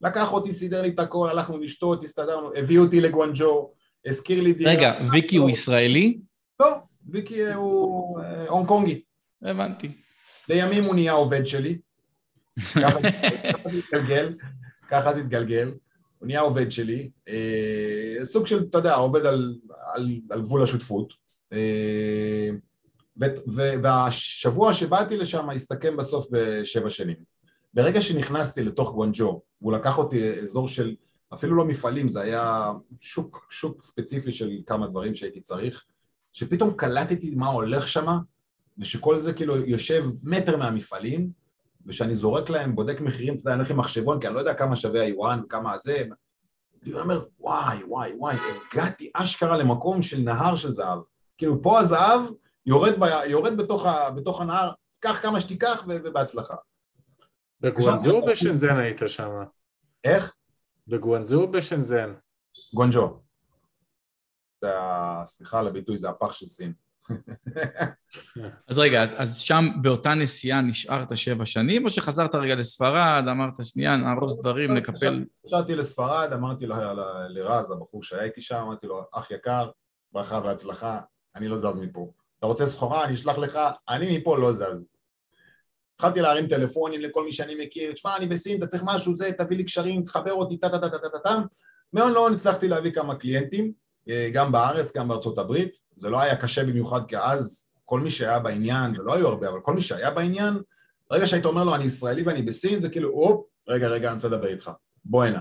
לקח 0.00 0.32
אותי, 0.32 0.52
סידר 0.52 0.82
לי 0.82 0.88
את 0.88 0.98
הכל, 0.98 1.30
הלכנו 1.30 1.58
לשתות, 1.58 2.04
הסתדרנו, 2.04 2.50
הביאו 2.54 2.84
אותי 2.84 3.00
לגואנג'ו, 3.00 3.72
השכיר 4.06 4.42
לי 4.42 4.52
דירה. 4.52 4.72
רגע, 4.72 4.92
ויקי 5.12 5.36
הוא 5.36 5.50
ישראלי? 5.50 6.18
לא, 6.60 6.76
ויקי 7.08 7.52
הוא 7.52 8.20
אה, 8.20 8.48
הונג 8.48 8.68
קונגי. 8.68 9.02
הבנתי. 9.42 9.88
לימים 10.48 10.84
הוא 10.84 10.94
נהיה 10.94 11.12
עובד 11.12 11.46
שלי. 11.46 11.78
ככה 12.58 12.98
זה 13.70 13.78
התגלגל, 13.78 14.34
ככה 14.88 15.14
זה 15.14 15.20
התגלגל. 15.20 15.72
הוא 16.24 16.28
נהיה 16.28 16.40
עובד 16.40 16.70
שלי, 16.70 17.10
אה, 17.28 18.24
סוג 18.24 18.46
של, 18.46 18.64
אתה 18.70 18.78
יודע, 18.78 18.94
עובד 18.94 19.26
על, 19.26 19.58
על, 19.94 20.20
על 20.30 20.40
גבול 20.42 20.62
השותפות. 20.62 21.12
אה, 21.52 22.50
ו, 23.20 23.24
ו, 23.48 23.62
והשבוע 23.82 24.72
שבאתי 24.72 25.16
לשם 25.16 25.50
הסתכם 25.50 25.96
בסוף 25.96 26.26
בשבע 26.30 26.90
שנים. 26.90 27.16
ברגע 27.74 28.02
שנכנסתי 28.02 28.62
לתוך 28.62 28.92
גואנג'ו, 28.92 29.40
והוא 29.60 29.72
לקח 29.72 29.98
אותי 29.98 30.40
אזור 30.40 30.68
של, 30.68 30.94
אפילו 31.34 31.56
לא 31.56 31.64
מפעלים, 31.64 32.08
זה 32.08 32.20
היה 32.20 32.72
שוק, 33.00 33.46
שוק 33.50 33.82
ספציפי 33.82 34.32
של 34.32 34.50
כמה 34.66 34.86
דברים 34.86 35.14
שהייתי 35.14 35.40
צריך, 35.40 35.84
שפתאום 36.32 36.74
קלטתי 36.74 37.34
מה 37.34 37.46
הולך 37.46 37.88
שם, 37.88 38.06
ושכל 38.78 39.18
זה 39.18 39.32
כאילו 39.32 39.56
יושב 39.56 40.04
מטר 40.22 40.56
מהמפעלים, 40.56 41.30
ושאני 41.86 42.14
זורק 42.14 42.50
להם, 42.50 42.74
בודק 42.74 43.00
מחירים, 43.00 43.34
אתה 43.34 43.40
יודע, 43.40 43.50
אני 43.50 43.58
הולך 43.58 43.70
עם 43.70 43.76
מחשבון, 43.76 44.20
כי 44.20 44.26
אני 44.26 44.34
לא 44.34 44.40
יודע 44.40 44.54
כמה 44.54 44.76
שווה 44.76 45.02
היואן 45.02 45.40
וכמה 45.44 45.78
זה, 45.78 46.04
אני 46.82 46.92
אומר, 46.92 47.24
וואי, 47.38 47.84
וואי, 47.84 48.12
וואי, 48.18 48.36
הגעתי 48.72 49.10
אשכרה 49.14 49.56
למקום 49.56 50.02
של 50.02 50.20
נהר 50.20 50.56
של 50.56 50.70
זהב. 50.70 50.98
כאילו, 51.38 51.62
פה 51.62 51.80
הזהב 51.80 52.20
יורד, 52.66 52.92
ב, 53.00 53.04
יורד 53.26 53.56
בתוך, 53.56 53.86
ה, 53.86 54.10
בתוך 54.10 54.40
הנהר, 54.40 54.72
קח 55.00 55.22
כמה 55.22 55.40
שתיקח 55.40 55.84
ובהצלחה. 55.88 56.54
בגואנזו 57.60 58.10
או 58.10 58.26
בשנזן 58.26 58.76
היית 58.76 58.98
שם? 59.06 59.30
איך? 60.04 60.34
בגואנזו 60.86 61.42
או 61.42 61.50
בשנזן? 61.50 62.14
גואנג'ו. 62.74 63.20
סליחה 65.26 65.58
על 65.58 65.66
הביטוי, 65.66 65.96
זה 65.96 66.08
הפח 66.08 66.32
של 66.32 66.46
סין. 66.46 66.72
אז 68.68 68.78
רגע, 68.78 69.02
אז, 69.02 69.14
אז 69.16 69.38
שם 69.38 69.64
באותה 69.82 70.14
נסיעה 70.14 70.60
נשארת 70.60 71.16
שבע 71.16 71.46
שנים, 71.46 71.84
או 71.84 71.90
שחזרת 71.90 72.34
רגע 72.34 72.54
לספרד, 72.54 73.24
אמרת 73.30 73.64
שנייה, 73.64 73.96
נארוז 73.96 74.40
דברים, 74.40 74.74
נקפל... 74.74 75.24
חזרתי 75.46 75.74
לספרד, 75.74 76.28
אמרתי 76.32 76.66
לרז, 77.28 77.70
הבחור 77.70 78.02
שהיה 78.02 78.22
איתי 78.22 78.42
שם, 78.42 78.56
אמרתי 78.56 78.86
לו, 78.86 79.04
אח 79.12 79.30
יקר, 79.30 79.70
ברכה 80.12 80.40
והצלחה, 80.44 81.00
אני 81.36 81.48
לא 81.48 81.58
זז 81.58 81.76
מפה. 81.76 82.10
אתה 82.38 82.46
רוצה 82.46 82.66
סחורה, 82.66 83.04
אני 83.04 83.14
אשלח 83.14 83.38
לך, 83.38 83.58
אני 83.88 84.18
מפה 84.18 84.38
לא 84.38 84.52
זז. 84.52 84.90
התחלתי 85.94 86.20
להרים 86.20 86.48
טלפונים 86.48 87.00
לכל 87.00 87.24
מי 87.24 87.32
שאני 87.32 87.54
מכיר, 87.64 87.92
תשמע, 87.92 88.16
אני 88.16 88.26
בסין, 88.26 88.58
אתה 88.58 88.66
צריך 88.66 88.82
משהו, 88.86 89.16
זה, 89.16 89.30
תביא 89.38 89.56
לי 89.56 89.64
קשרים, 89.64 90.02
תחבר 90.02 90.32
אותי, 90.32 90.56
טה 90.56 90.68
טה 90.68 90.78
טה 90.78 90.88
טה 90.88 90.98
טה 90.98 91.18
טה 91.18 91.38
מאוד 91.92 92.12
לא 92.12 92.30
הצלחתי 92.30 92.68
להביא 92.68 92.92
כמה 92.92 93.14
קליינטים, 93.14 93.72
גם 94.32 94.52
בארץ, 94.52 94.96
גם 94.96 95.08
בארצות 95.08 95.38
הברית, 95.38 95.78
זה 95.96 96.10
לא 96.10 96.20
היה 96.20 96.36
קשה 96.36 96.64
במיוחד 96.64 97.00
כי 97.08 97.16
אז 97.16 97.68
כל 97.84 98.00
מי 98.00 98.10
שהיה 98.10 98.38
בעניין, 98.38 99.00
ולא 99.00 99.14
היו 99.14 99.28
הרבה, 99.28 99.48
אבל 99.48 99.60
כל 99.60 99.74
מי 99.74 99.82
שהיה 99.82 100.10
בעניין, 100.10 100.54
ברגע 101.10 101.26
שהיית 101.26 101.44
אומר 101.44 101.64
לו 101.64 101.74
אני 101.74 101.84
ישראלי 101.84 102.22
ואני 102.22 102.42
בסין, 102.42 102.80
זה 102.80 102.88
כאילו, 102.88 103.10
אופ, 103.10 103.46
רגע, 103.68 103.88
רגע, 103.88 104.08
אני 104.08 104.14
רוצה 104.14 104.28
לדבר 104.28 104.48
איתך, 104.48 104.70
בוא 105.04 105.24
הנה. 105.24 105.40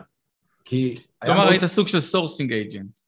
כי... 0.66 0.96
כלומר, 1.26 1.48
היית 1.48 1.66
סוג 1.66 1.88
של 1.88 2.02
sourcing 2.02 2.54
agent, 2.54 3.00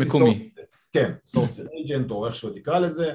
מקומי. 0.00 0.50
כן, 0.92 1.12
sourcing 1.26 1.68
agent, 1.72 2.10
או 2.10 2.26
איך 2.26 2.34
שלא 2.34 2.52
תקרא 2.54 2.78
לזה. 2.78 3.14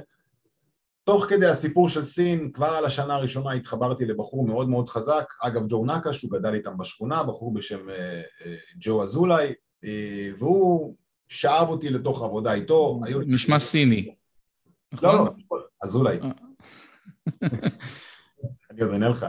תוך 1.03 1.25
כדי 1.25 1.45
הסיפור 1.45 1.89
של 1.89 2.03
סין, 2.03 2.51
כבר 2.51 2.67
על 2.67 2.86
השנה 2.86 3.15
הראשונה 3.15 3.51
התחברתי 3.51 4.05
לבחור 4.05 4.47
מאוד 4.47 4.69
מאוד 4.69 4.89
חזק, 4.89 5.34
אגב 5.41 5.62
ג'ו 5.69 5.86
נקש, 5.86 6.21
הוא 6.21 6.31
גדל 6.31 6.53
איתם 6.53 6.77
בשכונה, 6.77 7.23
בחור 7.23 7.53
בשם 7.53 7.89
אה, 7.89 7.95
אה, 8.45 8.55
ג'ו 8.79 9.03
אזולאי, 9.03 9.53
אה, 9.84 10.29
והוא 10.38 10.95
שאב 11.28 11.70
אותי 11.70 11.90
לתוך 11.90 12.24
עבודה 12.24 12.54
איתו. 12.54 13.02
נשמע 13.28 13.60
סיני. 13.60 14.14
לא, 15.04 15.14
לא, 15.14 15.30
אזולאי. 15.82 16.20
אני 18.72 18.82
עוד 18.82 18.92
אענה 18.92 19.10
לך. 19.10 19.26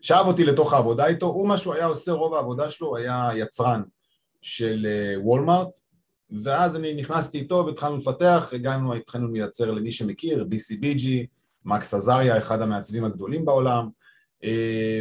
שאב 0.00 0.26
אותי 0.26 0.44
לתוך 0.44 0.72
העבודה 0.72 1.06
איתו, 1.06 1.26
הוא 1.26 1.48
מה 1.48 1.58
שהוא 1.58 1.74
היה 1.74 1.86
עושה, 1.86 2.12
רוב 2.12 2.34
העבודה 2.34 2.70
שלו 2.70 2.96
היה 2.96 3.30
יצרן 3.36 3.82
של 4.40 4.86
וולמארט, 5.16 5.78
ואז 6.42 6.76
אני 6.76 6.94
נכנסתי 6.94 7.38
איתו 7.38 7.64
והתחלנו 7.66 7.96
לפתח, 7.96 8.50
הגענו, 8.52 8.94
התחלנו 8.94 9.32
לייצר 9.32 9.70
למי 9.70 9.92
שמכיר, 9.92 10.46
BCBG, 10.50 11.06
מקס 11.64 11.94
עזריה, 11.94 12.38
אחד 12.38 12.62
המעצבים 12.62 13.04
הגדולים 13.04 13.44
בעולם, 13.44 13.84
אה, 13.84 14.03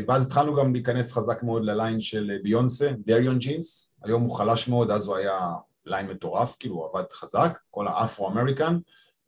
ואז 0.07 0.25
התחלנו 0.25 0.55
גם 0.55 0.73
להיכנס 0.73 1.13
חזק 1.13 1.43
מאוד 1.43 1.65
ל 1.65 1.73
line 1.73 2.01
של 2.01 2.31
ביונסה, 2.43 2.91
דריון 3.05 3.39
jeans, 3.39 3.93
היום 4.03 4.23
הוא 4.23 4.35
חלש 4.35 4.67
מאוד, 4.67 4.91
אז 4.91 5.07
הוא 5.07 5.15
היה 5.15 5.39
line 5.85 6.07
מטורף, 6.07 6.55
כאילו 6.59 6.75
הוא 6.75 6.85
עבד 6.85 7.03
חזק, 7.11 7.59
כל 7.71 7.87
ה 7.87 7.92
African-American, 7.92 8.77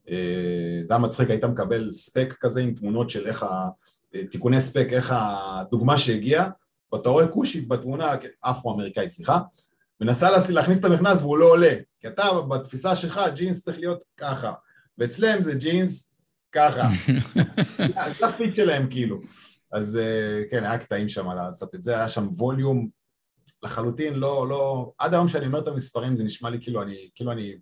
אה, 0.10 0.82
זה 0.88 0.94
היה 0.94 1.00
מצחיק, 1.00 1.30
היית 1.30 1.44
מקבל 1.44 1.94
ספק 1.94 2.36
כזה 2.40 2.62
עם 2.62 2.74
תמונות 2.74 3.10
של 3.10 3.28
איך 3.28 3.44
ה... 3.44 3.70
אה, 4.16 4.26
תיקוני 4.32 4.62
ספק, 4.62 4.88
איך 4.92 5.14
הדוגמה 5.18 5.98
שהגיעה, 5.98 6.50
ואתה 6.94 7.10
רואה 7.10 7.28
כושית 7.28 7.68
בתמונה, 7.68 8.16
אפרו-אמריקאית, 8.42 9.10
סליחה, 9.10 9.40
מנסה 10.02 10.30
להכניס 10.50 10.80
את 10.80 10.86
המכנס 10.86 11.22
והוא 11.22 11.38
לא 11.38 11.46
עולה, 11.46 11.74
כי 12.00 12.08
אתה 12.08 12.24
בתפיסה 12.50 12.96
שלך 12.96 13.22
ג'ינס 13.36 13.64
צריך 13.64 13.80
להיות 13.80 14.00
ככה, 14.18 14.54
ואצלם 14.98 15.42
זה 15.42 15.56
ג'ינס 15.56 16.16
ככה, 16.52 16.90
זה 18.20 18.28
הפיט 18.28 18.56
שלהם 18.56 18.88
כאילו, 18.90 19.22
אז 19.72 19.98
אה, 19.98 20.44
כן, 20.52 20.64
היה 20.64 20.78
קטעים 20.78 21.10
שם 21.10 21.30
לעשות 21.32 21.76
את 21.76 21.84
זה, 21.84 21.96
היה 21.96 22.10
שם 22.10 22.28
ווליום 22.38 22.90
לחלוטין, 23.64 24.14
לא, 24.14 24.50
לא, 24.50 24.92
עד 24.98 25.14
היום 25.14 25.28
שאני 25.28 25.46
אומר 25.48 25.60
את 25.60 25.68
המספרים 25.68 26.16
זה 26.16 26.24
נשמע 26.24 26.50
לי 26.50 26.58
כאילו 26.62 26.82
אני, 26.82 27.10
כאילו 27.16 27.32
אני, 27.32 27.56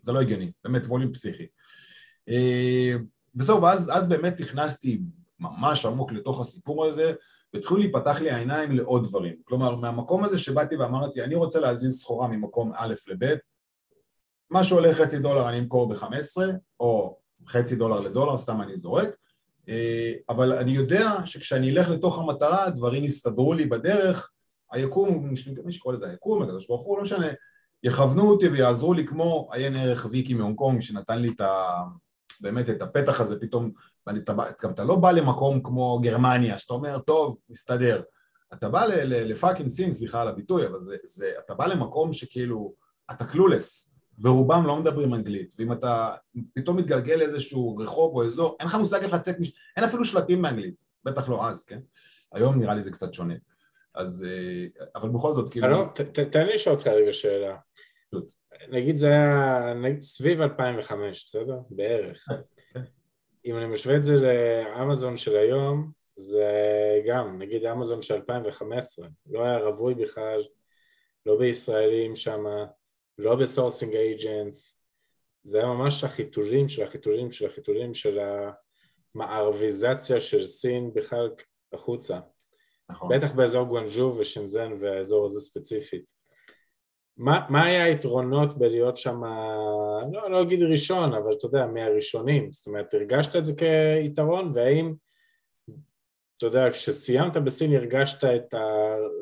זה 0.00 0.12
לא 0.12 0.20
הגיוני, 0.20 0.52
באמת 0.64 0.82
ווליום 0.86 1.12
פסיכי. 1.12 1.46
אה, 2.28 2.94
וזהו, 3.36 3.62
ואז 3.62 4.08
באמת 4.08 4.40
נכנסתי 4.40 5.00
ממש 5.40 5.86
עמוק 5.86 6.12
לתוך 6.12 6.40
הסיפור 6.40 6.84
הזה, 6.86 7.12
והתחילו 7.54 7.80
להיפתח 7.80 8.20
לי 8.20 8.30
העיניים 8.30 8.72
לעוד 8.72 9.04
דברים. 9.04 9.34
כלומר, 9.44 9.76
מהמקום 9.76 10.24
הזה 10.24 10.38
שבאתי 10.38 10.76
ואמרתי, 10.76 11.22
אני 11.22 11.34
רוצה 11.34 11.60
להזיז 11.60 12.00
סחורה 12.00 12.28
ממקום 12.28 12.72
א' 12.76 12.94
לב', 13.06 13.36
מה 14.50 14.64
שעולה 14.64 14.94
חצי 14.94 15.18
דולר 15.18 15.48
אני 15.48 15.58
אמכור 15.58 15.88
ב-15, 15.88 16.42
או 16.80 17.18
חצי 17.48 17.76
דולר 17.76 18.00
לדולר, 18.00 18.36
סתם 18.36 18.60
אני 18.60 18.76
זורק, 18.76 19.08
אבל 20.28 20.52
אני 20.52 20.72
יודע 20.72 21.12
שכשאני 21.24 21.70
אלך 21.70 21.88
לתוך 21.88 22.18
המטרה, 22.18 22.70
דברים 22.70 23.04
יסתדרו 23.04 23.54
לי 23.54 23.66
בדרך, 23.66 24.30
היקום, 24.72 25.34
מי 25.64 25.72
שקורא 25.72 25.94
לזה 25.94 26.10
היקום, 26.10 26.42
הקדוש 26.42 26.66
ברוך 26.66 26.82
הוא, 26.82 26.96
לא 26.96 27.02
משנה, 27.02 27.26
יכוונו 27.82 28.30
אותי 28.30 28.48
ויעזרו 28.48 28.94
לי 28.94 29.06
כמו 29.06 29.48
עיין 29.52 29.76
ערך 29.76 30.06
ויקי 30.10 30.34
מהונג 30.34 30.56
קונג, 30.56 30.80
שנתן 30.80 31.18
לי 31.18 31.28
את 31.28 31.40
ה... 31.40 31.82
באמת 32.40 32.70
את 32.70 32.82
הפתח 32.82 33.20
הזה 33.20 33.40
פתאום 33.40 33.70
ואתה 34.06 34.32
גם 34.62 34.70
אתה 34.70 34.84
לא 34.84 34.96
בא 34.96 35.10
למקום 35.10 35.62
כמו 35.62 36.00
גרמניה, 36.02 36.58
שאתה 36.58 36.74
אומר, 36.74 36.98
טוב, 36.98 37.38
מסתדר. 37.50 38.02
אתה 38.52 38.68
בא 38.68 38.84
לפאקינג 39.04 39.68
סין, 39.68 39.92
סליחה 39.92 40.22
על 40.22 40.28
הביטוי, 40.28 40.66
אבל 40.66 40.80
זה, 40.80 40.96
זה, 41.04 41.30
אתה 41.44 41.54
בא 41.54 41.66
למקום 41.66 42.12
שכאילו, 42.12 42.74
אתה 43.10 43.24
קלולס, 43.24 43.93
ורובם 44.20 44.66
לא 44.66 44.76
מדברים 44.76 45.14
אנגלית, 45.14 45.54
ואם 45.58 45.72
אתה 45.72 46.14
פתאום 46.54 46.76
מתגלגל 46.76 47.14
לאיזשהו 47.14 47.76
רחוב 47.76 48.14
או 48.14 48.24
אזור, 48.24 48.56
אין 48.60 48.68
לך 48.68 48.74
מושג 48.74 49.02
איך 49.02 49.12
לצאת, 49.12 49.40
מש... 49.40 49.52
אין 49.76 49.84
אפילו 49.84 50.04
שלטים 50.04 50.42
באנגלית, 50.42 50.74
בטח 51.04 51.28
לא 51.28 51.48
אז, 51.48 51.64
כן? 51.64 51.80
היום 52.32 52.58
נראה 52.58 52.74
לי 52.74 52.82
זה 52.82 52.90
קצת 52.90 53.14
שונה. 53.14 53.34
אז, 53.94 54.26
אה, 54.28 54.84
אבל 54.94 55.08
בכל 55.08 55.32
זאת, 55.32 55.50
כאילו... 55.50 55.68
לא, 55.68 55.86
תן 56.30 56.46
לי 56.46 56.54
לשאול 56.54 56.74
אותך 56.74 56.86
רגע 56.86 57.12
שאלה. 57.12 57.56
נגיד 58.68 58.96
זה 58.96 59.06
היה 59.06 59.72
סביב 60.00 60.40
2005, 60.40 61.26
בסדר? 61.26 61.58
בערך. 61.70 62.28
אם 63.46 63.56
אני 63.56 63.66
משווה 63.66 63.96
את 63.96 64.02
זה 64.02 64.14
לאמזון 64.16 65.16
של 65.16 65.36
היום, 65.36 65.90
זה 66.16 66.48
גם, 67.06 67.38
נגיד 67.38 67.64
אמזון 67.64 68.02
של 68.02 68.14
2015, 68.14 69.08
לא 69.30 69.44
היה 69.44 69.58
רווי 69.58 69.94
בכלל, 69.94 70.44
לא 71.26 71.38
בישראלים 71.38 72.16
שם, 72.16 72.44
לא 73.18 73.36
ב 73.36 73.42
sourcing 73.42 73.94
agents, 73.94 74.80
זה 75.42 75.58
היה 75.58 75.66
ממש 75.66 76.04
החיתולים 76.04 76.68
של 76.68 76.82
החיתולים 76.82 77.30
של 77.30 77.46
החיתולים 77.46 77.94
של 77.94 78.18
המערביזציה 79.14 80.20
של 80.20 80.46
סין 80.46 80.94
בכלל 80.94 81.30
החוצה. 81.72 82.18
נכון. 82.90 83.16
בטח 83.16 83.32
באזור 83.32 83.66
גואנג'ו 83.66 84.14
ושנזן 84.18 84.72
והאזור 84.80 85.26
הזה 85.26 85.40
ספציפית. 85.40 86.10
מה, 87.16 87.46
מה 87.48 87.64
היה 87.64 87.84
היתרונות 87.84 88.58
בלהיות 88.58 88.96
שם, 88.96 89.20
לא, 90.12 90.30
לא 90.30 90.42
אגיד 90.42 90.62
ראשון, 90.62 91.14
אבל 91.14 91.32
אתה 91.38 91.46
יודע, 91.46 91.66
מהראשונים, 91.66 92.52
זאת 92.52 92.66
אומרת, 92.66 92.94
הרגשת 92.94 93.36
את 93.36 93.44
זה 93.44 93.52
כיתרון, 93.56 94.52
והאם, 94.54 94.94
אתה 96.36 96.46
יודע, 96.46 96.70
כשסיימת 96.70 97.36
בסין 97.36 97.72
הרגשת 97.72 98.24
את 98.24 98.54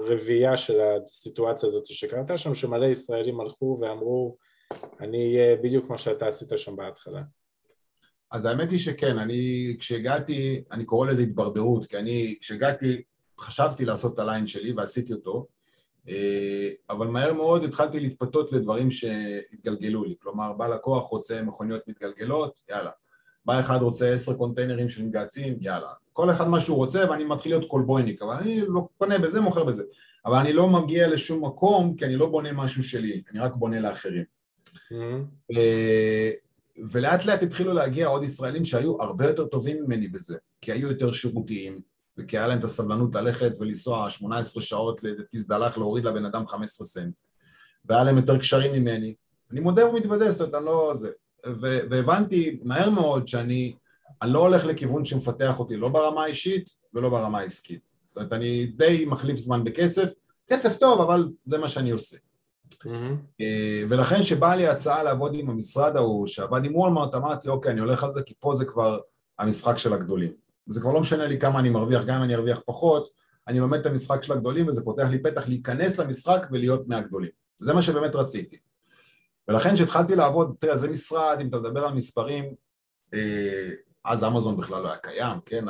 הרביעייה 0.07 0.57
של 0.57 0.81
הסיטואציה 0.81 1.69
הזאת 1.69 1.87
שקרתה 1.87 2.39
שם, 2.39 2.55
שמלא 2.55 2.87
ישראלים 2.87 3.41
הלכו 3.41 3.79
ואמרו, 3.81 4.37
אני 5.01 5.37
אהיה 5.37 5.57
בדיוק 5.57 5.87
כמו 5.87 5.99
שאתה 5.99 6.27
עשית 6.27 6.49
שם 6.57 6.77
בהתחלה. 6.77 7.23
אז 8.31 8.45
האמת 8.45 8.71
היא 8.71 8.79
שכן, 8.79 9.19
אני 9.19 9.77
כשהגעתי, 9.79 10.65
אני 10.73 10.85
קורא 10.85 11.07
לזה 11.07 11.23
התברברות, 11.23 11.87
כי 11.87 11.99
אני 11.99 12.37
כשהגעתי 12.41 13.03
חשבתי 13.41 13.85
לעשות 13.85 14.15
את 14.15 14.19
הליין 14.19 14.47
שלי 14.47 14.73
ועשיתי 14.73 15.13
אותו, 15.13 15.47
אה, 16.09 16.71
אבל 16.91 17.07
מהר 17.07 17.33
מאוד 17.33 17.65
התחלתי 17.65 18.01
להתפתות 18.01 18.53
לדברים 18.53 18.91
שהתגלגלו 18.91 20.05
לי, 20.05 20.15
כלומר 20.23 20.53
בא 20.53 20.69
לקוח 20.69 21.07
רוצה 21.07 21.43
מכוניות 21.43 21.89
מתגלגלות, 21.89 22.61
יאללה, 22.71 22.91
בא 23.45 23.61
אחד 23.61 23.79
רוצה 23.83 24.13
עשר 24.13 24.37
קונטיינרים 24.37 24.89
של 24.89 25.03
מגהצים, 25.03 25.57
יאללה, 25.61 25.93
כל 26.13 26.31
אחד 26.31 26.49
מה 26.49 26.61
שהוא 26.61 26.77
רוצה 26.77 27.11
ואני 27.11 27.25
מתחיל 27.25 27.53
להיות 27.53 27.71
קולבויניק, 27.71 28.23
אבל 28.23 28.35
אני 28.35 28.61
לא 28.61 28.89
קונה 28.99 29.19
בזה, 29.19 29.41
מוכר 29.41 29.65
בזה, 29.65 29.83
אבל 30.27 30.37
אני 30.37 30.53
לא 30.53 30.69
מגיע 30.69 31.09
לשום 31.09 31.45
מקום 31.45 31.97
כי 31.97 32.05
אני 32.05 32.17
לא 32.17 32.27
בונה 32.27 32.53
משהו 32.53 32.83
שלי, 32.83 33.23
אני 33.31 33.41
רק 33.41 33.55
בונה 33.55 33.81
לאחרים. 33.81 34.25
Mm-hmm. 34.75 35.55
ולאט 36.91 37.25
לאט 37.25 37.43
התחילו 37.43 37.73
להגיע 37.73 38.07
עוד 38.07 38.25
ישראלים 38.25 38.65
שהיו 38.65 39.03
הרבה 39.03 39.27
יותר 39.27 39.47
טובים 39.47 39.83
ממני 39.83 40.09
בזה, 40.09 40.37
כי 40.61 40.73
היו 40.73 40.89
יותר 40.89 41.13
שירותיים, 41.13 41.81
וכי 42.19 42.39
היה 42.39 42.47
להם 42.47 42.59
את 42.59 42.65
הסבלנות 42.65 43.15
ללכת 43.15 43.53
ולנסוע 43.59 44.11
18 44.11 44.63
שעות 44.63 45.03
לאיזה 45.03 45.23
תזדלח 45.31 45.79
להוריד 45.79 46.05
לבן 46.05 46.25
אדם 46.25 46.47
15 46.47 46.87
סנט 46.87 47.19
והיה 47.85 48.05
להם 48.05 48.17
יותר 48.17 48.39
קשרים 48.39 48.73
ממני 48.73 49.15
אני 49.53 49.61
מודה 49.61 49.87
ומתוודה, 49.87 50.31
זאת 50.31 50.41
אומרת, 50.41 50.55
אני 50.55 50.65
לא 50.65 50.95
זה 50.95 51.11
והבנתי 51.91 52.59
מהר 52.63 52.91
מאוד 52.91 53.29
שאני 53.29 53.75
אני 54.23 54.33
לא 54.33 54.39
הולך 54.39 54.65
לכיוון 54.65 55.05
שמפתח 55.05 55.59
אותי 55.59 55.77
לא 55.77 55.89
ברמה 55.89 56.25
האישית 56.25 56.71
ולא 56.95 57.09
ברמה 57.09 57.39
העסקית 57.39 57.93
זאת 58.05 58.17
אומרת, 58.17 58.33
אני 58.33 58.67
די 58.67 59.05
מחליף 59.05 59.39
זמן 59.39 59.65
בכסף 59.65 60.13
כסף 60.47 60.79
טוב, 60.79 61.01
אבל 61.01 61.29
זה 61.45 61.59
מה 61.59 61.69
שאני 61.69 61.91
עושה 61.91 62.17
Mm-hmm. 62.73 63.43
ולכן 63.89 64.23
שבאה 64.23 64.57
לי 64.57 64.69
הצעה 64.69 65.03
לעבוד 65.03 65.33
עם 65.35 65.51
המשרד 65.51 65.97
ההוא 65.97 66.27
שעבד 66.27 66.65
עם 66.65 66.77
וולמרט 66.77 67.15
אמרתי 67.15 67.49
אוקיי 67.49 67.73
אני 67.73 67.81
הולך 67.81 68.05
על 68.05 68.13
זה 68.13 68.23
כי 68.23 68.35
פה 68.41 68.55
זה 68.55 68.65
כבר 68.65 68.99
המשחק 69.39 69.79
של 69.79 69.93
הגדולים 69.93 70.33
זה 70.67 70.81
כבר 70.81 70.93
לא 70.93 71.01
משנה 71.01 71.27
לי 71.27 71.39
כמה 71.41 71.61
אני 71.61 71.71
מרוויח, 71.71 72.03
גם 72.05 72.17
אם 72.17 72.23
אני 72.23 72.35
ארוויח 72.35 72.61
פחות, 72.67 73.11
אני 73.49 73.61
לומד 73.61 73.79
את 73.79 73.87
המשחק 73.87 74.23
של 74.23 74.33
הגדולים 74.33 74.69
וזה 74.69 74.85
פותח 74.85 75.09
לי 75.11 75.23
פתח 75.23 75.49
להיכנס 75.49 75.99
למשחק 75.99 76.47
ולהיות 76.51 76.89
מהגדולים. 76.89 77.31
זה 77.59 77.73
מה 77.73 77.83
שבאמת 77.83 78.15
רציתי. 78.15 78.57
ולכן 79.49 79.75
כשהתחלתי 79.75 80.17
לעבוד, 80.17 80.55
תראה, 80.59 80.77
זה 80.77 80.89
משרד, 80.89 81.39
אם 81.41 81.49
אתה 81.49 81.57
מדבר 81.57 81.85
על 81.85 81.95
מספרים, 81.95 82.55
אה, 83.15 83.71
אז 84.05 84.25
אמזון 84.25 84.57
בכלל 84.57 84.83
לא 84.83 84.89
היה 84.89 84.99
קיים, 84.99 85.41
כן? 85.47 85.65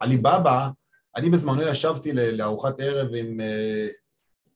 עליבאבא, 0.00 0.68
אני 1.16 1.30
בזמנו 1.30 1.62
ישבתי 1.62 2.12
לארוחת 2.12 2.80
ערב 2.80 3.14
עם 3.14 3.40
אה, 3.40 3.88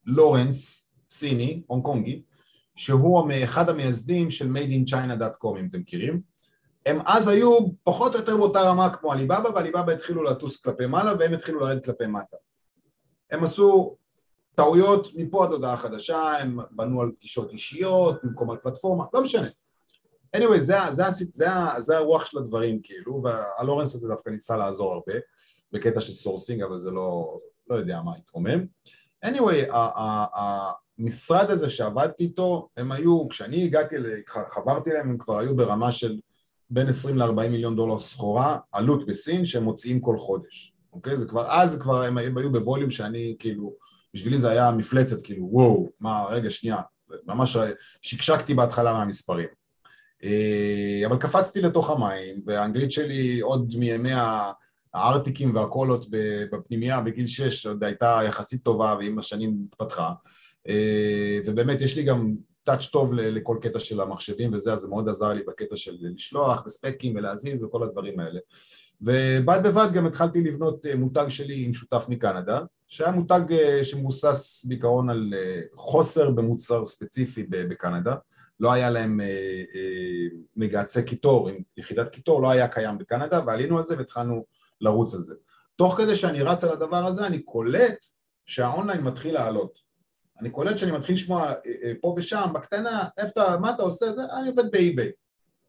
לורנס 0.06 0.90
סיני, 1.08 1.62
הונג 1.66 1.84
קונגי, 1.84 2.22
שהוא 2.74 3.30
אחד 3.44 3.68
המייסדים 3.68 4.30
של 4.30 4.52
made 4.52 4.70
in 4.70 4.92
china.com, 4.94 5.58
אם 5.58 5.68
אתם 5.70 5.78
מכירים, 5.78 6.20
הם 6.86 6.98
אז 7.06 7.28
היו 7.28 7.58
פחות 7.84 8.14
או 8.14 8.20
יותר 8.20 8.36
באותה 8.36 8.62
רמה 8.62 8.96
כמו 8.96 9.12
עליבאבא, 9.12 9.48
ועליבאבא 9.48 9.92
התחילו 9.92 10.22
לטוס 10.22 10.60
כלפי 10.60 10.86
מעלה 10.86 11.12
והם 11.18 11.34
התחילו 11.34 11.60
לרדת 11.60 11.84
כלפי 11.84 12.06
מטה. 12.06 12.36
הם 13.30 13.44
עשו 13.44 13.96
טעויות 14.54 15.08
מפה 15.14 15.44
עד 15.44 15.50
הודעה 15.50 15.76
חדשה, 15.76 16.38
הם 16.38 16.58
בנו 16.70 17.02
על 17.02 17.12
פגישות 17.18 17.50
אישיות, 17.52 18.24
במקום 18.24 18.50
על 18.50 18.56
פלטפורמה, 18.56 19.04
לא 19.14 19.22
משנה. 19.22 19.48
Anyway, 20.36 20.58
זה, 20.58 20.76
זה, 20.90 21.10
זה, 21.10 21.24
זה, 21.30 21.46
זה 21.78 21.96
הרוח 21.96 22.26
של 22.26 22.38
הדברים 22.38 22.80
כאילו, 22.82 23.22
והלורנס 23.22 23.94
הזה 23.94 24.08
דווקא 24.08 24.30
ניסה 24.30 24.56
לעזור 24.56 24.92
הרבה 24.92 25.12
בקטע 25.72 26.00
של 26.00 26.12
sourcing, 26.12 26.62
אבל 26.62 26.76
זה 26.76 26.90
לא, 26.90 27.38
לא 27.70 27.76
יודע 27.76 28.00
מה 28.04 28.12
התרומם. 28.16 28.64
anyway, 29.26 29.72
המשרד 30.98 31.50
הזה 31.50 31.70
שעבדתי 31.70 32.24
איתו, 32.24 32.68
הם 32.76 32.92
היו, 32.92 33.28
כשאני 33.28 33.64
הגעתי, 33.64 33.96
חברתי 34.26 34.90
אליהם, 34.90 35.10
הם 35.10 35.18
כבר 35.18 35.38
היו 35.38 35.56
ברמה 35.56 35.92
של 35.92 36.20
בין 36.70 36.88
20 36.88 37.18
ל-40 37.18 37.48
מיליון 37.48 37.76
דולר 37.76 37.98
סחורה, 37.98 38.58
עלות 38.72 39.06
בסין, 39.06 39.44
שהם 39.44 39.62
מוציאים 39.62 40.00
כל 40.00 40.18
חודש, 40.18 40.74
אוקיי? 40.92 41.16
זה 41.16 41.26
כבר, 41.26 41.46
אז 41.50 41.82
כבר 41.82 42.02
הם, 42.02 42.18
הם 42.18 42.38
היו 42.38 42.52
ב 42.52 42.58
volume 42.58 42.90
שאני 42.90 43.36
כאילו, 43.38 43.74
בשבילי 44.14 44.38
זה 44.38 44.50
היה 44.50 44.70
מפלצת, 44.70 45.22
כאילו, 45.22 45.48
וואו, 45.50 45.88
מה, 46.00 46.24
רגע, 46.30 46.50
שנייה, 46.50 46.76
ממש 47.26 47.56
שקשקתי 48.02 48.54
בהתחלה 48.54 48.92
מהמספרים. 48.92 49.48
אה, 50.24 51.02
אבל 51.06 51.16
קפצתי 51.16 51.60
לתוך 51.60 51.90
המים, 51.90 52.40
והאנגלית 52.46 52.92
שלי 52.92 53.40
עוד 53.40 53.74
מימי 53.76 54.12
הארטיקים 54.94 55.54
והקולות 55.54 56.06
בפנימייה 56.52 57.00
בגיל 57.00 57.26
6 57.26 57.66
עוד 57.66 57.84
הייתה 57.84 58.20
יחסית 58.26 58.62
טובה 58.62 58.94
ועם 58.98 59.18
השנים 59.18 59.66
התפתחה. 59.68 60.12
אה, 60.68 61.38
ובאמת 61.46 61.80
יש 61.80 61.96
לי 61.96 62.02
גם 62.02 62.34
טאץ' 62.64 62.86
טוב 62.86 63.14
לכל 63.14 63.58
קטע 63.60 63.78
של 63.78 64.00
המחשבים 64.00 64.54
וזה, 64.54 64.72
אז 64.72 64.78
זה 64.78 64.88
מאוד 64.88 65.08
עזר 65.08 65.32
לי 65.32 65.42
בקטע 65.46 65.76
של 65.76 65.96
לשלוח 66.00 66.66
וספקים 66.66 67.16
ולהזיז 67.16 67.62
וכל 67.62 67.82
הדברים 67.82 68.20
האלה. 68.20 68.40
ובד 69.00 69.60
בבד 69.64 69.88
גם 69.94 70.06
התחלתי 70.06 70.42
לבנות 70.42 70.86
אה, 70.86 70.94
מותג 70.94 71.26
שלי 71.28 71.64
עם 71.64 71.74
שותף 71.74 72.06
מקנדה, 72.08 72.60
שהיה 72.88 73.10
מותג 73.10 73.40
שמבוסס 73.82 74.64
בעיקרון 74.68 75.10
על 75.10 75.34
חוסר 75.74 76.30
במוצר 76.30 76.84
ספציפי 76.84 77.42
בקנדה. 77.48 78.14
לא 78.60 78.72
היה 78.72 78.90
להם 78.90 79.20
אה, 79.20 79.26
אה, 79.74 80.36
מגהצי 80.56 81.04
קיטור, 81.04 81.48
עם 81.48 81.56
יחידת 81.76 82.08
קיטור, 82.08 82.42
לא 82.42 82.50
היה 82.50 82.68
קיים 82.68 82.98
בקנדה, 82.98 83.40
ועלינו 83.46 83.78
על 83.78 83.84
זה 83.84 83.98
והתחלנו 83.98 84.44
לרוץ 84.80 85.14
על 85.14 85.22
זה. 85.22 85.34
תוך 85.76 85.96
כדי 85.96 86.16
שאני 86.16 86.42
רץ 86.42 86.64
על 86.64 86.70
הדבר 86.70 87.06
הזה, 87.06 87.26
אני 87.26 87.42
קולט 87.42 88.04
שהאונליין 88.46 89.00
מתחיל 89.00 89.34
לעלות. 89.34 89.78
אני 90.40 90.50
קולט 90.50 90.78
שאני 90.78 90.92
מתחיל 90.92 91.14
לשמוע 91.14 91.52
אה, 91.66 91.92
פה 92.00 92.14
ושם, 92.16 92.50
בקטנה, 92.54 93.08
איפה 93.18 93.30
אתה, 93.30 93.58
מה 93.58 93.70
אתה 93.70 93.82
עושה? 93.82 94.12
זה, 94.12 94.20
אני 94.40 94.48
עובד 94.48 94.70
באי-ביי. 94.70 95.10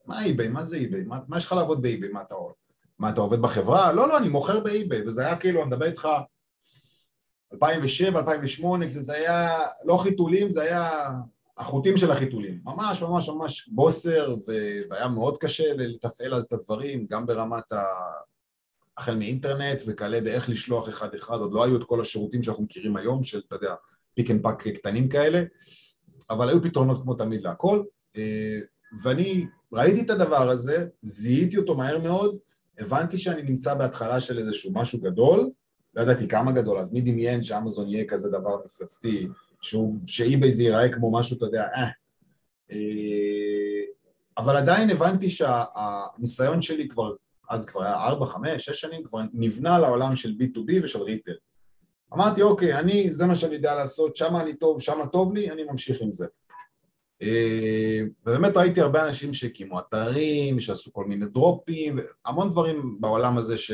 מה 0.06 0.23
אי-ביי? 0.23 0.47
מה 0.47 0.63
זה 0.63 0.75
אי-ביי? 0.75 1.04
מה, 1.04 1.19
מה 1.28 1.38
יש 1.38 1.45
לך 1.45 1.52
לעבוד 1.52 1.82
באי-ביי? 1.82 2.10
מה 2.10 2.21
אתה 2.21 2.36
עובד? 2.36 2.54
מה 2.99 3.10
אתה 3.10 3.21
עובד 3.21 3.41
בחברה? 3.41 3.91
לא, 3.91 4.08
לא, 4.08 4.17
אני 4.17 4.30
מוכר 4.30 4.60
באי-ביי, 4.60 5.08
וזה 5.08 5.25
היה 5.25 5.38
כאילו, 5.38 5.62
אני 5.62 5.67
מדבר 5.67 5.86
איתך 5.86 6.08
2007, 7.54 8.19
2008, 8.19 8.88
כאילו 8.88 9.04
זה 9.04 9.13
היה 9.13 9.60
לא 9.86 9.97
חיתולים, 9.97 10.52
זה 10.52 10.62
היה 10.62 11.10
החוטים 11.59 11.97
של 11.97 12.11
החיתולים, 12.11 12.59
ממש 12.63 13.01
ממש 13.01 13.29
ממש 13.29 13.69
בוסר 13.71 14.35
והיה 14.89 15.07
מאוד 15.07 15.37
קשה 15.37 15.73
לתפעל 15.73 16.33
אז 16.33 16.45
את 16.45 16.53
הדברים, 16.53 17.05
גם 17.09 17.25
ברמת 17.25 17.71
ה... 17.71 17.83
החל 18.99 19.15
מאינטרנט 19.15 19.81
וכאלה 19.87 20.21
באיך 20.21 20.49
לשלוח 20.49 20.89
אחד 20.89 21.15
אחד, 21.15 21.37
עוד 21.37 21.53
לא 21.53 21.63
היו 21.63 21.75
את 21.75 21.83
כל 21.83 22.01
השירותים 22.01 22.43
שאנחנו 22.43 22.63
מכירים 22.63 22.97
היום 22.97 23.23
של, 23.23 23.41
אתה 23.47 23.55
יודע, 23.55 23.75
pick 24.13 24.31
and 24.31 24.43
pack 24.43 24.67
קטנים 24.67 25.09
כאלה, 25.09 25.43
אבל 26.29 26.49
היו 26.49 26.63
פתרונות 26.63 27.01
כמו 27.01 27.13
תמיד 27.13 27.41
להכל, 27.41 27.83
אה, 28.17 28.59
ואני 29.03 29.45
ראיתי 29.73 30.01
את 30.01 30.09
הדבר 30.09 30.49
הזה, 30.49 30.87
זיהיתי 31.01 31.57
אותו 31.57 31.75
מהר 31.75 31.99
מאוד, 31.99 32.37
הבנתי 32.79 33.17
שאני 33.17 33.41
נמצא 33.41 33.73
בהתחלה 33.73 34.19
של 34.19 34.39
איזשהו 34.39 34.71
משהו 34.73 35.01
גדול, 35.01 35.49
לא 35.95 36.01
ידעתי 36.01 36.27
כמה 36.27 36.51
גדול, 36.51 36.77
אז 36.77 36.93
מי 36.93 37.01
דמיין 37.01 37.43
שאמזון 37.43 37.89
יהיה 37.89 38.05
כזה 38.05 38.29
דבר 38.29 38.57
מפלצתי 38.65 39.27
שאי-ביי 40.07 40.51
זה 40.51 40.63
ייראה 40.63 40.89
כמו 40.89 41.11
משהו, 41.11 41.37
אתה 41.37 41.45
יודע, 41.45 41.63
אה. 41.75 41.87
אה. 42.71 42.77
אבל 44.37 44.55
עדיין 44.55 44.89
הבנתי 44.89 45.29
שהניסיון 45.29 46.61
שלי 46.61 46.87
כבר, 46.87 47.13
אז 47.49 47.65
כבר 47.65 47.83
היה 47.83 47.95
4, 47.95 48.25
5, 48.25 48.65
6 48.65 48.81
שנים, 48.81 49.03
כבר 49.03 49.19
נבנה 49.33 49.79
לעולם 49.79 50.15
של 50.15 50.35
B2B 50.39 50.83
ושל 50.83 51.01
ריטל. 51.01 51.35
אמרתי, 52.13 52.41
אוקיי, 52.41 52.79
אני, 52.79 53.11
זה 53.11 53.25
מה 53.25 53.35
שאני 53.35 53.55
יודע 53.55 53.75
לעשות, 53.75 54.15
שם 54.15 54.35
אני 54.35 54.55
טוב, 54.55 54.81
שם 54.81 54.99
טוב 55.11 55.33
לי, 55.33 55.51
אני 55.51 55.63
ממשיך 55.63 56.01
עם 56.01 56.13
זה. 56.13 56.25
אה, 57.21 58.01
ובאמת 58.25 58.57
ראיתי 58.57 58.81
הרבה 58.81 59.07
אנשים 59.07 59.33
שהקימו 59.33 59.79
אתרים, 59.79 60.59
שעשו 60.59 60.93
כל 60.93 61.05
מיני 61.05 61.25
דרופים, 61.25 61.99
המון 62.25 62.49
דברים 62.49 62.97
בעולם 62.99 63.37
הזה 63.37 63.57
ש... 63.57 63.71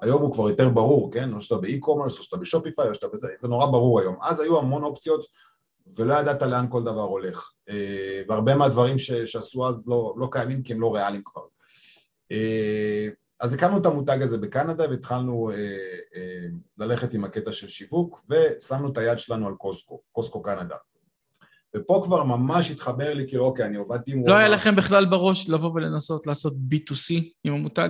היום 0.00 0.22
הוא 0.22 0.32
כבר 0.32 0.48
יותר 0.48 0.68
ברור, 0.68 1.12
כן? 1.12 1.32
או 1.32 1.40
שאתה 1.40 1.56
באי-קומרס, 1.60 2.18
או 2.18 2.22
שאתה 2.22 2.36
בשופיפיי, 2.36 2.88
או 2.88 2.94
שאתה 2.94 3.06
בזה, 3.12 3.28
זה 3.38 3.48
נורא 3.48 3.66
ברור 3.66 4.00
היום. 4.00 4.16
אז 4.22 4.40
היו 4.40 4.58
המון 4.58 4.82
אופציות 4.82 5.26
ולא 5.96 6.14
ידעת 6.14 6.42
לאן 6.42 6.66
כל 6.70 6.82
דבר 6.82 7.02
הולך. 7.02 7.52
אה, 7.68 8.22
והרבה 8.28 8.54
מהדברים 8.54 8.98
ש, 8.98 9.12
שעשו 9.12 9.68
אז 9.68 9.88
לא, 9.88 10.14
לא 10.18 10.28
קיימים 10.32 10.62
כי 10.62 10.72
הם 10.72 10.80
לא 10.80 10.94
ריאליים 10.94 11.22
כבר. 11.24 11.42
אה, 12.32 13.08
אז 13.40 13.54
הקמנו 13.54 13.78
את 13.78 13.86
המותג 13.86 14.22
הזה 14.22 14.38
בקנדה 14.38 14.90
והתחלנו 14.90 15.50
אה, 15.50 16.46
ללכת 16.78 17.14
עם 17.14 17.24
הקטע 17.24 17.52
של 17.52 17.68
שיווק 17.68 18.24
ושמנו 18.30 18.92
את 18.92 18.98
היד 18.98 19.18
שלנו 19.18 19.46
על 19.46 19.54
קוסקו, 19.54 20.00
קוסקו 20.12 20.42
קנדה. 20.42 20.76
ופה 21.76 22.00
כבר 22.04 22.24
ממש 22.24 22.70
התחבר 22.70 23.14
לי, 23.14 23.28
כאילו, 23.28 23.44
אוקיי, 23.44 23.64
אני 23.64 23.76
עובדתי 23.76 24.12
עם... 24.12 24.26
לא 24.26 24.34
היה 24.34 24.48
לכם 24.48 24.76
בכלל 24.76 25.06
בראש 25.06 25.48
לבוא 25.48 25.70
ולנסות 25.74 26.26
לעשות 26.26 26.52
B2C 26.52 27.22
עם 27.44 27.54
המותג? 27.54 27.88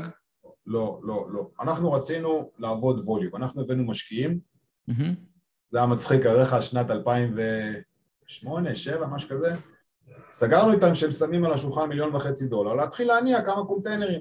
לא, 0.66 1.00
לא, 1.02 1.26
לא. 1.33 1.50
אנחנו 1.61 1.92
רצינו 1.92 2.50
לעבוד 2.59 3.00
ווליום, 3.05 3.37
אנחנו 3.37 3.62
הבאנו 3.62 3.85
משקיעים, 3.85 4.38
mm-hmm. 4.90 5.14
זה 5.70 5.79
היה 5.79 5.87
מצחיק, 5.87 6.26
עליך 6.26 6.62
שנת 6.62 6.90
2008, 6.90 8.70
2007, 8.70 9.07
משהו 9.07 9.29
כזה, 9.29 9.55
סגרנו 10.31 10.72
איתם 10.72 10.94
שהם 10.94 11.11
שמים 11.11 11.44
על 11.44 11.52
השולחן 11.52 11.88
מיליון 11.88 12.14
וחצי 12.14 12.46
דולר, 12.46 12.74
להתחיל 12.74 13.09
להניע 13.09 13.42
כמה 13.42 13.64
קונטיינרים. 13.64 14.20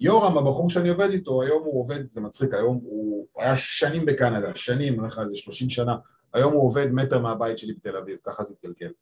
יורם, 0.00 0.38
הבחור 0.38 0.70
שאני 0.70 0.88
עובד 0.88 1.10
איתו, 1.10 1.42
היום 1.42 1.62
הוא 1.62 1.80
עובד, 1.80 2.10
זה 2.10 2.20
מצחיק, 2.20 2.54
היום 2.54 2.80
הוא 2.82 3.26
היה 3.38 3.56
שנים 3.56 4.06
בקנדה, 4.06 4.54
שנים, 4.54 4.92
אני 4.92 4.98
אומר 4.98 5.08
לך 5.08 5.18
איזה 5.18 5.36
30 5.36 5.70
שנה, 5.70 5.96
היום 6.32 6.52
הוא 6.52 6.62
עובד 6.62 6.92
מטר 6.92 7.18
מהבית 7.18 7.58
שלי 7.58 7.72
בתל 7.72 7.96
אביב, 7.96 8.18
ככה 8.24 8.44
זה 8.44 8.54
התגלגל. 8.54 8.92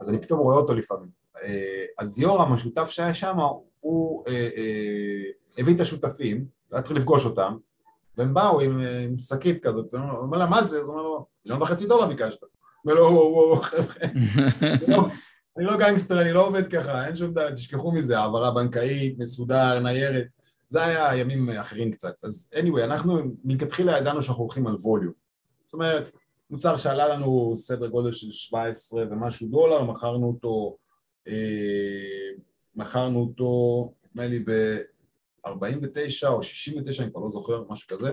אז 0.00 0.10
אני 0.10 0.18
פתאום 0.22 0.40
רואה 0.40 0.56
אותו 0.56 0.74
לפעמים. 0.74 1.08
אה, 1.42 1.84
אז 1.98 2.18
יורם, 2.18 2.52
השותף 2.52 2.88
שהיה 2.88 3.14
שם, 3.14 3.36
הוא 3.80 4.24
אה, 4.28 4.32
אה, 4.32 5.30
הביא 5.58 5.74
את 5.74 5.80
השותפים, 5.80 6.44
היה 6.72 6.82
צריך 6.82 6.96
לפגוש 6.96 7.24
אותם, 7.24 7.56
והם 8.16 8.34
באו 8.34 8.60
עם, 8.60 8.80
אה, 8.80 8.98
עם 9.00 9.18
שקית 9.18 9.66
כזאת, 9.66 9.94
הוא 9.94 10.00
אומר 10.00 10.38
לה, 10.38 10.46
מה 10.46 10.62
זה? 10.62 10.80
הוא 10.80 10.90
אומר 10.92 11.02
לו, 11.02 11.26
מיליון 11.44 11.62
וחצי 11.62 11.86
דולר 11.86 12.06
ביקשת. 12.06 12.42
הוא 12.42 12.48
אומר 12.84 12.94
לו, 12.94 13.04
וואו, 13.04 13.32
וואו, 13.32 13.60
חבר'ה, 13.62 13.94
לא, 14.88 15.06
אני 15.56 15.66
לא 15.66 15.76
גנגסטר, 15.76 16.20
אני 16.20 16.32
לא 16.32 16.46
עובד 16.46 16.70
ככה, 16.72 17.06
אין 17.06 17.16
שום 17.16 17.30
דבר, 17.30 17.50
תשכחו 17.50 17.92
מזה, 17.92 18.18
העברה 18.18 18.50
בנקאית, 18.50 19.18
מסודר, 19.18 19.78
ניירת, 19.78 20.26
זה 20.68 20.84
היה 20.84 21.16
ימים 21.16 21.50
אחרים 21.50 21.92
קצת. 21.92 22.14
אז 22.22 22.50
anyway, 22.54 22.84
אנחנו 22.84 23.20
מלכתחילה 23.44 23.98
ידענו 23.98 24.22
שאנחנו 24.22 24.42
הולכים 24.42 24.66
על 24.66 24.74
ווליום. 24.74 25.12
זאת 25.64 25.74
אומרת, 25.74 26.12
מוצר 26.50 26.76
שעלה 26.76 27.08
לנו 27.08 27.52
סדר 27.56 27.86
גודל 27.86 28.12
של 28.12 28.30
17 28.30 29.04
ומשהו 29.10 29.48
דולר, 29.48 29.84
מכרנו 29.84 30.26
אותו 30.26 30.76
אה, 31.28 32.42
מכרנו 32.78 33.20
אותו, 33.20 33.92
נדמה 34.06 34.26
לי 34.26 34.38
ב-49 34.38 36.28
או 36.28 36.42
69, 36.42 37.02
אני 37.02 37.12
כבר 37.12 37.20
לא 37.20 37.28
זוכר, 37.28 37.64
משהו 37.68 37.88
כזה, 37.88 38.12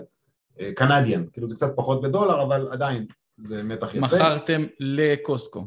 קנדיאן, 0.76 1.26
כאילו 1.34 1.50
זה 1.50 1.56
קצת 1.56 1.72
פחות 1.76 2.02
בדולר, 2.02 2.44
אבל 2.44 2.68
עדיין 2.72 3.06
זה 3.38 3.64
מתח 3.64 3.96
יפה. 3.96 4.00
מכרתם 4.00 4.66
לקוסטקו. 4.80 5.64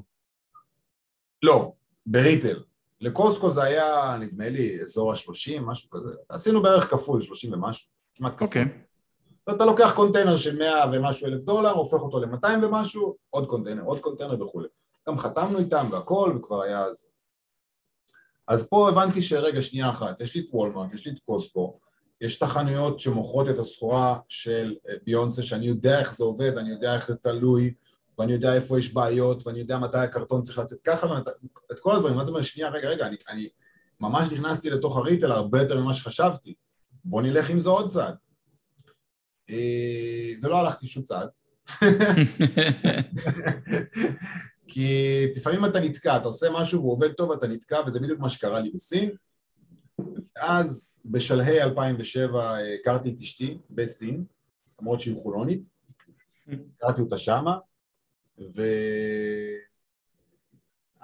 לא, 1.42 1.72
בריטל. 2.06 2.62
לקוסטקו 3.00 3.50
זה 3.50 3.62
היה, 3.62 4.16
נדמה 4.20 4.48
לי, 4.48 4.82
אזור 4.82 5.12
ה-30, 5.12 5.60
משהו 5.60 5.90
כזה. 5.90 6.10
עשינו 6.28 6.62
בערך 6.62 6.90
כפול, 6.90 7.20
30 7.20 7.52
ומשהו, 7.52 7.88
כמעט 8.14 8.34
כפול. 8.34 8.46
אוקיי. 8.46 8.64
Okay. 8.64 9.48
ואתה 9.50 9.64
לוקח 9.64 9.92
קונטיינר 9.96 10.36
של 10.36 10.58
100 10.58 10.84
ומשהו 10.92 11.26
אלף 11.26 11.40
דולר, 11.40 11.70
הופך 11.70 12.02
אותו 12.02 12.18
ל-200 12.18 12.66
ומשהו, 12.66 13.16
עוד 13.30 13.46
קונטיינר, 13.46 13.82
עוד 13.82 14.00
קונטיינר 14.00 14.42
וכולי. 14.42 14.68
גם 15.08 15.18
חתמנו 15.18 15.58
איתם 15.58 15.88
והכל, 15.92 16.34
וכבר 16.36 16.62
היה 16.62 16.84
אז 16.84 17.10
אז 18.48 18.68
פה 18.68 18.88
הבנתי 18.88 19.22
שרגע, 19.22 19.62
שנייה 19.62 19.90
אחת, 19.90 20.20
יש 20.20 20.34
לי 20.34 20.40
את 20.40 20.46
וולמרט, 20.52 20.94
יש 20.94 21.06
לי 21.06 21.12
את 21.12 21.18
קוסקו, 21.26 21.78
יש 22.20 22.38
את 22.38 22.42
החנויות 22.42 23.00
שמוכרות 23.00 23.48
את 23.48 23.58
הסחורה 23.58 24.18
של 24.28 24.74
אה, 24.88 24.94
ביונסה, 25.04 25.42
שאני 25.42 25.66
יודע 25.66 26.00
איך 26.00 26.12
זה 26.12 26.24
עובד, 26.24 26.58
אני 26.58 26.70
יודע 26.70 26.94
איך 26.94 27.06
זה 27.06 27.16
תלוי, 27.16 27.74
ואני 28.18 28.32
יודע 28.32 28.54
איפה 28.54 28.78
יש 28.78 28.92
בעיות, 28.92 29.46
ואני 29.46 29.58
יודע 29.58 29.78
מתי 29.78 29.98
הקרטון 29.98 30.42
צריך 30.42 30.58
לצאת 30.58 30.78
ככה, 30.84 31.06
ואת 31.70 31.80
כל 31.80 31.96
הדברים, 31.96 32.16
ואז 32.16 32.28
אומר, 32.28 32.42
שנייה, 32.42 32.70
רגע, 32.70 32.88
רגע, 32.88 33.06
אני, 33.06 33.16
אני 33.28 33.48
ממש 34.00 34.28
נכנסתי 34.32 34.70
לתוך 34.70 34.96
הריטל 34.96 35.32
הרבה 35.32 35.62
יותר 35.62 35.80
ממה 35.80 35.94
שחשבתי, 35.94 36.54
בוא 37.04 37.22
נלך 37.22 37.50
עם 37.50 37.58
זה 37.58 37.68
עוד 37.68 37.90
צעד. 37.90 38.14
אה, 39.50 40.32
ולא 40.42 40.56
הלכתי 40.56 40.86
שום 40.86 41.02
צעד. 41.02 41.28
כי 44.68 45.26
לפעמים 45.36 45.64
אתה 45.64 45.80
נתקע, 45.80 46.16
אתה 46.16 46.24
עושה 46.24 46.46
משהו 46.50 46.80
והוא 46.80 46.92
עובד 46.92 47.12
טוב, 47.12 47.32
אתה 47.32 47.46
נתקע, 47.46 47.80
וזה 47.86 48.00
בדיוק 48.00 48.20
מה 48.20 48.30
שקרה 48.30 48.60
לי 48.60 48.70
בסין. 48.70 49.10
ואז 50.36 51.00
בשלהי 51.04 51.62
2007 51.62 52.56
הכרתי 52.80 53.08
את 53.08 53.14
אשתי 53.20 53.58
בסין, 53.70 54.24
למרות 54.80 55.00
שהיא 55.00 55.16
חולונית, 55.16 55.62
הכרתי 56.76 57.00
אותה 57.00 57.18
שמה, 57.18 57.58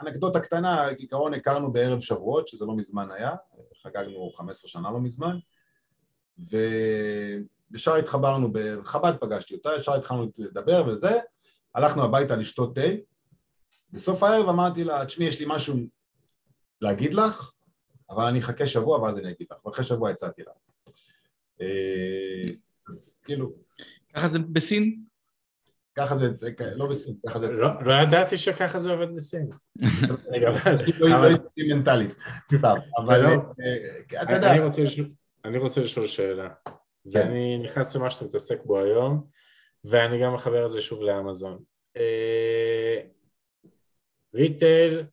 ואנקדוטה 0.00 0.40
קטנה, 0.40 0.88
כעיקרון 0.96 1.34
הכרנו 1.34 1.72
בערב 1.72 2.00
שבועות, 2.00 2.48
שזה 2.48 2.64
לא 2.64 2.76
מזמן 2.76 3.10
היה, 3.10 3.34
חגגנו 3.82 4.30
15 4.32 4.68
שנה 4.68 4.90
לא 4.90 5.00
מזמן, 5.00 5.38
וישר 6.38 7.94
התחברנו, 7.94 8.52
בחב"ד 8.52 9.12
פגשתי 9.20 9.54
אותה, 9.54 9.70
ישר 9.76 9.94
התחלנו 9.94 10.26
לדבר 10.38 10.84
וזה, 10.88 11.18
הלכנו 11.74 12.04
הביתה 12.04 12.36
לשתות 12.36 12.74
תה, 12.74 12.80
בסוף 13.94 14.22
הערב 14.22 14.48
אמרתי 14.48 14.84
לה, 14.84 15.06
תשמעי, 15.06 15.28
יש 15.28 15.40
לי 15.40 15.46
משהו 15.48 15.76
להגיד 16.80 17.14
לך, 17.14 17.52
אבל 18.10 18.24
אני 18.24 18.38
אחכה 18.38 18.66
שבוע 18.66 18.98
ואז 18.98 19.18
אני 19.18 19.30
אגיד 19.30 19.46
לך, 19.50 19.66
ואחרי 19.66 19.84
שבוע 19.84 20.10
הצעתי 20.10 20.42
לה. 20.42 20.52
אה, 21.60 22.52
אז 22.88 23.22
כאילו... 23.24 23.52
ככה 24.14 24.28
זה 24.28 24.38
בסין? 24.38 25.02
ככה 25.96 26.16
זה, 26.16 26.28
לא 26.74 26.86
בסין, 26.86 27.14
ככה 27.26 27.38
זה... 27.38 27.46
לא, 27.46 27.68
לא 27.84 27.92
ידעתי 27.92 28.36
שככה 28.36 28.78
זה 28.78 28.90
עובד 28.90 29.14
בסין. 29.14 29.50
כאילו 30.84 31.06
היא 31.06 31.14
לא 31.14 31.26
הייתי 31.26 31.74
מנטלית, 31.74 32.14
סתם, 32.52 32.74
אבל 32.98 33.20
לא. 33.20 33.28
אה, 33.28 34.22
אתה 34.22 34.32
יודע... 34.32 34.52
אני 35.44 35.58
רוצה 35.58 35.80
לשאול 35.80 36.06
שאלה, 36.06 36.48
ואני 37.12 37.58
נכנס 37.58 37.96
למה 37.96 38.10
שאתה 38.10 38.24
מתעסק 38.24 38.64
בו 38.64 38.80
היום, 38.80 39.26
ואני 39.84 40.22
גם 40.22 40.34
מחבר 40.34 40.66
את 40.66 40.70
זה 40.70 40.82
שוב 40.82 41.02
לאמזון. 41.02 41.58
retail 44.34 45.06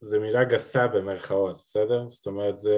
זה 0.00 0.18
מילה 0.18 0.44
גסה 0.44 0.88
במרכאות, 0.88 1.56
בסדר? 1.56 2.08
זאת 2.08 2.26
אומרת 2.26 2.58
זה 2.58 2.76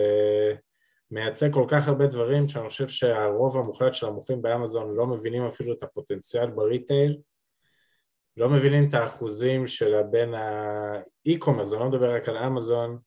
מייצג 1.11 1.53
כל 1.53 1.65
כך 1.69 1.89
הרבה 1.89 2.07
דברים 2.07 2.49
שאני 2.49 2.69
חושב 2.69 2.89
שהרוב 2.89 3.57
המוחלט 3.57 3.95
של 3.95 4.07
המוכרים 4.07 4.43
באמזון 4.43 4.97
לא 4.97 5.07
מבינים 5.07 5.47
אפילו 5.47 5.73
את 5.73 5.83
הפוטנציאל 5.83 6.51
ב 6.51 6.59
retail, 6.59 7.19
לא 8.37 8.49
מבינים 8.49 8.89
את 8.89 8.95
האחוזים 8.95 9.67
של 9.67 10.03
בין 10.11 10.35
האי-קומרס, 10.35 11.73
אני 11.73 11.81
לא 11.81 11.89
מדבר 11.89 12.15
רק 12.15 12.29
על 12.29 12.37
אמזון 12.37 12.99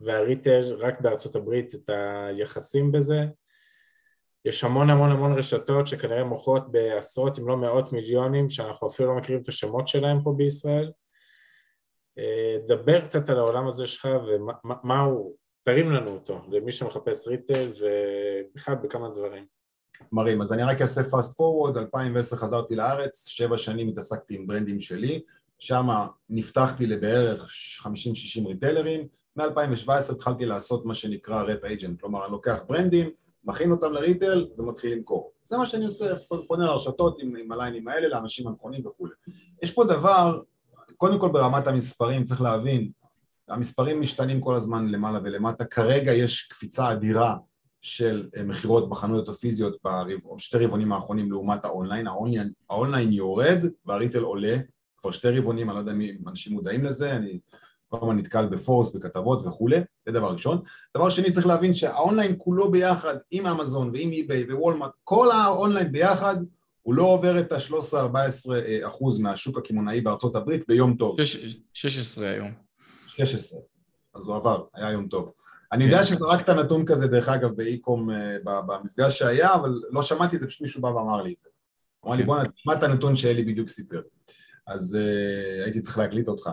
והריטייל, 0.00 0.74
רק 0.74 1.00
בארצות 1.00 1.36
הברית 1.36 1.74
את 1.74 1.90
היחסים 1.90 2.92
בזה. 2.92 3.24
יש 4.44 4.64
המון 4.64 4.90
המון 4.90 5.10
המון 5.10 5.38
רשתות 5.38 5.86
שכנראה 5.86 6.24
מוכרות 6.24 6.72
בעשרות 6.72 7.38
אם 7.38 7.48
לא 7.48 7.56
מאות 7.56 7.92
מיליונים 7.92 8.50
שאנחנו 8.50 8.88
אפילו 8.88 9.08
לא 9.08 9.18
מכירים 9.18 9.42
את 9.42 9.48
השמות 9.48 9.88
שלהם 9.88 10.22
פה 10.24 10.34
בישראל 10.36 10.92
דבר 12.66 13.00
קצת 13.00 13.30
על 13.30 13.38
העולם 13.38 13.66
הזה 13.66 13.86
שלך 13.86 14.08
ומה 14.64 15.00
הוא, 15.00 15.34
תרים 15.64 15.92
לנו 15.92 16.10
אותו 16.10 16.40
למי 16.50 16.72
שמחפש 16.72 17.28
ריטל 17.28 17.68
ובכלל 17.80 18.74
בכמה 18.74 19.08
דברים. 19.08 19.44
מרים, 20.12 20.42
אז 20.42 20.52
אני 20.52 20.62
רק 20.62 20.80
אעשה 20.80 21.00
fast 21.00 21.32
forward, 21.32 21.78
2010 21.78 22.36
חזרתי 22.36 22.76
לארץ, 22.76 23.26
שבע 23.28 23.58
שנים 23.58 23.88
התעסקתי 23.88 24.34
עם 24.34 24.46
ברנדים 24.46 24.80
שלי, 24.80 25.22
שם 25.58 25.88
נפתחתי 26.30 26.86
לבערך 26.86 27.48
50-60 27.82 27.86
ריטלרים, 28.48 29.08
מ-2017 29.36 30.12
התחלתי 30.12 30.46
לעשות 30.46 30.84
מה 30.84 30.94
שנקרא 30.94 31.42
רפ 31.42 31.64
אייג'נט, 31.64 32.00
כלומר 32.00 32.24
אני 32.24 32.32
לוקח 32.32 32.58
ברנדים, 32.68 33.10
מכין 33.44 33.70
אותם 33.70 33.92
לריטל 33.92 34.46
ומתחיל 34.58 34.92
למכור. 34.92 35.32
זה 35.44 35.56
מה 35.56 35.66
שאני 35.66 35.84
עושה, 35.84 36.16
פונה 36.46 36.66
לרשתות 36.66 37.18
עם, 37.20 37.36
עם 37.36 37.52
הליינים 37.52 37.88
האלה, 37.88 38.08
לאנשים 38.08 38.48
הנכונים 38.48 38.86
וכולי. 38.86 39.14
יש 39.62 39.72
פה 39.72 39.84
דבר 39.84 40.40
קודם 40.98 41.20
כל 41.20 41.28
ברמת 41.28 41.66
המספרים 41.66 42.24
צריך 42.24 42.40
להבין, 42.40 42.90
המספרים 43.48 44.00
משתנים 44.00 44.40
כל 44.40 44.54
הזמן 44.54 44.88
למעלה 44.88 45.18
ולמטה, 45.24 45.64
כרגע 45.64 46.12
יש 46.12 46.42
קפיצה 46.42 46.92
אדירה 46.92 47.36
של 47.80 48.28
אה, 48.36 48.42
מכירות 48.42 48.88
בחנויות 48.88 49.28
הפיזיות 49.28 49.76
בשתי 50.36 50.58
רבעונים 50.58 50.92
האחרונים 50.92 51.32
לעומת 51.32 51.64
האונליין, 51.64 52.06
האונליין, 52.06 52.50
האונליין 52.70 53.12
יורד 53.12 53.58
וה 53.86 53.95
retail 53.95 54.22
עולה, 54.22 54.56
כבר 54.96 55.10
שתי 55.10 55.28
רבעונים, 55.28 55.70
אני 55.70 55.74
לא 55.74 55.80
יודע 55.80 55.92
אם 55.92 56.28
אנשים 56.28 56.52
מודעים 56.52 56.84
לזה, 56.84 57.16
אני 57.16 57.38
כל 57.88 57.98
הזמן 58.02 58.16
נתקל 58.16 58.46
בפורס, 58.46 58.94
בכתבות 58.94 59.46
וכולי, 59.46 59.76
זה 60.06 60.12
דבר 60.12 60.32
ראשון. 60.32 60.62
דבר 60.96 61.10
שני 61.10 61.32
צריך 61.32 61.46
להבין 61.46 61.74
שהאונליין 61.74 62.34
כולו 62.38 62.70
ביחד 62.70 63.16
עם 63.30 63.46
אמזון 63.46 63.90
ועם 63.94 64.10
אי-ביי 64.10 64.52
ווולמארט, 64.52 64.92
כל 65.04 65.30
האונליין 65.30 65.92
ביחד 65.92 66.36
הוא 66.88 66.94
לא 66.94 67.02
עובר 67.02 67.40
את 67.40 67.52
ה-13-14 67.52 68.52
אה, 68.52 68.88
אחוז 68.88 69.18
מהשוק 69.18 69.58
הקמעונאי 69.58 70.00
בארצות 70.00 70.36
הברית 70.36 70.64
ביום 70.68 70.96
טוב. 70.96 71.16
16 71.74 72.30
היום. 72.30 72.52
16, 73.06 73.60
אז 74.14 74.26
הוא 74.26 74.36
עבר, 74.36 74.64
היה 74.74 74.90
יום 74.90 75.08
טוב. 75.08 75.32
אני 75.72 75.84
יודע 75.84 75.96
כן. 75.96 76.04
שזרקת 76.04 76.48
נתון 76.48 76.84
כזה, 76.86 77.06
דרך 77.06 77.28
אגב, 77.28 77.50
באיקום 77.50 78.10
אה, 78.10 78.36
במפגש 78.44 79.18
שהיה, 79.18 79.54
אבל 79.54 79.80
לא 79.90 80.02
שמעתי 80.02 80.36
את 80.36 80.40
זה, 80.40 80.46
פשוט 80.46 80.60
מישהו 80.60 80.82
בא 80.82 80.88
ואמר 80.88 81.22
לי 81.22 81.32
את 81.32 81.38
זה. 81.38 81.48
אמר 82.06 82.16
לי, 82.16 82.22
כן. 82.22 82.26
בוא'נה, 82.26 82.44
תשמע 82.44 82.74
את 82.74 82.82
הנתון 82.82 83.16
שאלי 83.16 83.44
בדיוק 83.44 83.68
סיפר. 83.68 84.00
אז 84.66 84.98
uh, 85.00 85.64
הייתי 85.64 85.80
צריך 85.80 85.98
להקליט 85.98 86.28
אותך. 86.28 86.50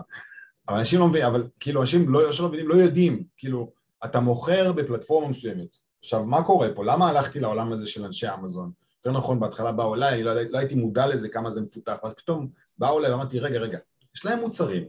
אבל 0.68 0.78
אנשים 0.78 1.00
לא 1.00 1.08
מבינים, 1.08 1.26
אבל 1.26 1.46
כאילו 1.60 1.80
אנשים 1.80 2.08
לא, 2.08 2.20
לא 2.40 2.48
מבינים, 2.48 2.68
לא 2.68 2.74
יודעים, 2.74 3.24
כאילו, 3.36 3.72
אתה 4.04 4.20
מוכר 4.20 4.72
בפלטפורמה 4.72 5.28
מסוימת. 5.28 5.76
עכשיו, 5.98 6.24
מה 6.24 6.42
קורה 6.42 6.68
פה? 6.74 6.84
למה 6.84 7.08
הלכתי 7.08 7.40
לעולם 7.40 7.72
הזה 7.72 7.86
של 7.86 8.04
אנשי 8.04 8.26
אמזון? 8.34 8.85
יותר 9.06 9.18
נכון, 9.18 9.40
בהתחלה 9.40 9.72
באו 9.72 9.94
אליי, 9.94 10.14
אני 10.14 10.22
לא, 10.22 10.42
לא 10.42 10.58
הייתי 10.58 10.74
מודע 10.74 11.06
לזה 11.06 11.28
כמה 11.28 11.50
זה 11.50 11.60
מפותח, 11.60 11.96
ואז 12.04 12.14
פתאום 12.14 12.48
באו 12.78 12.98
אליי 12.98 13.10
ואמרתי, 13.10 13.38
רגע, 13.38 13.58
רגע, 13.58 13.78
יש 14.16 14.24
להם 14.24 14.40
מוצרים, 14.40 14.88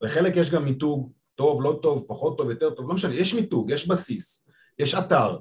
לחלק 0.00 0.36
יש 0.36 0.50
גם 0.50 0.64
מיתוג, 0.64 1.12
טוב, 1.34 1.62
לא 1.62 1.78
טוב, 1.82 2.04
פחות 2.08 2.38
טוב, 2.38 2.50
יותר 2.50 2.70
טוב, 2.70 2.88
לא 2.88 2.94
משנה, 2.94 3.14
יש 3.14 3.34
מיתוג, 3.34 3.70
יש 3.70 3.86
בסיס, 3.86 4.48
יש 4.78 4.94
אתר, 4.94 5.38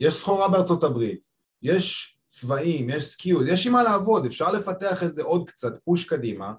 יש 0.00 0.14
סחורה 0.14 0.48
בארצות 0.48 0.84
הברית, 0.84 1.26
יש 1.62 2.16
צבעים, 2.28 2.90
יש 2.90 3.04
SKUs, 3.04 3.46
יש 3.48 3.66
עם 3.66 3.72
מה 3.72 3.82
לעבוד, 3.82 4.26
אפשר 4.26 4.52
לפתח 4.52 5.02
את 5.02 5.12
זה 5.12 5.22
עוד 5.22 5.50
קצת, 5.50 5.78
פוש 5.84 6.04
קדימה, 6.04 6.52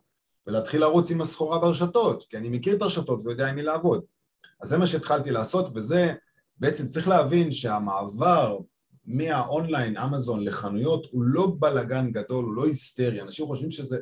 ולהתחיל 0.47 0.81
לרוץ 0.81 1.11
עם 1.11 1.21
הסחורה 1.21 1.59
ברשתות, 1.59 2.25
כי 2.29 2.37
אני 2.37 2.49
מכיר 2.49 2.75
את 2.75 2.81
הרשתות 2.81 3.19
ויודע 3.25 3.47
עם 3.47 3.55
מי 3.55 3.61
לעבוד. 3.61 4.03
אז 4.61 4.69
זה 4.69 4.77
מה 4.77 4.87
שהתחלתי 4.87 5.31
לעשות, 5.31 5.69
וזה, 5.75 6.13
בעצם 6.57 6.87
צריך 6.87 7.07
להבין 7.07 7.51
שהמעבר 7.51 8.57
מהאונליין, 9.05 9.97
אמזון, 9.97 10.43
לחנויות, 10.43 11.07
הוא 11.11 11.23
לא 11.23 11.55
בלאגן 11.59 12.11
גדול, 12.11 12.45
הוא 12.45 12.53
לא 12.53 12.65
היסטרי, 12.65 13.21
אנשים 13.21 13.47
חושבים 13.47 13.71
שזה... 13.71 13.97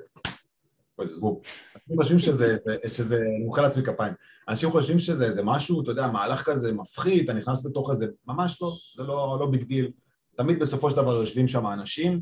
זה 1.07 1.13
זבוב. 1.13 1.41
אנשים 1.75 1.97
חושבים 1.97 2.19
שזה, 2.19 2.55
זה, 2.61 2.75
שזה, 2.87 3.15
אני 3.15 3.45
מוחא 3.45 3.61
לעצמי 3.61 3.83
כפיים, 3.83 4.13
אנשים 4.49 4.71
חושבים 4.71 4.99
שזה 4.99 5.25
איזה 5.25 5.43
משהו, 5.43 5.83
אתה 5.83 5.91
יודע, 5.91 6.07
מהלך 6.07 6.43
כזה 6.43 6.71
מפחיד, 6.71 7.23
אתה 7.23 7.33
נכנס 7.33 7.65
לתוך 7.65 7.89
איזה, 7.89 8.05
ממש 8.27 8.61
לא, 8.61 8.75
זה 8.97 9.03
לא, 9.03 9.37
לא 9.39 9.45
big 9.45 9.63
deal. 9.63 9.91
תמיד 10.35 10.59
בסופו 10.59 10.89
של 10.89 10.95
דבר 10.95 11.15
יושבים 11.15 11.47
שם 11.47 11.67
אנשים, 11.67 12.21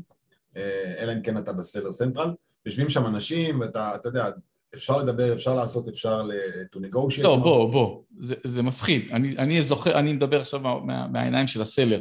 אה, 0.56 0.94
אלא 0.98 1.12
אם 1.12 1.22
כן 1.22 1.38
אתה 1.38 1.52
ב 1.52 1.58
Seller 1.58 1.92
Central, 1.92 2.34
יושבים 2.66 2.90
שם 2.90 3.06
אנשים, 3.06 3.60
ואתה, 3.60 3.94
אתה 3.94 4.08
יודע, 4.08 4.30
אפשר 4.74 4.98
לדבר, 4.98 5.32
אפשר 5.32 5.54
לעשות, 5.54 5.88
אפשר 5.88 6.28
to 6.74 6.78
negotiate. 6.78 7.22
לא, 7.22 7.36
בוא, 7.36 7.72
בוא, 7.72 8.02
זה, 8.18 8.34
זה 8.44 8.62
מפחיד. 8.62 9.02
אני, 9.12 9.36
אני 9.38 9.62
זוכר, 9.62 9.98
אני 9.98 10.12
מדבר 10.12 10.40
עכשיו 10.40 10.60
מה, 10.60 11.06
מהעיניים 11.08 11.46
של 11.46 11.62
ה 11.62 11.67
seller. 11.67 12.00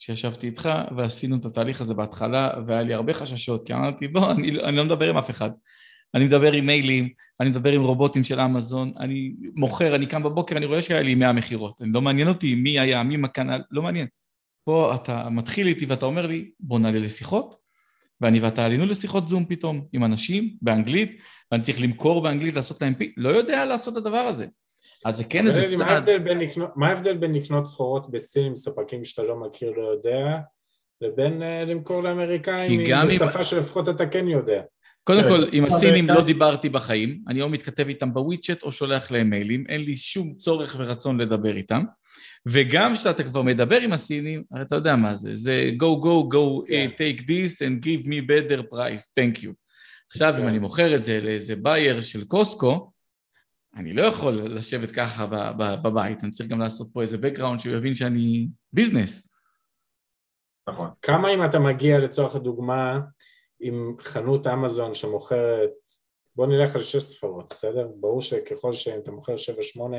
שישבתי 0.00 0.46
איתך 0.46 0.70
ועשינו 0.96 1.36
את 1.36 1.44
התהליך 1.44 1.80
הזה 1.80 1.94
בהתחלה 1.94 2.50
והיה 2.66 2.82
לי 2.82 2.94
הרבה 2.94 3.12
חששות 3.12 3.66
כי 3.66 3.74
אמרתי 3.74 4.08
בוא 4.08 4.30
אני, 4.32 4.50
אני 4.50 4.76
לא 4.76 4.84
מדבר 4.84 5.10
עם 5.10 5.16
אף 5.16 5.30
אחד 5.30 5.50
אני 6.14 6.24
מדבר 6.24 6.52
עם 6.52 6.66
מיילים, 6.66 7.08
אני 7.40 7.48
מדבר 7.48 7.72
עם 7.72 7.82
רובוטים 7.82 8.24
של 8.24 8.40
אמזון, 8.40 8.92
אני 8.98 9.32
מוכר, 9.54 9.94
אני 9.94 10.06
קם 10.06 10.22
בבוקר, 10.22 10.56
אני 10.56 10.66
רואה 10.66 10.82
שהיה 10.82 11.02
לי 11.02 11.14
100 11.14 11.32
מכירות, 11.32 11.74
לא 11.80 12.02
מעניין 12.02 12.28
אותי 12.28 12.54
מי 12.54 12.80
היה, 12.80 13.02
מי 13.02 13.16
מקנה, 13.16 13.56
לא 13.70 13.82
מעניין. 13.82 14.06
פה 14.64 14.94
אתה 14.94 15.28
מתחיל 15.30 15.66
איתי 15.66 15.86
ואתה 15.86 16.06
אומר 16.06 16.26
לי, 16.26 16.50
בוא 16.60 16.78
נעלה 16.78 16.98
לשיחות, 16.98 17.56
ואני 18.20 18.40
ואתה 18.40 18.64
עלינו 18.64 18.86
לשיחות 18.86 19.28
זום 19.28 19.44
פתאום 19.48 19.86
עם 19.92 20.04
אנשים 20.04 20.56
באנגלית, 20.62 21.20
ואני 21.52 21.62
צריך 21.62 21.80
למכור 21.80 22.22
באנגלית, 22.22 22.54
לעשות 22.54 22.82
להם 22.82 22.94
פי, 22.94 23.12
לא 23.16 23.28
יודע 23.28 23.64
לעשות 23.64 23.92
את 23.92 23.98
הדבר 23.98 24.18
הזה. 24.18 24.46
אז 25.04 25.16
זה 25.16 25.24
כן 25.24 25.46
איזה 25.46 25.66
צעד... 25.78 26.08
מה 26.76 26.88
ההבדל 26.88 27.16
בין 27.16 27.34
לקנות 27.34 27.66
סחורות 27.66 28.10
בסין 28.10 28.46
עם 28.46 28.54
ספקים 28.54 29.04
שאתה 29.04 29.22
לא 29.22 29.36
מכיר, 29.36 29.72
לא 29.76 29.86
יודע, 29.86 30.38
לבין 31.00 31.42
uh, 31.42 31.70
למכור 31.70 32.02
לאמריקאים 32.02 32.80
בשפה 33.08 33.38
אם... 33.38 33.44
שלפחות 33.44 33.88
אתה 33.88 34.06
כן 34.06 34.28
יודע? 34.28 34.62
קודם 35.04 35.22
כל, 35.22 35.48
עם 35.52 35.64
הסינים 35.64 36.08
לא 36.08 36.24
דיברתי 36.24 36.68
בחיים, 36.68 37.22
אני 37.28 37.42
או 37.42 37.48
מתכתב 37.48 37.88
איתם 37.88 38.14
בוויצ'ט 38.14 38.62
או 38.62 38.72
שולח 38.72 39.10
להם 39.10 39.30
מיילים, 39.30 39.64
אין 39.68 39.80
לי 39.80 39.96
שום 39.96 40.34
צורך 40.34 40.76
ורצון 40.78 41.20
לדבר 41.20 41.56
איתם, 41.56 41.82
וגם 42.46 42.94
כשאתה 42.94 43.22
כבר 43.22 43.42
מדבר 43.42 43.80
עם 43.80 43.92
הסינים, 43.92 44.42
אתה 44.62 44.76
יודע 44.76 44.96
מה 44.96 45.14
זה, 45.14 45.36
זה 45.36 45.70
go 45.82 46.04
go 46.04 46.34
go 46.34 46.68
yeah. 46.68 46.70
כן. 46.70 46.90
take 46.96 47.20
this 47.20 47.52
and 47.62 47.84
give 47.84 48.06
me 48.06 48.20
better 48.28 48.74
price, 48.74 49.04
thank 49.18 49.42
you. 49.42 49.52
עכשיו, 50.10 50.34
אם 50.34 50.40
כן. 50.40 50.46
אני 50.46 50.58
מוכר 50.58 50.94
את 50.94 51.04
זה 51.04 51.20
לאיזה 51.20 51.56
בייר 51.56 52.02
של 52.02 52.24
קוסקו, 52.24 52.90
אני 53.76 53.92
לא 53.92 54.02
יכול 54.02 54.32
לשבת 54.32 54.90
ככה 54.90 55.26
בבית, 55.82 56.24
אני 56.24 56.30
צריך 56.30 56.48
גם 56.48 56.58
לעשות 56.58 56.88
פה 56.92 57.02
איזה 57.02 57.16
background 57.16 57.58
שהוא 57.58 57.76
יבין 57.76 57.94
שאני 57.94 58.48
ביזנס. 58.72 59.28
נכון. 60.68 60.90
כמה 61.02 61.34
אם 61.34 61.44
אתה 61.44 61.58
מגיע 61.58 61.98
לצורך 61.98 62.34
הדוגמה 62.34 63.00
עם 63.60 63.96
חנות 64.00 64.46
אמזון 64.46 64.94
שמוכרת, 64.94 65.70
בוא 66.36 66.46
נלך 66.46 66.74
על 66.74 66.82
שש 66.82 67.02
ספרות, 67.02 67.52
בסדר? 67.52 67.88
ברור 68.00 68.22
שככל 68.22 68.72
שאתה 68.72 69.10
מוכר 69.10 69.36
שבע 69.36 69.62
שמונה 69.62 69.96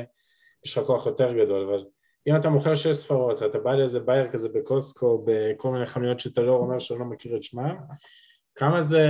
יש 0.64 0.78
לך 0.78 0.84
כוח 0.84 1.06
יותר 1.06 1.32
גדול, 1.32 1.70
אבל 1.70 1.84
אם 2.26 2.36
אתה 2.36 2.48
מוכר 2.48 2.74
שש 2.74 2.96
ספרות 2.96 3.42
ואתה 3.42 3.58
בא 3.58 3.74
לאיזה 3.74 4.00
בייר 4.00 4.32
כזה 4.32 4.48
בקוסקו, 4.48 5.24
בכל 5.26 5.70
מיני 5.70 5.86
חנויות 5.86 6.20
שאתה 6.20 6.40
לא 6.40 6.52
אומר 6.52 6.78
שאני 6.78 7.00
לא 7.00 7.04
מכיר 7.04 7.36
את 7.36 7.42
שמם, 7.42 7.76
כמה 8.54 8.82
זה 8.82 9.08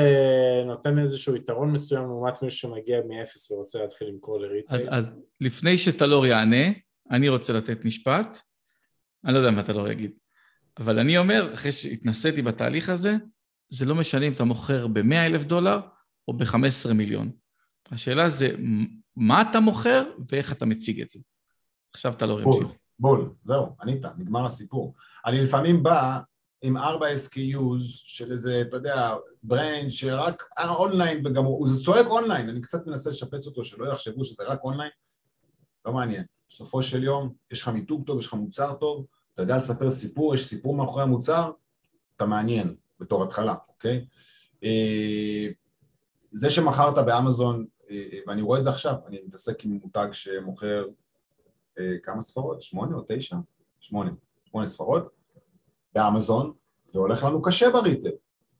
נותן 0.67 0.99
איזשהו 0.99 1.37
יתרון 1.37 1.73
מסוים 1.73 2.03
לעומת 2.03 2.43
מישהו 2.43 2.59
שמגיע 2.59 3.01
מאפס 3.09 3.51
ורוצה 3.51 3.79
להתחיל 3.79 4.09
למכור 4.09 4.41
לריטייל? 4.41 4.81
אז, 4.81 4.87
אז 4.91 5.19
לפני 5.41 5.79
שטלור 5.79 6.27
יענה, 6.27 6.67
אני 7.11 7.29
רוצה 7.29 7.53
לתת 7.53 7.85
משפט, 7.85 8.39
אני 9.25 9.35
לא 9.35 9.39
יודע 9.39 9.51
מה 9.51 9.63
טלאור 9.63 9.89
יגיד, 9.89 10.11
אבל 10.79 10.99
אני 10.99 11.19
אומר, 11.19 11.55
אחרי 11.55 11.73
שהתנסיתי 11.73 12.43
בתהליך 12.43 12.89
הזה, 12.89 13.17
זה 13.71 13.85
לא 13.85 13.95
משנה 13.95 14.27
אם 14.27 14.33
אתה 14.33 14.45
מוכר 14.45 14.87
ב-100 14.87 15.15
אלף 15.15 15.45
דולר 15.45 15.81
או 16.29 16.33
ב-15 16.37 16.93
מיליון. 16.95 17.31
השאלה 17.91 18.31
זה 18.31 18.49
מה 19.17 19.43
אתה 19.43 19.61
מוכר 19.61 20.05
ואיך 20.29 20.53
אתה 20.53 20.67
מציג 20.67 21.01
את 21.01 21.09
זה. 21.09 21.21
עכשיו 21.95 22.13
אתה 22.13 22.27
לא 22.27 22.33
רואה 22.33 22.45
בול, 22.45 22.67
בול, 22.99 23.35
זהו, 23.43 23.77
ענית, 23.83 24.05
נגמר 24.19 24.47
הסיפור. 24.47 24.95
אני 25.27 25.43
לפעמים 25.43 25.83
בא 25.83 26.21
עם 26.63 26.77
ארבע 26.77 27.07
SKUs 27.07 27.83
של 27.87 28.33
איזה, 28.33 28.61
אתה 28.61 28.77
יודע, 28.77 29.15
brand 29.43 29.89
שרק 29.91 30.49
אונליין 30.59 31.27
וגם 31.27 31.45
הוא, 31.45 31.69
זה 31.69 31.85
צועק 31.85 32.07
אונליין, 32.07 32.49
אני 32.49 32.61
קצת 32.61 32.87
מנסה 32.87 33.11
לשפץ 33.11 33.47
אותו, 33.47 33.65
שלא 33.65 33.87
יחשבו 33.87 34.25
שזה 34.25 34.45
רק 34.47 34.65
אונליין, 34.65 34.91
לא 35.85 35.93
מעניין. 35.93 36.25
בסופו 36.49 36.83
של 36.83 37.05
יום, 37.05 37.33
יש 37.51 37.63
לך 37.63 37.69
מיתוג 37.69 38.07
טוב, 38.07 38.19
יש 38.19 38.27
לך 38.27 38.35
מוצר 38.35 38.75
טוב, 38.75 39.07
אתה 39.35 39.43
יודע 39.43 39.57
לספר 39.57 39.91
סיפור, 39.91 40.35
יש 40.35 40.47
סיפור 40.47 40.77
מאחורי 40.77 41.03
המוצר, 41.03 41.51
אתה 42.17 42.27
מעניין 42.27 42.75
בתור 43.01 43.25
התחלה, 43.25 43.55
אוקיי? 43.69 44.07
אה, 44.65 45.49
זה 46.31 46.51
שמכרת 46.51 46.95
באמזון, 47.07 47.67
אה, 47.91 48.19
ואני 48.27 48.43
רואה 48.43 48.59
את 48.59 48.65
זה 48.65 48.71
עכשיו, 48.71 48.95
אני 49.07 49.21
מתעסק 49.27 49.65
עם 49.65 49.79
מותג 49.83 50.09
שמוכר 50.13 50.85
אה, 51.79 51.93
כמה 52.03 52.23
ספרות? 52.23 52.63
שמונה 52.63 52.97
או 52.97 53.05
תשע? 53.09 53.37
שמונה, 53.81 54.11
שמונה 54.45 54.67
ספרות 54.67 55.22
באמזון, 55.95 56.53
זה 56.85 56.99
הולך 56.99 57.25
לנו 57.25 57.43
קשה 57.43 57.71
בריטל. 57.71 58.11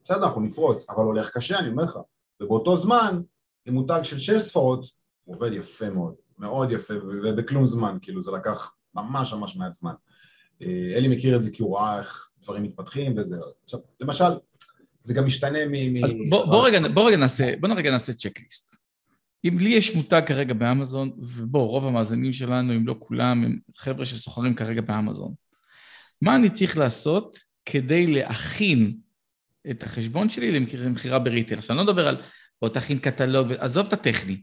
בסדר, 0.05 0.25
אנחנו 0.25 0.41
נפרוץ, 0.41 0.91
אבל 0.91 1.05
הולך 1.05 1.31
קשה, 1.31 1.59
אני 1.59 1.69
אומר 1.69 1.85
לך. 1.85 1.99
ובאותו 2.41 2.77
זמן, 2.77 3.21
עם 3.67 3.75
מותג 3.75 4.01
של 4.03 4.19
שש 4.19 4.43
ספרות, 4.43 4.87
הוא 5.25 5.37
עובד 5.37 5.53
יפה 5.53 5.91
מאוד, 5.91 6.15
מאוד 6.39 6.73
יפה, 6.73 6.95
ובכלום 6.95 7.67
זמן, 7.67 7.99
כאילו 8.03 8.23
זה 8.23 8.31
לקח 8.31 8.73
ממש 8.95 9.33
ממש 9.33 9.57
מעט 9.57 9.73
זמן. 9.75 9.93
אה, 10.63 10.93
אלי 10.97 11.09
מכיר 11.09 11.37
את 11.37 11.43
זה 11.43 11.51
כי 11.51 11.63
הוא 11.63 11.77
ראה 11.77 11.99
איך 11.99 12.29
דברים 12.43 12.63
מתפתחים 12.63 13.19
וזה. 13.19 13.37
עכשיו, 13.65 13.81
למשל, 14.01 14.25
זה 15.01 15.15
גם 15.15 15.27
משתנה 15.27 15.59
מ... 15.67 16.31
בוא, 16.31 16.45
בוא, 16.45 16.67
רגע, 16.67 16.89
בוא 16.89 17.09
רגע 17.09 17.17
נעשה, 17.17 17.53
בוא 17.61 17.69
רגע 17.69 17.91
נעשה 17.91 18.13
צ'קליסט. 18.13 18.77
אם 19.45 19.59
לי 19.59 19.71
יש 19.71 19.95
מותג 19.95 20.23
כרגע 20.27 20.55
באמזון, 20.55 21.13
ובוא, 21.19 21.69
רוב 21.69 21.85
המאזינים 21.85 22.33
שלנו, 22.33 22.77
אם 22.77 22.87
לא 22.87 22.97
כולם, 22.99 23.45
הם 23.45 23.59
חבר'ה 23.77 24.07
שסוחרים 24.07 24.55
כרגע 24.55 24.81
באמזון. 24.81 25.35
מה 26.23 26.37
אני 26.37 26.51
צריך 26.51 26.79
לעשות 26.79 27.39
כדי 27.65 28.07
להכין 28.07 28.97
את 29.71 29.83
החשבון 29.83 30.29
שלי 30.29 30.61
למכירה 30.61 31.19
ב 31.19 31.24
retail? 31.24 31.59
עכשיו, 31.59 31.77
אני 31.77 31.87
לא 31.87 31.93
מדבר 31.93 32.09
על 32.09 32.17
בוא 32.61 32.69
תכין 32.69 32.99
קטלוג, 32.99 33.53
עזוב 33.53 33.87
את 33.87 33.93
הטכני. 33.93 34.43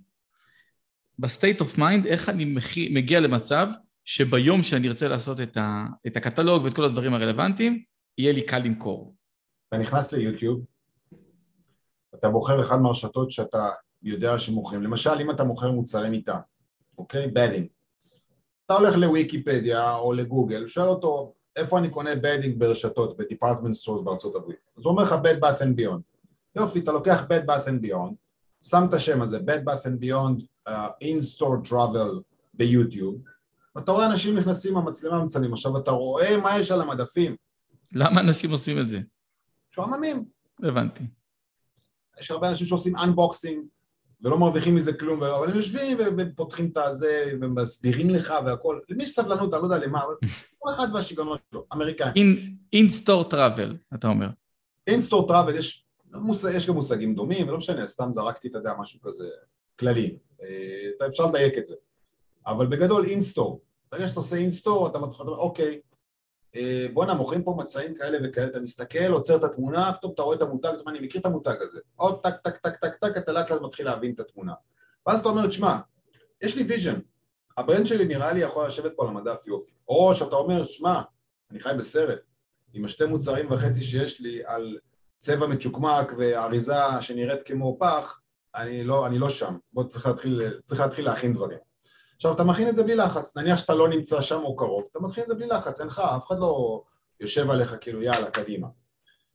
ב 1.20 1.27
state 1.27 1.62
of 1.62 1.78
mind, 1.78 2.06
איך 2.06 2.30
אני 2.30 2.56
מגיע 2.92 3.20
למצב 3.20 3.68
שביום 4.06 4.64
שאני 4.64 4.88
ארצה 4.88 5.08
לעשות 5.08 5.42
את, 5.42 5.58
ה, 5.58 5.86
את 6.08 6.18
הקטלוג 6.18 6.64
ואת 6.64 6.74
כל 6.74 6.84
הדברים 6.84 7.14
הרלוונטיים, 7.14 7.84
יהיה 8.18 8.34
לי 8.34 8.42
קל 8.42 8.60
למכור. 8.60 9.16
אתה 9.68 9.78
נכנס 9.78 10.12
ליוטיוב, 10.14 10.66
אתה 12.16 12.30
בוחר 12.30 12.62
אחד 12.62 12.82
מהרשתות 12.82 13.32
שאתה 13.32 13.70
יודע 14.04 14.40
שמוכרים, 14.40 14.84
למשל 14.84 15.20
אם 15.22 15.32
אתה 15.32 15.44
מוכר 15.44 15.72
מוצרי 15.72 16.10
מיטה, 16.10 16.40
אוקיי? 16.98 17.28
bedding. 17.28 17.68
אתה 18.66 18.74
הולך 18.74 18.96
לוויקיפדיה 18.96 19.96
או 19.96 20.14
לגוגל, 20.14 20.68
שואל 20.68 20.88
אותו 20.88 21.34
איפה 21.56 21.80
אני 21.80 21.90
קונה 21.90 22.16
bedding 22.16 22.60
ברשתות, 22.60 23.18
ב 23.18 23.23
department 23.23 23.76
stores 23.76 24.02
בארצות 24.02 24.36
הברית. 24.36 24.58
אז 24.78 24.86
הוא 24.86 24.92
אומר 24.92 25.04
לך 25.04 25.12
Bed 25.12 25.40
Bath 25.40 25.62
and 25.62 25.80
Beyond. 25.82 26.02
יופי, 26.56 26.80
אתה 26.80 26.92
לוקח 26.92 27.24
Bed 27.24 27.50
Bath 27.50 27.68
and 27.68 27.86
Beyond, 27.86 28.14
שם 28.64 28.86
את 28.90 28.94
השם 28.94 29.22
הזה, 29.22 29.40
Bath 29.40 29.84
and 29.84 30.04
Beyond 30.04 30.44
uh, 30.70 30.72
in-store 31.04 31.70
travel 31.70 32.22
ביוטיוב, 32.54 33.22
ואתה 33.76 33.92
רואה 33.92 34.06
אנשים 34.06 34.38
נכנסים 34.38 34.78
המצלמה 34.78 35.26
מצלמים, 35.26 35.54
עכשיו 35.54 35.78
אתה 35.78 35.92
רואה 35.92 36.38
מה 36.38 36.60
יש 36.60 36.72
על 36.72 36.82
המדפים. 36.82 37.36
למה 37.94 38.22
אנשים 38.22 38.52
עושים 38.52 38.80
את 38.80 38.90
זה? 38.90 39.00
שועממים. 39.70 40.26
הבנתי. 40.64 41.04
יש 42.20 42.32
הרבה 42.32 42.50
אנשים 42.50 42.68
שעושים 42.68 42.96
unboxing 42.96 43.66
ולא 44.22 44.38
מרוויחים 44.38 44.76
מזה 44.76 44.94
כלום, 44.94 45.24
אבל 45.24 45.50
הם 45.50 45.56
יושבים 45.56 45.98
ופותחים 46.18 46.70
את 46.72 46.78
הזה 46.78 47.32
ומסבירים 47.42 48.10
לך 48.10 48.34
והכל. 48.46 48.80
למי 48.90 49.04
יש 49.04 49.12
סבלנות, 49.12 49.54
אני 49.54 49.62
לא 49.62 49.68
יודע 49.68 49.86
למה, 49.88 50.04
אבל 50.04 50.14
כל 50.60 50.70
אחד 50.78 50.88
והשיגעונות 50.94 51.40
שלו, 51.52 51.66
אמריקאים. 51.74 52.14
In-store 52.74 53.24
travel, 53.24 53.78
אתה 53.94 54.08
אומר. 54.08 54.28
In-store 54.88 55.28
travel, 55.28 55.56
יש, 55.56 55.86
יש 56.54 56.68
גם 56.68 56.76
מושגים 56.76 57.16
דומים, 57.16 57.48
ולא 57.48 57.58
משנה, 57.58 57.88
סתם 57.88 58.10
זרקתי, 58.14 58.48
אתה 58.48 58.58
יודע, 58.58 58.74
משהו 58.80 59.00
כזה 59.02 59.28
כללי. 59.80 60.18
אה, 60.42 61.08
אפשר 61.08 61.26
לדייק 61.26 61.58
את 61.58 61.66
זה. 61.66 61.76
אבל 62.48 62.68
בגדול 62.68 63.06
in-store, 63.06 63.62
ברגע 63.92 64.08
שאתה 64.08 64.20
עושה 64.20 64.36
in-store 64.36 64.88
אתה 64.88 65.00
מתחיל, 65.00 65.28
אוקיי, 65.28 65.80
אה, 66.56 66.86
בואנה 66.94 67.14
מוכרים 67.14 67.44
פה 67.44 67.56
מצעים 67.58 67.96
כאלה 67.96 68.18
וכאלה, 68.24 68.48
אתה 68.48 68.60
מסתכל, 68.60 69.12
עוצר 69.12 69.36
את 69.36 69.44
התמונה, 69.44 69.94
פתאום 69.94 70.14
אתה 70.14 70.22
רואה 70.22 70.36
את 70.36 70.42
המותג, 70.42 70.68
אתה 70.68 70.80
אומר, 70.80 70.92
אני 70.92 71.00
מכיר 71.00 71.22
את 71.22 71.26
המותג 71.26 71.56
הזה, 71.62 71.80
עוד 71.96 72.20
טק 72.24 72.36
טק 72.44 72.58
טק 72.58 72.76
טק 72.76 72.96
טק, 72.96 73.18
אתה 73.18 73.32
לאט 73.32 73.52
לאט 73.52 73.62
מתחיל 73.62 73.86
להבין 73.86 74.14
את 74.14 74.20
התמונה. 74.20 74.54
ואז 75.08 75.20
אתה 75.20 75.30
אומר, 75.30 75.48
תשמע, 75.48 75.78
יש 76.42 76.56
לי 76.56 76.64
vision, 76.64 77.00
ה 77.60 77.64
brand 77.64 77.88
שלי 77.88 78.06
נראה 78.06 78.34
לי 78.34 78.40
יכול 78.40 78.68
לשבת 78.68 78.92
פה 78.96 79.04
על 79.04 79.10
המדף 79.10 79.48
יופי. 79.48 79.72
או 79.88 80.16
שאתה 80.16 80.36
אומר, 80.36 80.66
שמע, 80.66 81.02
אני 81.52 81.60
חי 81.60 81.70
בסרט, 81.78 82.20
עם 82.74 82.86
השתי 82.86 83.06
מוצרים 83.06 83.52
וחצי 83.52 83.84
שיש 83.84 84.22
לי 84.22 84.42
על 84.46 84.78
צבע 85.18 85.48
מצ'וקמק 85.48 86.14
ואריזה 86.18 86.74
שנראית 87.02 87.40
כמו 87.46 87.78
פח, 87.80 88.22
אני 88.56 88.84
לא, 88.84 89.08
אני 89.08 89.20
לא 89.20 89.30
שם, 89.30 89.58
בוא 89.74 89.84
צריך 89.84 90.06
להתחיל, 90.06 90.60
צריך 90.66 90.82
להתחיל 90.82 91.06
להכין 91.06 91.34
דברים. 91.34 91.58
עכשיו 92.16 92.34
אתה 92.34 92.44
מכין 92.44 92.70
את 92.70 92.76
זה 92.76 92.84
בלי 92.84 92.96
לחץ, 92.96 93.38
נניח 93.38 93.58
שאתה 93.58 93.76
לא 93.76 93.90
נמצא 93.90 94.22
שם 94.22 94.42
או 94.44 94.56
קרוב, 94.56 94.88
אתה 94.92 95.00
מכין 95.00 95.24
את 95.24 95.28
זה 95.28 95.36
בלי 95.36 95.48
לחץ, 95.48 95.80
אין 95.80 95.88
לך, 95.88 96.00
אף 96.00 96.28
אחד 96.28 96.40
לא 96.40 96.84
יושב 97.20 97.50
עליך 97.50 97.76
כאילו 97.82 98.02
יאללה 98.04 98.32
קדימה. 98.32 98.68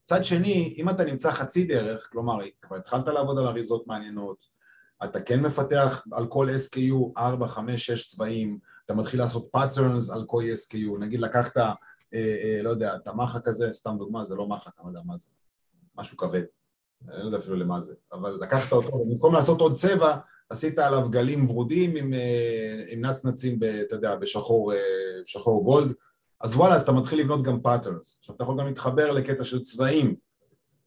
צד 0.05 0.25
שני, 0.25 0.75
אם 0.77 0.89
אתה 0.89 1.03
נמצא 1.03 1.31
חצי 1.31 1.63
דרך, 1.63 2.09
כלומר 2.11 2.37
כבר 2.61 2.75
התחלת 2.75 3.07
לעבוד 3.07 3.39
על 3.39 3.47
אריזות 3.47 3.87
מעניינות, 3.87 4.54
אתה 5.03 5.21
כן 5.21 5.39
מפתח 5.39 6.03
על 6.11 6.27
כל 6.27 6.47
SKU 6.49 7.11
4, 7.17 7.47
5, 7.47 7.85
6 7.85 8.15
צבעים, 8.15 8.59
אתה 8.85 8.93
מתחיל 8.93 9.19
לעשות 9.19 9.49
patterns 9.57 10.13
על 10.13 10.25
כל 10.27 10.43
SKU, 10.43 10.99
נגיד 10.99 11.19
לקחת, 11.19 11.57
אה, 11.57 11.73
אה, 12.13 12.59
לא 12.63 12.69
יודע, 12.69 12.95
את 12.95 13.07
המחק 13.07 13.47
הזה, 13.47 13.71
סתם 13.71 13.95
דוגמה, 13.99 14.25
זה 14.25 14.35
לא 14.35 14.47
מחק, 14.47 14.71
אני 14.79 14.85
לא 14.85 14.89
יודע 14.89 15.01
מה 15.05 15.17
זה, 15.17 15.29
משהו 15.95 16.17
כבד, 16.17 16.43
אני 17.09 17.19
לא 17.19 17.25
יודע 17.25 17.37
אפילו 17.37 17.55
למה 17.55 17.79
זה, 17.79 17.93
אבל 18.13 18.37
לקחת 18.41 18.71
אותו, 18.71 19.05
במקום 19.05 19.33
לעשות 19.33 19.61
עוד 19.61 19.73
צבע, 19.73 20.17
עשית 20.49 20.79
עליו 20.79 21.09
גלים 21.09 21.49
ורודים 21.49 21.95
עם, 21.95 22.13
אה, 22.13 22.83
עם 22.89 23.05
נצנצים, 23.05 23.59
ב, 23.59 23.63
אתה 23.63 23.95
יודע, 23.95 24.15
בשחור 24.15 24.73
אה, 24.73 24.79
שחור 25.25 25.63
gold, 25.63 25.93
אז 26.41 26.55
וואלה, 26.55 26.75
אז 26.75 26.81
אתה 26.81 26.91
מתחיל 26.91 27.19
לבנות 27.19 27.43
גם 27.43 27.61
patterns. 27.61 28.17
עכשיו 28.19 28.35
אתה 28.35 28.43
יכול 28.43 28.59
גם 28.59 28.67
להתחבר 28.67 29.11
לקטע 29.11 29.43
של 29.43 29.61
צבעים, 29.61 30.15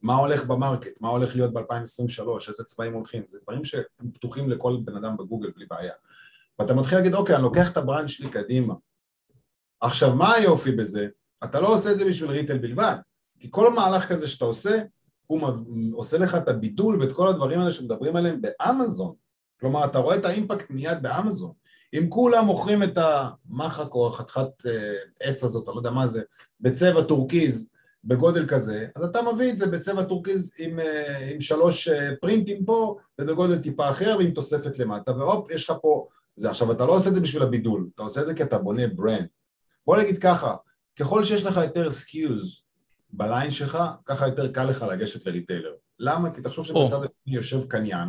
מה 0.02 0.16
הולך 0.16 0.44
ב 0.44 0.50
market, 0.50 0.90
מה 1.00 1.08
הולך 1.08 1.36
להיות 1.36 1.52
ב-2023, 1.52 2.48
איזה 2.48 2.64
צבעים 2.64 2.92
הולכים, 2.92 3.22
זה 3.26 3.38
דברים 3.42 3.64
שהם 3.64 4.10
פתוחים 4.14 4.50
לכל 4.50 4.76
בן 4.84 4.96
אדם 4.96 5.16
בגוגל 5.16 5.50
בלי 5.56 5.66
בעיה. 5.66 5.92
ואתה 6.58 6.74
מתחיל 6.74 6.98
להגיד, 6.98 7.14
אוקיי, 7.14 7.34
אני 7.34 7.42
לוקח 7.42 7.72
את 7.72 7.76
ה 7.76 7.81
brand 7.81 8.08
שלי 8.08 8.30
קדימה. 8.30 8.74
עכשיו, 9.80 10.14
מה 10.14 10.34
היופי 10.34 10.72
בזה? 10.72 11.08
אתה 11.44 11.60
לא 11.60 11.74
עושה 11.74 11.92
את 11.92 11.98
זה 11.98 12.04
בשביל 12.04 12.30
retail 12.30 12.58
בלבד, 12.58 12.96
כי 13.40 13.48
כל 13.50 13.72
מהלך 13.72 14.08
כזה 14.08 14.28
שאתה 14.28 14.44
עושה, 14.44 14.82
הוא 15.26 15.40
עושה 15.92 16.18
לך 16.18 16.34
את 16.34 16.48
הבידול 16.48 17.02
ואת 17.02 17.12
כל 17.12 17.28
הדברים 17.28 17.60
האלה 17.60 17.72
שמדברים 17.72 18.16
עליהם 18.16 18.40
באמזון. 18.40 19.14
כלומר, 19.60 19.84
אתה 19.84 19.98
רואה 19.98 20.16
את 20.16 20.24
ה 20.24 20.31
impact 20.31 20.70
מיד 20.70 21.02
באמזון. 21.02 21.52
אם 21.94 22.06
כולם 22.08 22.44
מוכרים 22.44 22.82
את 22.82 22.98
המחק 22.98 23.94
או 23.94 24.08
החתיכת 24.08 24.66
אה, 24.66 24.94
עץ 25.20 25.44
הזאת, 25.44 25.68
אני 25.68 25.74
לא 25.74 25.80
יודע 25.80 25.90
מה 25.90 26.06
זה, 26.06 26.22
בצבע 26.60 27.02
טורקיז 27.02 27.70
בגודל 28.04 28.46
כזה, 28.46 28.86
אז 28.96 29.04
אתה 29.04 29.22
מביא 29.22 29.50
את 29.50 29.58
זה 29.58 29.66
בצבע 29.66 30.02
טורקיז 30.02 30.52
עם, 30.58 30.80
אה, 30.80 31.28
עם 31.34 31.40
שלוש 31.40 31.88
אה, 31.88 32.10
פרינטים 32.20 32.64
פה 32.64 32.96
ובגודל 33.18 33.58
טיפה 33.58 33.90
אחר 33.90 34.16
ועם 34.18 34.30
תוספת 34.30 34.78
למטה, 34.78 35.16
והופ, 35.16 35.50
יש 35.50 35.70
לך 35.70 35.76
פה 35.82 36.06
זה. 36.36 36.50
עכשיו, 36.50 36.72
אתה 36.72 36.86
לא 36.86 36.92
עושה 36.92 37.08
את 37.08 37.14
זה 37.14 37.20
בשביל 37.20 37.42
הבידול, 37.42 37.88
אתה 37.94 38.02
עושה 38.02 38.20
את 38.20 38.26
זה 38.26 38.34
כי 38.34 38.42
אתה 38.42 38.58
בונה 38.58 38.86
brand. 38.86 39.26
בוא 39.86 39.96
נגיד 39.96 40.18
ככה, 40.18 40.54
ככל 41.00 41.24
שיש 41.24 41.42
לך 41.42 41.56
יותר 41.56 41.90
SKUs 41.90 42.64
ב 43.10 43.18
line 43.18 43.50
שלך, 43.50 43.78
ככה 44.06 44.26
יותר 44.26 44.52
קל 44.52 44.64
לך 44.64 44.82
לגשת 44.82 45.26
ל 45.26 45.31
retailer. 45.31 45.74
למה? 45.98 46.30
כי 46.34 46.40
תחשוב 46.40 46.64
שבצד 46.64 46.96
השני 46.96 47.34
יושב 47.34 47.64
קניין 47.64 48.08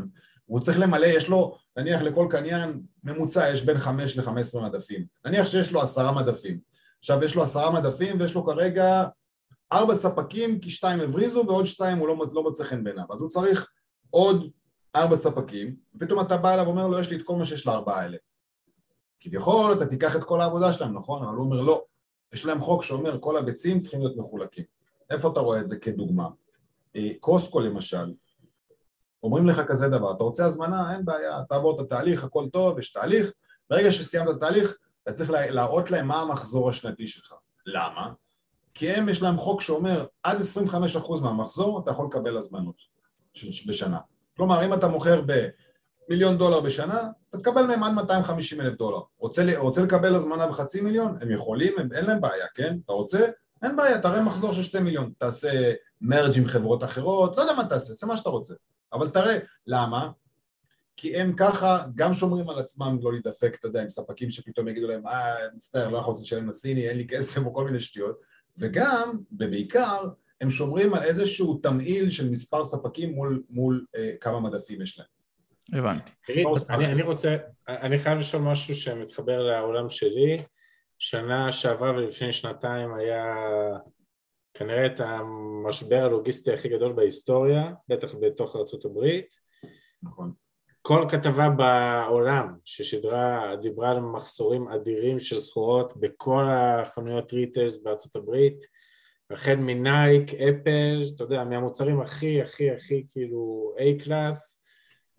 והוא 0.49 0.59
צריך 0.59 0.79
למלא, 0.79 1.05
יש 1.05 1.29
לו, 1.29 1.57
נניח 1.77 2.01
לכל 2.01 2.27
קניין 2.29 2.81
ממוצע 3.03 3.49
יש 3.49 3.65
בין 3.65 3.79
5 3.79 4.17
ל-15 4.17 4.61
מדפים. 4.61 5.05
נניח 5.25 5.47
שיש 5.47 5.71
לו 5.71 5.81
עשרה 5.81 6.11
מדפים. 6.11 6.59
עכשיו 6.99 7.23
יש 7.23 7.35
לו 7.35 7.43
עשרה 7.43 7.71
מדפים 7.71 8.19
ויש 8.19 8.35
לו 8.35 8.45
כרגע 8.45 9.05
ארבע 9.73 9.95
ספקים 9.95 10.59
כי 10.59 10.69
שתיים 10.69 10.99
הבריזו 10.99 11.43
ועוד 11.47 11.65
שתיים 11.65 11.97
הוא 11.97 12.07
לא, 12.07 12.15
לא 12.31 12.43
מוצא 12.43 12.63
חן 12.63 12.83
בעיניו. 12.83 13.05
אז 13.09 13.21
הוא 13.21 13.29
צריך 13.29 13.71
עוד 14.09 14.51
ארבע 14.95 15.15
ספקים, 15.15 15.75
ופתאום 15.95 16.19
אתה 16.19 16.37
בא 16.37 16.53
אליו 16.53 16.65
ואומר 16.65 16.87
לו 16.87 16.99
יש 16.99 17.09
לי 17.09 17.17
את 17.17 17.21
כל 17.21 17.35
מה 17.35 17.45
שיש 17.45 17.67
לארבעה 17.67 18.01
האלה. 18.01 18.17
כביכול 19.19 19.73
אתה 19.73 19.85
תיקח 19.85 20.15
את 20.15 20.23
כל 20.23 20.41
העבודה 20.41 20.73
שלהם, 20.73 20.93
נכון? 20.93 21.23
אבל 21.23 21.35
הוא 21.35 21.45
אומר 21.45 21.61
לא. 21.61 21.83
יש 22.33 22.45
להם 22.45 22.61
חוק 22.61 22.83
שאומר 22.83 23.17
כל 23.19 23.37
הביצים 23.37 23.79
צריכים 23.79 23.99
להיות 23.99 24.17
מחולקים. 24.17 24.63
איפה 25.09 25.29
אתה 25.29 25.39
רואה 25.39 25.59
את 25.59 25.67
זה 25.67 25.79
כדוגמה? 25.79 26.29
אה, 26.95 27.09
קוסקו 27.19 27.59
למשל, 27.59 28.13
אומרים 29.23 29.47
לך 29.47 29.61
כזה 29.67 29.89
דבר, 29.89 30.11
אתה 30.11 30.23
רוצה 30.23 30.45
הזמנה, 30.45 30.93
אין 30.93 31.05
בעיה, 31.05 31.43
תעבור 31.49 31.75
את 31.75 31.85
התהליך, 31.85 32.23
הכל 32.23 32.45
טוב, 32.53 32.79
יש 32.79 32.91
תהליך, 32.91 33.31
ברגע 33.69 33.91
שסיימת 33.91 34.29
את 34.29 34.35
התהליך, 34.35 34.77
אתה 35.03 35.13
צריך 35.13 35.29
להראות 35.29 35.91
להם 35.91 36.07
מה 36.07 36.21
המחזור 36.21 36.69
השנתי 36.69 37.07
שלך. 37.07 37.33
למה? 37.65 38.13
כי 38.79 38.89
הם, 38.89 39.09
יש 39.09 39.21
להם 39.21 39.37
חוק 39.37 39.61
שאומר, 39.61 40.05
עד 40.23 40.37
25% 40.95 41.21
מהמחזור 41.21 41.79
אתה 41.79 41.91
יכול 41.91 42.05
לקבל 42.05 42.37
הזמנות 42.37 42.75
בשנה. 43.67 43.99
כלומר, 44.37 44.65
אם 44.65 44.73
אתה 44.73 44.87
מוכר 44.87 45.21
ב... 45.25 45.47
מיליון 46.09 46.37
דולר 46.37 46.59
בשנה, 46.59 47.01
אתה 47.29 47.37
תקבל 47.37 47.61
מהם 47.61 47.83
עד 47.83 47.93
250 47.93 48.61
אלף 48.61 48.77
דולר. 48.77 48.99
רוצה, 49.17 49.43
רוצה 49.57 49.81
לקבל 49.81 50.15
הזמנה 50.15 50.47
בחצי 50.47 50.81
מיליון? 50.81 51.17
הם 51.21 51.31
יכולים, 51.31 51.73
הם, 51.79 51.93
אין 51.93 52.05
להם 52.05 52.21
בעיה, 52.21 52.45
כן? 52.55 52.77
אתה 52.85 52.93
רוצה? 52.93 53.27
אין 53.63 53.75
בעיה, 53.75 54.01
תראה 54.01 54.21
מחזור 54.21 54.53
של 54.53 54.63
שתי 54.63 54.79
מיליון. 54.79 55.11
תעשה 55.17 55.73
מרג' 56.01 56.37
עם 56.37 56.45
חברות 56.45 56.83
אחרות, 56.83 57.37
לא 57.37 57.41
יודע 57.41 57.53
מה 57.53 57.65
תעשה, 57.65 57.93
זה 57.93 58.07
מה 58.07 58.17
שאתה 58.17 58.29
רוצה. 58.29 58.53
אבל 58.93 59.09
תראה, 59.09 59.37
למה? 59.67 60.11
כי 60.97 61.17
הם 61.17 61.33
ככה 61.37 61.85
גם 61.95 62.13
שומרים 62.13 62.49
על 62.49 62.59
עצמם 62.59 62.97
לא 63.01 63.11
להידפק, 63.11 63.55
אתה 63.59 63.67
יודע, 63.67 63.81
עם 63.81 63.89
ספקים 63.89 64.31
שפתאום 64.31 64.67
יגידו 64.67 64.87
להם, 64.87 65.07
אה, 65.07 65.35
מצטער, 65.55 65.89
לא 65.89 65.97
יכולתי 65.97 66.21
לשלם 66.21 66.49
לסיני, 66.49 66.89
אין 66.89 66.97
לי 66.97 67.07
כסף 67.07 67.45
או 67.45 67.53
כל 67.53 67.65
מיני 67.65 67.79
שטויות, 67.79 68.28
וגם, 68.59 69.19
ובעיקר, 69.31 70.09
הם 70.41 70.49
שומרים 70.49 70.93
על 70.93 71.03
איזשהו 71.03 71.59
תמהיל 71.63 72.09
של 72.09 72.29
מספר 72.29 72.63
ספקים 72.63 73.13
מול, 73.13 73.43
מול 73.49 73.85
אה, 73.95 74.11
כמה 74.21 74.39
מדפים 74.39 74.81
יש 74.81 74.99
להם. 74.99 75.07
הבנתי. 75.73 76.11
אני, 76.69 76.85
אני 76.85 77.01
רוצה, 77.01 77.37
אני 77.67 77.97
חייב 77.97 78.17
לשאול 78.17 78.43
משהו 78.43 78.75
שמתחבר 78.75 79.43
לעולם 79.43 79.89
שלי. 79.89 80.37
שנה 80.99 81.51
שעברה 81.51 81.91
ולפני 81.91 82.33
שנתיים 82.33 82.93
היה 82.93 83.35
כנראה 84.53 84.85
את 84.85 84.99
המשבר 84.99 86.03
הלוגיסטי 86.05 86.53
הכי 86.53 86.69
גדול 86.69 86.93
בהיסטוריה, 86.93 87.73
בטח 87.87 88.15
בתוך 88.21 88.55
ארה"ב. 88.55 89.19
נכון. 90.03 90.33
כל 90.89 91.05
כתבה 91.09 91.49
בעולם 91.49 92.55
ששידרה, 92.65 93.55
דיברה 93.61 93.91
על 93.91 93.99
מחסורים 93.99 94.67
אדירים 94.67 95.19
של 95.19 95.39
סחורות 95.39 95.97
בכל 95.97 96.43
החנויות 96.49 97.33
retails 97.33 97.83
בארצות 97.83 98.15
הברית, 98.15 98.65
החל 99.31 99.55
מנייק, 99.55 100.33
אפל, 100.33 101.03
אתה 101.15 101.23
יודע, 101.23 101.43
מהמוצרים 101.43 102.01
הכי 102.01 102.41
הכי 102.41 102.71
הכי 102.71 103.05
כאילו 103.07 103.73
A-class 103.77 104.61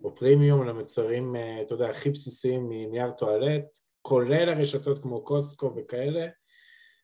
או 0.05 0.15
פרימיום 0.15 0.67
למוצרים, 0.67 1.37
אה, 1.37 1.63
אתה 1.63 1.75
יודע, 1.75 1.91
הכי 1.91 2.11
בסיסיים 2.11 2.69
מנייר 2.69 3.11
טואלט, 3.11 3.65
כולל 4.03 4.49
הרשתות 4.49 4.99
כמו 5.03 5.25
קוסקו 5.25 5.75
וכאלה. 5.77 6.27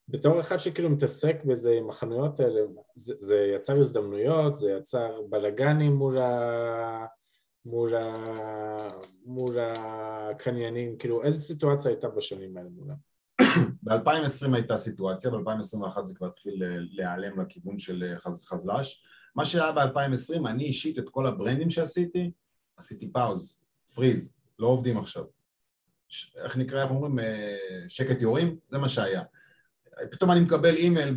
בתור 0.08 0.40
אחד 0.40 0.56
שכאילו 0.56 0.90
מתעסק 0.90 1.44
בזה 1.44 1.72
עם 1.72 1.90
החנויות 1.90 2.40
האלה, 2.40 2.60
זה, 2.94 3.14
זה 3.18 3.52
יצר 3.56 3.78
הזדמנויות, 3.78 4.56
זה 4.56 4.70
יצר 4.70 5.20
בלאגנים 5.28 5.92
מול 5.92 6.18
ה... 6.18 7.06
מול, 7.66 7.94
ה... 7.94 8.88
מול 9.24 9.56
הקניינים, 9.58 10.96
כאילו 10.98 11.22
איזה 11.22 11.38
סיטואציה 11.38 11.90
הייתה 11.90 12.08
בשנים 12.08 12.56
האלה 12.56 12.68
מולם? 12.68 12.94
ב-2020 13.82 14.54
הייתה 14.54 14.76
סיטואציה, 14.76 15.30
ב-2021 15.30 16.02
זה 16.02 16.14
כבר 16.14 16.26
התחיל 16.26 16.62
להיעלם 16.90 17.40
לכיוון 17.40 17.78
של 17.78 18.14
חז... 18.18 18.44
חזל"ש. 18.44 19.02
מה 19.34 19.44
שהיה 19.44 19.72
ב-2020, 19.72 20.48
אני 20.48 20.64
אישית 20.64 20.98
את 20.98 21.08
כל 21.10 21.26
הברנדים 21.26 21.70
שעשיתי, 21.70 22.30
עשיתי 22.76 23.12
פאוז, 23.12 23.60
פריז, 23.94 24.34
לא 24.58 24.66
עובדים 24.66 24.98
עכשיו. 24.98 25.24
ש... 26.08 26.36
איך 26.44 26.56
נקרא, 26.56 26.82
איך 26.82 26.90
אומרים, 26.90 27.18
אה, 27.18 27.56
שקט 27.88 28.20
יורים? 28.20 28.56
זה 28.70 28.78
מה 28.78 28.88
שהיה. 28.88 29.22
פתאום 30.10 30.30
אני 30.30 30.40
מקבל 30.40 30.76
אימייל 30.76 31.16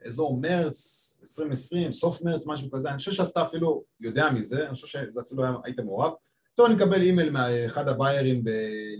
באזור 0.00 0.40
מרץ 0.40 1.18
2020, 1.22 1.92
סוף 1.92 2.22
מרץ, 2.22 2.46
משהו 2.46 2.70
כזה, 2.70 2.90
אני 2.90 2.98
חושב 2.98 3.12
שאתה 3.12 3.42
אפילו 3.42 3.84
יודע 4.00 4.30
מזה, 4.30 4.66
אני 4.66 4.74
חושב 4.74 4.86
שזה 4.86 5.20
אפילו 5.20 5.44
היית 5.64 5.80
מעורב, 5.80 6.12
פתאום 6.52 6.66
אני 6.66 6.74
מקבל 6.74 7.02
אימייל 7.02 7.30
מאחד 7.30 7.88
הביירים, 7.88 8.44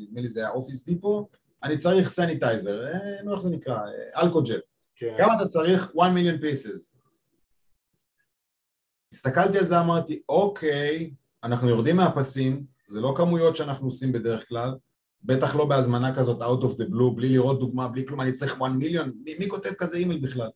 נדמה 0.02 0.20
לי 0.20 0.28
זה 0.28 0.40
היה 0.40 0.50
אופיס 0.50 0.84
דיפו, 0.84 1.28
אני 1.62 1.76
צריך 1.76 2.08
sanitizer, 2.08 2.86
אה, 2.86 3.22
נו 3.22 3.34
איך 3.34 3.42
זה 3.42 3.50
נקרא, 3.50 3.78
אלכוג'ל, 4.16 4.60
כן. 4.96 5.14
כמה 5.18 5.36
אתה 5.36 5.46
צריך? 5.46 5.92
1 6.00 6.10
מיליון 6.14 6.40
pieces. 6.40 6.96
הסתכלתי 9.12 9.58
על 9.58 9.66
זה, 9.66 9.80
אמרתי, 9.80 10.22
אוקיי, 10.28 11.10
אנחנו 11.44 11.68
יורדים 11.68 11.96
מהפסים, 11.96 12.64
זה 12.88 13.00
לא 13.00 13.14
כמויות 13.16 13.56
שאנחנו 13.56 13.86
עושים 13.86 14.12
בדרך 14.12 14.48
כלל, 14.48 14.74
בטח 15.22 15.56
לא 15.56 15.64
בהזמנה 15.64 16.16
כזאת 16.16 16.42
out 16.42 16.64
of 16.64 16.76
the 16.76 16.92
blue, 16.92 17.14
בלי 17.14 17.28
לראות 17.28 17.60
דוגמה, 17.60 17.88
בלי 17.88 18.06
כלום, 18.06 18.20
אני 18.20 18.32
צריך 18.32 18.52
1 18.52 18.70
מיליון, 18.70 19.12
מי, 19.24 19.34
מי 19.38 19.48
כותב 19.48 19.72
כזה 19.72 19.96
אימייל 19.96 20.20
בכלל? 20.20 20.48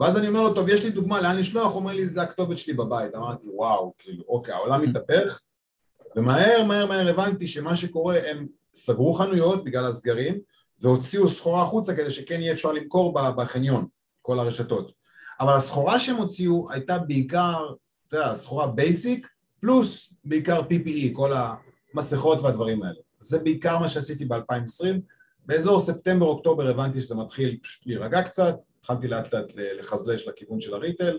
ואז 0.00 0.16
אני 0.16 0.28
אומר 0.28 0.42
לו, 0.42 0.54
טוב, 0.54 0.68
יש 0.68 0.84
לי 0.84 0.90
דוגמה 0.90 1.20
לאן 1.20 1.36
לשלוח, 1.36 1.72
הוא 1.72 1.80
אומר 1.80 1.92
לי, 1.92 2.08
זה 2.08 2.22
הכתובת 2.22 2.58
שלי 2.58 2.72
בבית. 2.72 3.14
אמרתי, 3.14 3.46
וואו, 3.54 3.92
כאילו, 3.98 4.24
אוקיי, 4.28 4.54
העולם 4.54 4.82
מתהפך, 4.82 5.40
ומהר, 6.16 6.64
מהר, 6.64 6.86
מהר 6.86 7.08
הבנתי 7.08 7.46
שמה 7.46 7.76
שקורה, 7.76 8.18
הם 8.30 8.46
סגרו 8.74 9.12
חנויות 9.14 9.64
בגלל 9.64 9.86
הסגרים, 9.86 10.38
והוציאו 10.80 11.28
סחורה 11.28 11.62
החוצה 11.62 11.94
כדי 11.94 12.10
שכן 12.10 12.40
יהיה 12.40 12.52
אפשר 12.52 12.72
למכור 12.72 13.14
בחניון, 13.36 13.86
כל 14.22 14.38
הרשתות. 14.38 14.92
אבל 15.40 15.52
הסחורה 15.52 15.98
שהם 15.98 16.16
הוציאו 16.16 16.66
הייתה 16.70 16.98
בעיקר, 16.98 17.66
אתה 18.08 18.16
יודע, 18.16 18.34
סחורה 18.34 18.66
basic, 18.66 19.28
פלוס 19.60 20.12
בעיקר 20.24 20.60
PPE, 20.60 21.12
כל 21.12 21.32
המסכות 21.94 22.42
והדברים 22.42 22.82
האלה. 22.82 22.98
זה 23.20 23.38
בעיקר 23.38 23.78
מה 23.78 23.88
שעשיתי 23.88 24.24
ב-2020. 24.24 25.00
באזור 25.46 25.80
ספטמבר-אוקטובר 25.80 26.68
הבנתי 26.68 27.00
שזה 27.00 27.14
מתחיל 27.14 27.58
פשוט 27.62 27.86
להירגע 27.86 28.22
קצת, 28.22 28.54
התחלתי 28.78 29.08
לאט 29.08 29.34
לאט 29.34 29.52
לחזלש 29.56 30.28
לכיוון 30.28 30.60
של 30.60 30.74
ה 30.74 30.80
retail, 30.80 31.18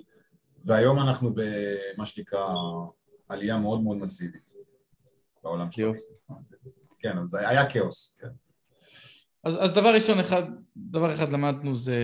והיום 0.66 0.99
אנחנו 0.99 1.34
במה 1.34 2.06
שנקרא 2.06 2.54
עלייה 3.30 3.58
מאוד 3.58 3.82
מאוד 3.82 3.97
מסיבית 3.97 4.52
בעולם 5.43 5.72
שלנו. 5.72 5.93
כן, 6.99 7.18
אז 7.18 7.34
היה 7.34 7.70
כאוס, 7.70 8.18
כן. 8.22 8.28
אז, 9.43 9.64
אז 9.64 9.72
דבר 9.72 9.93
ראשון 9.93 10.20
אחד, 10.20 10.43
דבר 10.78 11.14
אחד 11.14 11.30
למדנו 11.30 11.76
זה, 11.76 11.95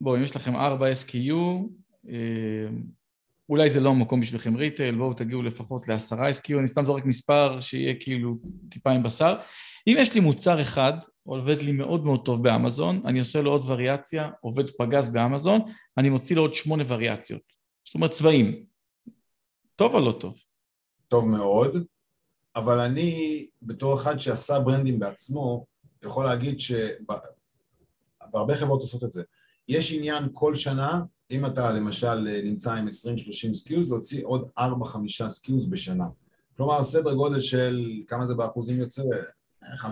בואו, 0.00 0.16
אם 0.16 0.22
יש 0.24 0.36
לכם 0.36 0.56
4 0.56 0.86
SKU, 0.92 1.68
אולי 3.52 3.70
זה 3.70 3.80
לא 3.80 3.90
המקום 3.90 4.20
בשבילכם 4.20 4.56
ריטייל, 4.56 4.94
בואו 4.94 5.14
תגיעו 5.14 5.42
לפחות 5.42 5.88
לעשרה 5.88 6.30
SKU, 6.30 6.58
אני 6.58 6.68
סתם 6.68 6.84
זורק 6.84 7.04
מספר 7.04 7.60
שיהיה 7.60 7.94
כאילו 8.00 8.38
טיפה 8.68 8.90
עם 8.90 9.02
בשר. 9.02 9.36
אם 9.86 9.94
יש 9.98 10.14
לי 10.14 10.20
מוצר 10.20 10.62
אחד, 10.62 10.92
עובד 11.22 11.62
לי 11.62 11.72
מאוד 11.72 12.04
מאוד 12.04 12.24
טוב 12.24 12.42
באמזון, 12.42 13.02
אני 13.06 13.18
עושה 13.18 13.42
לו 13.42 13.50
עוד 13.50 13.64
וריאציה, 13.66 14.30
עובד 14.40 14.70
פגז 14.70 15.08
באמזון, 15.08 15.60
אני 15.98 16.10
מוציא 16.10 16.36
לו 16.36 16.42
עוד 16.42 16.54
שמונה 16.54 16.84
וריאציות. 16.88 17.42
זאת 17.84 17.94
אומרת 17.94 18.10
צבעים. 18.10 18.64
טוב 19.76 19.94
או 19.94 20.00
לא 20.00 20.12
טוב? 20.20 20.34
טוב 21.08 21.28
מאוד, 21.28 21.76
אבל 22.56 22.80
אני 22.80 23.46
בתור 23.62 23.94
אחד 23.94 24.18
שעשה 24.18 24.60
brandים 24.60 24.98
בעצמו, 24.98 25.66
יכול 26.04 26.24
להגיד 26.24 26.60
שבהרבה 26.60 26.96
חברות 28.54 28.80
עושות 28.80 29.04
את 29.04 29.12
זה. 29.12 29.22
יש 29.68 29.92
עניין 29.92 30.28
כל 30.32 30.54
שנה 30.54 31.02
אם 31.32 31.46
אתה 31.46 31.72
למשל 31.72 32.14
נמצא 32.44 32.72
עם 32.72 32.86
20-30 32.88 33.54
SKUs, 33.54 33.90
להוציא 33.90 34.26
עוד 34.26 34.48
4-5 34.58 34.62
SKUs 35.28 35.66
בשנה. 35.66 36.04
כלומר, 36.56 36.82
סדר 36.82 37.14
גודל 37.14 37.40
של, 37.40 37.86
כמה 38.06 38.26
זה 38.26 38.34
באחוזים 38.34 38.78
יוצא? 38.78 39.02
5-7 39.62 39.86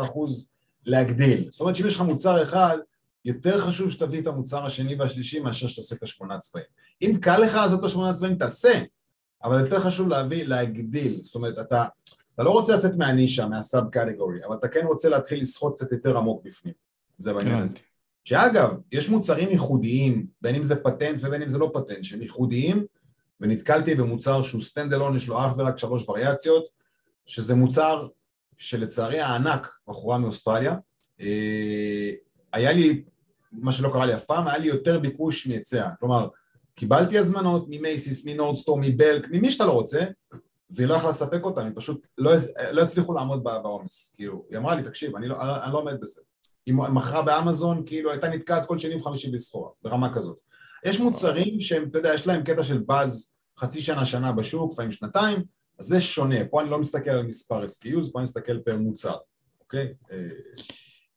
אחוז 0.00 0.48
להגדיל. 0.86 1.48
זאת 1.50 1.60
אומרת 1.60 1.76
שאם 1.76 1.86
יש 1.86 1.94
לך 1.94 2.00
מוצר 2.00 2.42
אחד, 2.42 2.78
יותר 3.24 3.58
חשוב 3.58 3.90
שתביא 3.90 4.20
את 4.20 4.26
המוצר 4.26 4.66
השני 4.66 4.94
והשלישי 4.94 5.40
מאשר 5.40 5.66
שתעשה 5.66 5.96
את 5.96 6.02
השמונה 6.02 6.38
צבעים. 6.38 6.66
אם 7.02 7.18
קל 7.20 7.38
לך 7.38 7.54
לעשות 7.54 7.80
את 7.80 7.84
השמונה 7.84 8.12
צבעים, 8.12 8.36
תעשה, 8.36 8.82
אבל 9.44 9.60
יותר 9.60 9.80
חשוב 9.80 10.08
להביא, 10.08 10.44
להגדיל. 10.44 11.20
זאת 11.22 11.34
אומרת, 11.34 11.58
אתה, 11.58 11.84
אתה 12.34 12.42
לא 12.42 12.50
רוצה 12.50 12.76
לצאת 12.76 12.96
מהנישה, 12.96 13.46
מה 13.46 13.63
sub 13.63 13.88
category, 13.90 14.44
אבל 14.46 14.56
אתה 14.56 14.68
כן 14.68 14.86
רוצה 14.86 15.08
להתחיל 15.08 15.40
לסחוט 15.40 15.74
קצת 15.74 15.92
יותר 15.92 16.18
עמוק 16.18 16.44
בפנים. 16.44 16.74
זה 17.18 17.32
בעניין 17.32 17.62
הזה. 17.62 17.76
שאגב, 18.24 18.76
יש 18.92 19.08
מוצרים 19.08 19.50
ייחודיים, 19.50 20.26
בין 20.40 20.54
אם 20.54 20.62
זה 20.62 20.76
פטנט 20.76 21.20
ובין 21.20 21.42
אם 21.42 21.48
זה 21.48 21.58
לא 21.58 21.70
פטנט, 21.74 22.04
שהם 22.04 22.22
ייחודיים, 22.22 22.84
ונתקלתי 23.40 23.94
במוצר 23.94 24.42
שהוא 24.42 24.62
stand 24.62 24.92
alone, 24.92 25.16
יש 25.16 25.28
לו 25.28 25.38
אך 25.38 25.52
ורק 25.58 25.78
שלוש 25.78 26.08
וריאציות, 26.08 26.64
שזה 27.26 27.54
מוצר 27.54 28.08
שלצערי 28.58 29.20
הענק, 29.20 29.78
בחורה 29.88 30.18
מאוסטרליה, 30.18 30.76
אה, 31.20 32.10
היה 32.52 32.72
לי, 32.72 33.04
מה 33.52 33.72
שלא 33.72 33.88
קרה 33.88 34.06
לי 34.06 34.14
אף 34.14 34.24
פעם, 34.24 34.48
היה 34.48 34.58
לי 34.58 34.68
יותר 34.68 34.98
ביקוש 34.98 35.46
מהיצע, 35.46 35.88
כלומר, 36.00 36.28
קיבלתי 36.74 37.18
הזמנות 37.18 37.66
ממייסיס, 37.68 38.26
מנורדסטרום, 38.26 38.78
מבלק, 38.80 39.26
ממי 39.30 39.50
שאתה 39.50 39.64
לא 39.64 39.72
רוצה, 39.72 40.04
והיא 40.70 40.88
לא 40.88 40.94
יכלה 40.94 41.10
לספק 41.10 41.44
אותם, 41.44 41.60
הם 41.60 41.74
פשוט 41.74 42.06
לא, 42.18 42.32
לא 42.70 42.82
הצליחו 42.82 43.14
לעמוד 43.14 43.44
בעומס, 43.44 44.14
כאילו, 44.16 44.44
היא 44.50 44.58
אמרה 44.58 44.74
לי, 44.74 44.82
תקשיב, 44.82 45.16
אני 45.16 45.28
לא, 45.28 45.64
אני 45.64 45.72
לא 45.72 45.78
עומד 45.78 46.00
בזה. 46.00 46.20
היא 46.66 46.74
מכרה 46.74 47.22
באמזון, 47.22 47.82
כאילו 47.86 48.10
הייתה 48.10 48.28
נתקעת 48.28 48.66
כל 48.66 48.78
שני 48.78 48.94
וחמישי 48.94 49.30
בסחורה, 49.30 49.70
ברמה 49.82 50.14
כזאת. 50.14 50.36
יש 50.84 51.00
מוצרים 51.00 51.60
שהם, 51.60 51.88
אתה 51.90 51.98
יודע, 51.98 52.14
יש 52.14 52.26
להם 52.26 52.42
קטע 52.42 52.62
של 52.62 52.78
באז 52.78 53.30
חצי 53.58 53.82
שנה, 53.82 54.06
שנה 54.06 54.32
בשוק, 54.32 54.72
לפעמים 54.72 54.92
שנתיים, 54.92 55.38
אז 55.78 55.86
זה 55.86 56.00
שונה, 56.00 56.36
פה 56.50 56.60
אני 56.60 56.70
לא 56.70 56.78
מסתכל 56.78 57.10
על 57.10 57.22
מספר 57.22 57.64
SKUs, 57.64 58.12
פה 58.12 58.18
אני 58.18 58.22
מסתכל 58.22 58.58
per 58.58 58.76
מוצר, 58.76 59.16
אוקיי? 59.60 59.92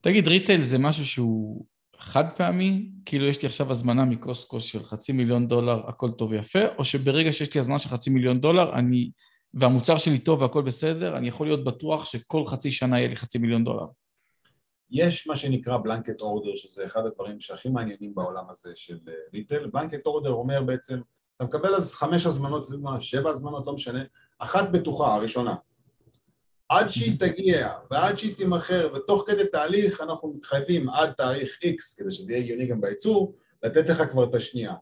תגיד, 0.02 0.28
retail 0.28 0.64
זה 0.64 0.78
משהו 0.78 1.06
שהוא 1.06 1.66
חד 1.98 2.26
פעמי? 2.36 2.90
כאילו 3.06 3.26
יש 3.26 3.42
לי 3.42 3.46
עכשיו 3.46 3.72
הזמנה 3.72 4.06
מקוסקו 4.06 4.62
של 4.62 4.84
חצי 4.84 5.12
מיליון 5.12 5.48
דולר, 5.48 5.88
הכל 5.88 6.12
טוב 6.12 6.32
ויפה, 6.32 6.60
או 6.78 6.86
שברגע 6.86 7.34
שיש 7.34 7.54
לי 7.54 7.60
הזמנה 7.62 7.80
של 7.80 7.90
חצי 7.90 8.10
מיליון 8.10 8.42
דולר, 8.42 8.74
אני, 8.74 9.12
והמוצר 9.54 9.98
שלי 9.98 10.20
טוב 10.20 10.42
והכל 10.42 10.62
בסדר, 10.62 11.18
אני 11.18 11.28
יכול 11.28 11.48
להיות 11.48 11.64
בטוח 11.64 12.06
שכל 12.06 12.48
חצי 12.48 12.72
שנה 12.72 13.00
יהיה 13.00 13.10
לי 13.10 13.16
חצי 13.16 13.38
מיליון 13.38 13.64
דולר. 13.64 13.86
יש 14.92 15.28
מה 15.28 15.36
שנקרא 15.36 15.78
בלנקט 15.78 16.22
אורדר, 16.22 16.56
שזה 16.56 16.86
אחד 16.86 17.06
הדברים 17.06 17.40
שהכי 17.40 17.70
מעניינים 17.70 18.16
בעולם 18.16 18.44
הזה 18.50 18.72
של 18.76 19.00
ריטל. 19.34 19.68
בלנקט 19.68 20.06
אורדר 20.06 20.32
אומר 20.32 20.64
בעצם, 20.64 21.00
אתה 21.36 21.46
מקבל 21.46 21.76
אז 21.76 21.96
חמש 21.96 22.26
הזמנות, 22.26 22.68
שבע 23.00 23.30
הזמנות, 23.30 23.68
לא 23.68 23.74
משנה, 23.74 24.04
אחת 24.40 24.70
בטוחה, 24.72 25.16
הראשונה. 25.16 25.56
עד 26.70 26.90
שהיא 26.90 27.20
תגיע 27.20 27.74
ועד 27.92 28.18
שהיא 28.18 28.36
תימכר, 28.36 28.94
ותוך 28.96 29.24
כדי 29.28 29.48
תהליך 29.48 30.02
אנחנו 30.02 30.34
מתחייבים 30.34 30.90
עד 30.90 31.12
תאריך 31.12 31.60
X, 31.64 31.98
כדי 31.98 32.12
שזה 32.12 32.32
יהיה 32.32 32.44
הגיוני 32.44 32.66
גם 32.66 32.82
בייצור, 32.82 33.36
לתת 33.64 33.90
לך 33.90 34.04
כבר 34.12 34.24
את 34.24 34.36
השנייה, 34.36 34.74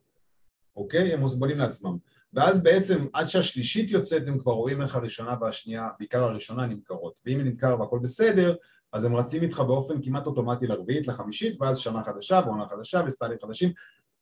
אוקיי? 0.75 1.13
הם 1.13 1.19
מוסבלים 1.19 1.57
לעצמם. 1.57 1.97
ואז 2.33 2.63
בעצם 2.63 3.07
עד 3.13 3.27
שהשלישית 3.27 3.91
יוצאת 3.91 4.27
הם 4.27 4.39
כבר 4.39 4.53
רואים 4.53 4.81
איך 4.81 4.95
הראשונה 4.95 5.35
והשנייה, 5.41 5.89
בעיקר 5.99 6.23
הראשונה 6.23 6.65
נמכרות. 6.65 7.13
ואם 7.25 7.39
היא 7.39 7.45
נמכר 7.45 7.75
והכל 7.79 7.99
בסדר, 8.03 8.55
אז 8.95 9.05
הם 9.05 9.15
רצים 9.15 9.43
איתך 9.43 9.59
באופן 9.59 10.01
כמעט 10.01 10.27
אוטומטי 10.27 10.67
לרביעית, 10.67 11.07
לחמישית, 11.07 11.61
ואז 11.61 11.77
שנה 11.77 12.03
חדשה 12.03 12.41
ועונה 12.45 12.67
חדשה 12.67 13.01
וסטיילים 13.07 13.37
חדשים. 13.41 13.71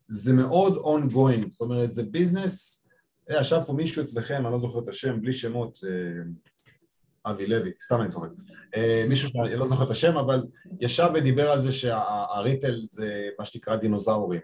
זה 0.08 0.34
מאוד 0.34 0.78
ongoing, 0.78 1.50
זאת 1.50 1.62
אומרת 1.62 1.94
זה 1.94 2.04
ביזנס, 2.04 2.88
אה, 3.32 3.42
ישב 3.42 3.60
פה 3.66 3.74
מישהו 3.74 4.04
אצלכם, 4.04 4.46
אני 4.46 4.54
לא 4.54 4.60
זוכר 4.60 4.80
את 4.80 4.88
השם, 4.88 5.22
בלי 5.22 5.34
שמות, 5.34 5.80
אה, 5.88 7.32
אבי 7.32 7.48
לוי, 7.48 7.72
סתם 7.82 8.02
אני 8.02 8.10
צוחק, 8.10 8.30
אה, 8.76 9.06
מישהו 9.10 9.30
שאני 9.30 9.56
לא 9.56 9.66
זוכר 9.66 9.84
את 9.84 9.90
השם, 9.90 10.18
אבל 10.18 10.44
ישב 10.80 11.10
ודיבר 11.16 11.50
על 11.50 11.62
זה 11.62 11.72
שהריטל 11.72 12.82
זה 12.90 13.30
מה 13.40 13.46
שנקרא 13.46 13.76
דינוזאורים. 13.76 14.42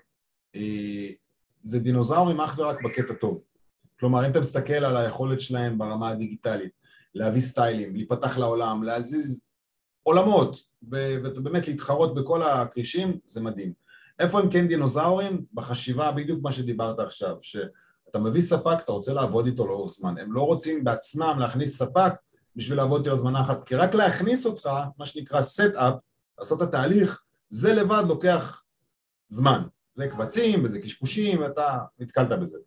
זה 1.61 1.79
דינוזאורים 1.79 2.41
אך 2.41 2.59
ורק 2.59 2.83
בקטע 2.83 3.13
טוב. 3.13 3.43
כלומר, 3.99 4.25
אם 4.25 4.31
אתה 4.31 4.39
מסתכל 4.39 4.73
על 4.73 4.97
היכולת 4.97 5.41
שלהם 5.41 5.77
ברמה 5.77 6.09
הדיגיטלית, 6.09 6.71
להביא 7.15 7.41
סטיילים, 7.41 7.95
להיפתח 7.95 8.37
לעולם, 8.37 8.83
להזיז 8.83 9.48
עולמות, 10.03 10.61
ובאמת 10.83 11.67
להתחרות 11.67 12.15
בכל 12.15 12.43
הכרישים, 12.43 13.19
זה 13.23 13.41
מדהים. 13.41 13.73
איפה 14.19 14.39
הם 14.39 14.49
כן 14.49 14.67
דינוזאורים? 14.67 15.45
בחשיבה 15.53 16.11
בדיוק 16.11 16.39
מה 16.43 16.51
שדיברת 16.51 16.99
עכשיו, 16.99 17.35
שאתה 17.41 18.19
מביא 18.19 18.41
ספק, 18.41 18.77
אתה 18.83 18.91
רוצה 18.91 19.13
לעבוד 19.13 19.45
איתו 19.45 19.67
לאורך 19.67 19.91
זמן. 19.91 20.17
הם 20.17 20.33
לא 20.33 20.41
רוצים 20.41 20.83
בעצמם 20.83 21.37
להכניס 21.39 21.77
ספק 21.77 22.13
בשביל 22.55 22.77
לעבוד 22.77 23.05
איתו 23.05 23.17
זמנה 23.17 23.41
אחת, 23.41 23.63
כי 23.63 23.75
רק 23.75 23.95
להכניס 23.95 24.45
אותך, 24.45 24.69
מה 24.97 25.05
שנקרא 25.05 25.41
set-up, 25.41 25.93
לעשות 26.39 26.61
את 26.61 26.67
התהליך, 26.67 27.21
זה 27.47 27.73
לבד 27.73 28.03
לוקח 28.07 28.63
זמן. 29.29 29.63
זה 29.91 30.07
קבצים 30.07 30.63
וזה 30.63 30.81
קשקושים, 30.81 31.41
ואתה 31.41 31.77
נתקלת 31.99 32.39
בזה. 32.39 32.57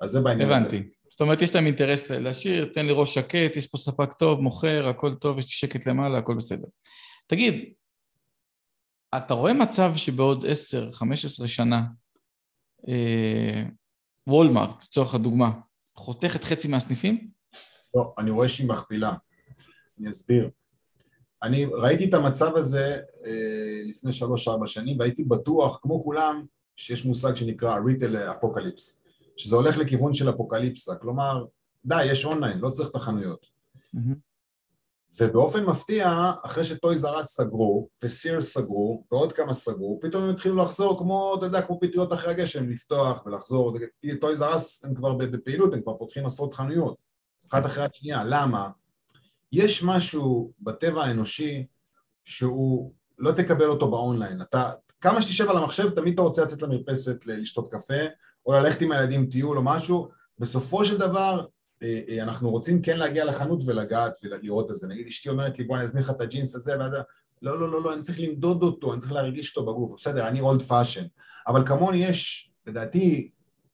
אז 0.00 0.10
זה 0.10 0.20
בעניין 0.20 0.52
הזה. 0.52 0.66
הבנתי. 0.66 0.90
זאת 1.20 1.24
אומרת, 1.24 1.42
יש 1.42 1.54
להם 1.54 1.66
אינטרס 1.66 2.10
להשאיר, 2.10 2.70
תן 2.72 2.86
לי 2.86 2.92
ראש 2.92 3.14
שקט, 3.14 3.56
יש 3.56 3.66
פה 3.66 3.78
ספק 3.78 4.12
טוב, 4.18 4.40
מוכר, 4.40 4.88
הכל 4.88 5.14
טוב, 5.14 5.38
יש 5.38 5.44
לי 5.44 5.50
שקט 5.50 5.86
למעלה, 5.86 6.18
הכל 6.18 6.34
בסדר. 6.34 6.66
תגיד, 7.26 7.72
אתה 9.16 9.34
רואה 9.34 9.52
מצב 9.52 9.92
שבעוד 9.96 10.44
10-15 11.42 11.46
שנה 11.46 11.82
אה, 12.88 13.62
וולמארט, 14.26 14.82
לצורך 14.82 15.14
הדוגמה, 15.14 15.52
חותכת 15.96 16.44
חצי 16.44 16.68
מהסניפים? 16.68 17.30
לא, 17.94 18.14
אני 18.18 18.30
רואה 18.30 18.48
שהיא 18.48 18.68
מכפילה. 18.68 19.12
אני 19.98 20.08
אסביר. 20.08 20.50
אני 21.42 21.66
ראיתי 21.72 22.08
את 22.08 22.14
המצב 22.14 22.56
הזה 22.56 23.00
אה, 23.26 23.82
לפני 23.86 24.12
שלוש-ארבע 24.12 24.66
שנים 24.66 24.98
והייתי 24.98 25.24
בטוח, 25.24 25.78
כמו 25.82 26.04
כולם, 26.04 26.44
שיש 26.76 27.04
מושג 27.04 27.34
שנקרא 27.34 27.78
retail 27.86 28.16
apocalypse, 28.16 29.09
שזה 29.40 29.56
הולך 29.56 29.78
לכיוון 29.78 30.14
של 30.14 30.30
אפוקליפסה, 30.30 30.94
כלומר, 30.94 31.44
די, 31.84 32.04
יש 32.04 32.24
אונליין, 32.24 32.58
לא 32.58 32.70
צריך 32.70 32.88
את 32.88 32.96
החנויות. 32.96 33.46
Mm-hmm. 33.96 34.14
ובאופן 35.20 35.64
מפתיע, 35.64 36.32
אחרי 36.42 36.64
שטויז 36.64 37.04
ארס 37.04 37.26
סגרו, 37.26 37.88
וסירס 38.02 38.40
סגרו, 38.40 39.04
ועוד 39.12 39.32
כמה 39.32 39.52
סגרו, 39.52 39.98
פתאום 40.02 40.24
הם 40.24 40.30
התחילו 40.30 40.56
לחזור 40.56 40.98
כמו, 40.98 41.34
אתה 41.38 41.46
יודע, 41.46 41.62
כמו 41.62 41.80
פטריות 41.80 42.12
אחרי 42.12 42.30
הגשם, 42.30 42.68
לפתוח 42.68 43.26
ולחזור, 43.26 43.76
טויז 44.20 44.42
ארס 44.42 44.84
הם 44.84 44.94
כבר 44.94 45.12
בפעילות, 45.12 45.74
הם 45.74 45.82
כבר 45.82 45.94
פותחים 45.94 46.26
עשרות 46.26 46.54
חנויות, 46.54 46.96
אחת 47.48 47.66
אחרי 47.66 47.84
השנייה, 47.84 48.24
למה? 48.24 48.68
יש 49.52 49.82
משהו 49.82 50.52
בטבע 50.60 51.04
האנושי 51.04 51.66
שהוא, 52.24 52.92
לא 53.18 53.32
תקבל 53.32 53.66
אותו 53.66 53.90
באונליין, 53.90 54.42
אתה, 54.42 54.70
כמה 55.00 55.22
שתשב 55.22 55.50
על 55.50 55.56
המחשב, 55.56 55.90
תמיד 55.90 56.12
אתה 56.12 56.22
רוצה 56.22 56.44
לצאת 56.44 56.62
למרפסת 56.62 57.26
לשתות 57.26 57.70
קפה, 57.72 58.04
או 58.46 58.52
ללכת 58.52 58.80
עם 58.80 58.92
הילדים 58.92 59.26
טיול 59.26 59.56
או 59.56 59.62
משהו, 59.62 60.08
בסופו 60.38 60.84
של 60.84 60.98
דבר 60.98 61.46
אה, 61.82 62.00
אה, 62.08 62.22
אנחנו 62.22 62.50
רוצים 62.50 62.82
כן 62.82 62.96
להגיע 62.96 63.24
לחנות 63.24 63.62
ולגעת 63.66 64.18
ולראות 64.22 64.70
את 64.70 64.74
זה. 64.74 64.88
נגיד 64.88 65.06
אשתי 65.06 65.28
אומרת 65.28 65.58
לי 65.58 65.64
בוא 65.64 65.76
אני 65.76 65.84
אזמין 65.84 66.02
לך 66.02 66.10
את 66.10 66.20
הג'ינס 66.20 66.54
הזה 66.54 66.78
ואז 66.78 66.96
לא, 67.42 67.60
לא, 67.60 67.72
לא, 67.72 67.82
לא, 67.82 67.94
אני 67.94 68.02
צריך 68.02 68.20
למדוד 68.20 68.62
אותו, 68.62 68.92
אני 68.92 69.00
צריך 69.00 69.12
להרגיש 69.12 69.56
אותו 69.56 69.72
בגוף, 69.72 69.92
בסדר, 69.96 70.28
אני 70.28 70.40
old 70.40 70.62
fashioned, 70.62 71.04
אבל 71.46 71.66
כמוני 71.66 72.04
יש, 72.04 72.50
לדעתי, 72.66 73.30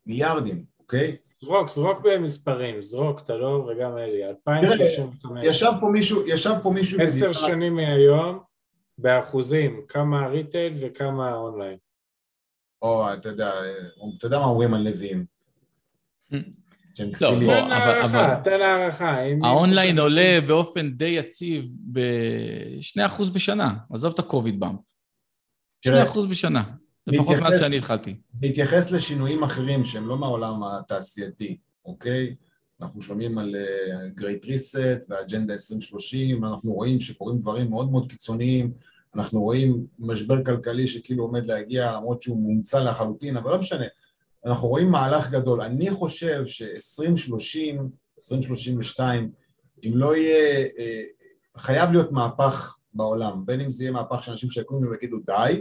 מיליארדים, 0.07 0.65
אוקיי? 0.81 1.17
זרוק, 1.41 1.69
זרוק 1.69 1.99
במספרים, 2.05 2.83
זרוק, 2.83 3.21
אתה 3.21 3.35
לא 3.35 3.69
וגם 3.69 3.99
אלי, 3.99 4.29
2035. 4.29 5.45
ישב 5.45 5.73
פה 5.81 5.89
מישהו, 5.89 6.27
ישב 6.27 6.55
פה 6.63 6.71
מישהו... 6.71 7.01
עשר 7.01 7.33
שנים 7.33 7.75
מהיום, 7.75 8.39
באחוזים, 8.99 9.81
כמה 9.89 10.27
retail 10.27 10.75
וכמה 10.81 11.35
אונליין. 11.35 11.77
או, 12.83 13.15
אתה 13.15 13.29
יודע, 13.29 13.51
אתה 14.19 14.27
יודע 14.27 14.39
מה 14.39 14.45
אומרים 14.45 14.75
על 14.75 14.83
נביאים. 14.83 15.25
לא, 17.21 17.35
בוא, 17.45 17.55
אבל... 18.05 18.35
תן 18.45 18.61
הערכה. 18.63 19.17
האונליין 19.43 19.99
עולה 19.99 20.39
באופן 20.47 20.91
די 20.91 21.05
יציב 21.05 21.73
ב-2% 21.93 23.31
בשנה, 23.35 23.75
עזוב 23.91 24.13
את 24.13 24.19
ה 24.19 24.26
COVID 24.26 24.61
bump. 24.61 24.81
2% 25.87 25.91
בשנה, 26.31 26.63
לפחות 27.07 27.37
מאז 27.37 27.59
שאני 27.61 27.77
התחלתי. 27.77 28.17
להתייחס 28.43 28.91
לשינויים 28.91 29.43
אחרים 29.43 29.85
שהם 29.85 30.09
לא 30.09 30.19
מהעולם 30.19 30.65
התעשייתי, 30.65 31.57
אוקיי? 31.85 32.35
אנחנו 32.81 33.03
שומעים 33.03 33.39
על 33.39 33.57
גרייט 34.15 34.45
ריסט 34.45 34.79
ואג'נדה 35.09 35.53
2030, 35.53 36.45
אנחנו 36.45 36.73
רואים 36.73 37.01
שקורים 37.01 37.39
דברים 37.39 37.71
מאוד 37.71 37.91
מאוד 37.91 38.11
קיצוניים, 38.11 38.73
אנחנו 39.17 39.43
רואים 39.43 39.87
משבר 39.99 40.45
כלכלי 40.45 40.87
שכאילו 40.87 41.25
עומד 41.25 41.47
להגיע 41.47 41.93
למרות 41.93 42.23
שהוא 42.23 42.39
מומצא 42.39 42.81
לחלוטין, 42.81 43.37
אבל 43.37 43.51
לא 43.51 43.59
משנה. 43.59 43.85
אנחנו 44.47 44.69
רואים 44.69 44.91
מהלך 44.91 45.31
גדול. 45.31 45.63
אני 45.63 45.91
חושב 45.91 46.47
ש-2030, 46.47 47.81
2032, 48.19 49.31
אם 49.87 49.93
לא 49.95 50.17
יהיה, 50.17 50.67
אה, 50.79 51.03
חייב 51.57 51.93
להיות 51.93 52.13
מהפך 52.13 52.79
בעולם, 52.95 53.47
בין 53.47 53.61
אם 53.61 53.71
זה 53.71 53.85
יהיה 53.85 53.93
מהפך 53.93 54.25
שאנשים 54.25 54.51
שיקומו 54.51 54.91
ויגידו 54.91 55.19
די, 55.27 55.61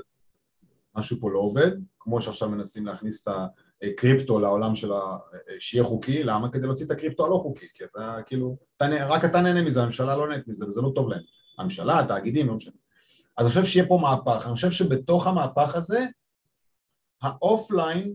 משהו 0.95 1.17
פה 1.19 1.31
לא 1.31 1.39
עובד, 1.39 1.71
כמו 1.99 2.21
שעכשיו 2.21 2.49
מנסים 2.49 2.85
להכניס 2.85 3.27
את 3.27 3.33
הקריפטו 3.83 4.39
לעולם 4.39 4.75
של 4.75 4.93
ה... 4.93 5.17
שיהיה 5.59 5.83
חוקי, 5.83 6.23
למה? 6.23 6.51
כדי 6.51 6.65
להוציא 6.65 6.85
את 6.85 6.91
הקריפטו 6.91 7.25
הלא 7.25 7.37
חוקי, 7.37 7.65
כי 7.73 7.83
אתה 7.83 8.17
כאילו, 8.25 8.57
רק 8.81 9.25
אתה 9.25 9.41
נהנה 9.41 9.61
מזה, 9.61 9.81
הממשלה 9.81 10.17
לא 10.17 10.27
נהנית 10.27 10.47
מזה 10.47 10.67
וזה 10.67 10.81
לא 10.81 10.91
טוב 10.95 11.09
להם. 11.09 11.21
הממשלה, 11.57 11.99
התאגידים, 11.99 12.47
לא 12.47 12.53
משנה. 12.53 12.84
אז 13.37 13.45
אני 13.45 13.49
חושב 13.49 13.65
שיהיה 13.65 13.87
פה 13.87 13.99
מהפך, 14.01 14.43
אני 14.45 14.55
חושב 14.55 14.71
שבתוך 14.71 15.27
המהפך 15.27 15.75
הזה 15.75 16.05
ה 17.21 17.33
offline 17.33 18.13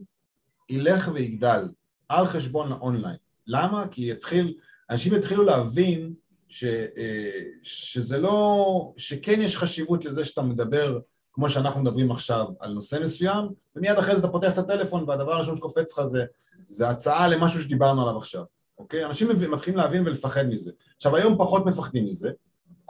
ילך 0.69 1.11
ויגדל 1.15 1.69
על 2.09 2.27
חשבון 2.27 2.73
האונליין. 2.73 3.17
למה? 3.47 3.89
כי 3.91 4.11
יתחיל, 4.11 4.55
אנשים 4.91 5.15
יתחילו 5.15 5.43
להבין 5.45 6.15
ש, 6.49 6.65
אה, 6.65 7.41
שזה 7.63 8.19
לא, 8.19 8.93
שכן 8.97 9.43
יש 9.43 9.57
חשיבות 9.57 10.05
לזה 10.05 10.25
שאתה 10.25 10.43
מדבר 10.43 10.99
כמו 11.33 11.49
שאנחנו 11.51 11.81
מדברים 11.81 12.11
עכשיו 12.11 12.47
על 12.61 12.73
נושא 12.73 12.99
מסוים 13.03 13.49
ומיד 13.77 13.99
אחרי 13.99 14.15
זה 14.15 14.21
אתה 14.21 14.29
פותח 14.29 14.53
את 14.53 14.59
הטלפון 14.59 15.09
והדבר 15.09 15.33
הראשון 15.33 15.57
שקופץ 15.57 15.99
לך 15.99 16.05
זה, 16.05 16.25
זה 16.69 16.89
הצעה 16.89 17.29
למשהו 17.29 17.63
שדיברנו 17.63 18.03
עליו 18.03 18.19
עכשיו, 18.19 18.45
אוקיי? 18.79 19.05
אנשים 19.05 19.29
מתחילים 19.51 19.77
להבין 19.79 20.07
ולפחד 20.07 20.47
מזה. 20.47 20.73
עכשיו 20.97 21.17
היום 21.17 21.39
פחות 21.39 21.67
מפחדים 21.67 22.07
מזה, 22.07 22.31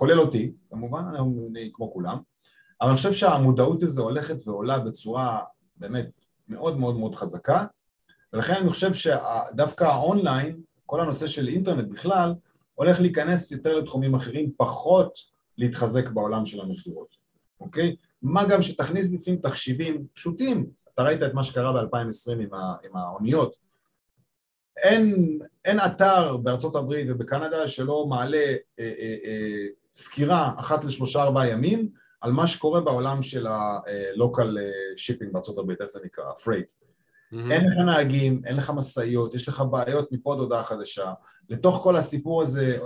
כולל 0.00 0.20
אותי 0.20 0.52
כמובן, 0.70 1.04
אני 1.14 1.70
כמו 1.72 1.92
כולם, 1.92 2.18
אבל 2.80 2.88
אני 2.88 2.96
חושב 2.96 3.12
שהמודעות 3.12 3.82
הזו 3.82 4.02
הולכת 4.02 4.36
ועולה 4.46 4.78
בצורה 4.78 5.40
באמת 5.76 6.10
מאוד 6.48 6.78
מאוד 6.78 6.96
מאוד 6.96 7.14
חזקה, 7.14 7.64
ולכן 8.32 8.54
אני 8.54 8.70
חושב 8.70 8.94
שדווקא 8.94 9.84
האונליין, 9.84 10.60
כל 10.86 11.00
הנושא 11.00 11.26
של 11.26 11.48
אינטרנט 11.48 11.88
בכלל, 11.88 12.34
הולך 12.74 13.00
להיכנס 13.00 13.52
יותר 13.52 13.78
לתחומים 13.78 14.14
אחרים, 14.14 14.50
פחות 14.56 15.18
להתחזק 15.58 16.08
בעולם 16.08 16.46
של 16.46 16.60
המכירות, 16.60 17.16
אוקיי? 17.60 17.96
מה 18.22 18.44
גם 18.48 18.62
שתכניס 18.62 19.14
לפעמים 19.14 19.40
תחשיבים 19.40 20.06
פשוטים, 20.12 20.66
אתה 20.94 21.02
ראית 21.02 21.22
את 21.22 21.34
מה 21.34 21.42
שקרה 21.42 21.72
ב-2020 21.72 22.32
עם, 22.32 22.48
עם 22.84 22.96
האוניות, 22.96 23.56
אין, 24.82 25.38
אין 25.64 25.78
אתר 25.86 26.36
בארצות 26.36 26.76
הברית 26.76 27.06
ובקנדה 27.10 27.68
שלא 27.68 28.06
מעלה 28.06 28.36
אה, 28.78 28.92
אה, 28.98 29.16
אה, 29.24 29.66
סקירה 29.92 30.52
אחת 30.56 30.84
לשלושה 30.84 31.22
ארבעה 31.22 31.48
ימים 31.48 31.88
על 32.20 32.32
מה 32.32 32.46
שקורה 32.46 32.80
בעולם 32.80 33.22
של 33.22 33.46
ה-local 33.46 34.56
shipping 34.96 35.32
בארצות 35.32 35.58
הברית, 35.58 35.80
איך 35.80 35.90
זה 35.90 36.00
נקרא? 36.04 36.24
freight. 36.24 36.70
Mm-hmm. 37.32 37.52
אין 37.52 37.66
לך 37.66 37.78
נהגים, 37.86 38.42
אין 38.46 38.56
לך 38.56 38.70
משאיות, 38.70 39.34
יש 39.34 39.48
לך 39.48 39.62
בעיות 39.70 40.12
מפה 40.12 40.32
עד 40.32 40.38
הודעה 40.38 40.64
חדשה. 40.64 41.12
לתוך 41.48 41.80
כל 41.82 41.96
הסיפור 41.96 42.42
הזה 42.42 42.78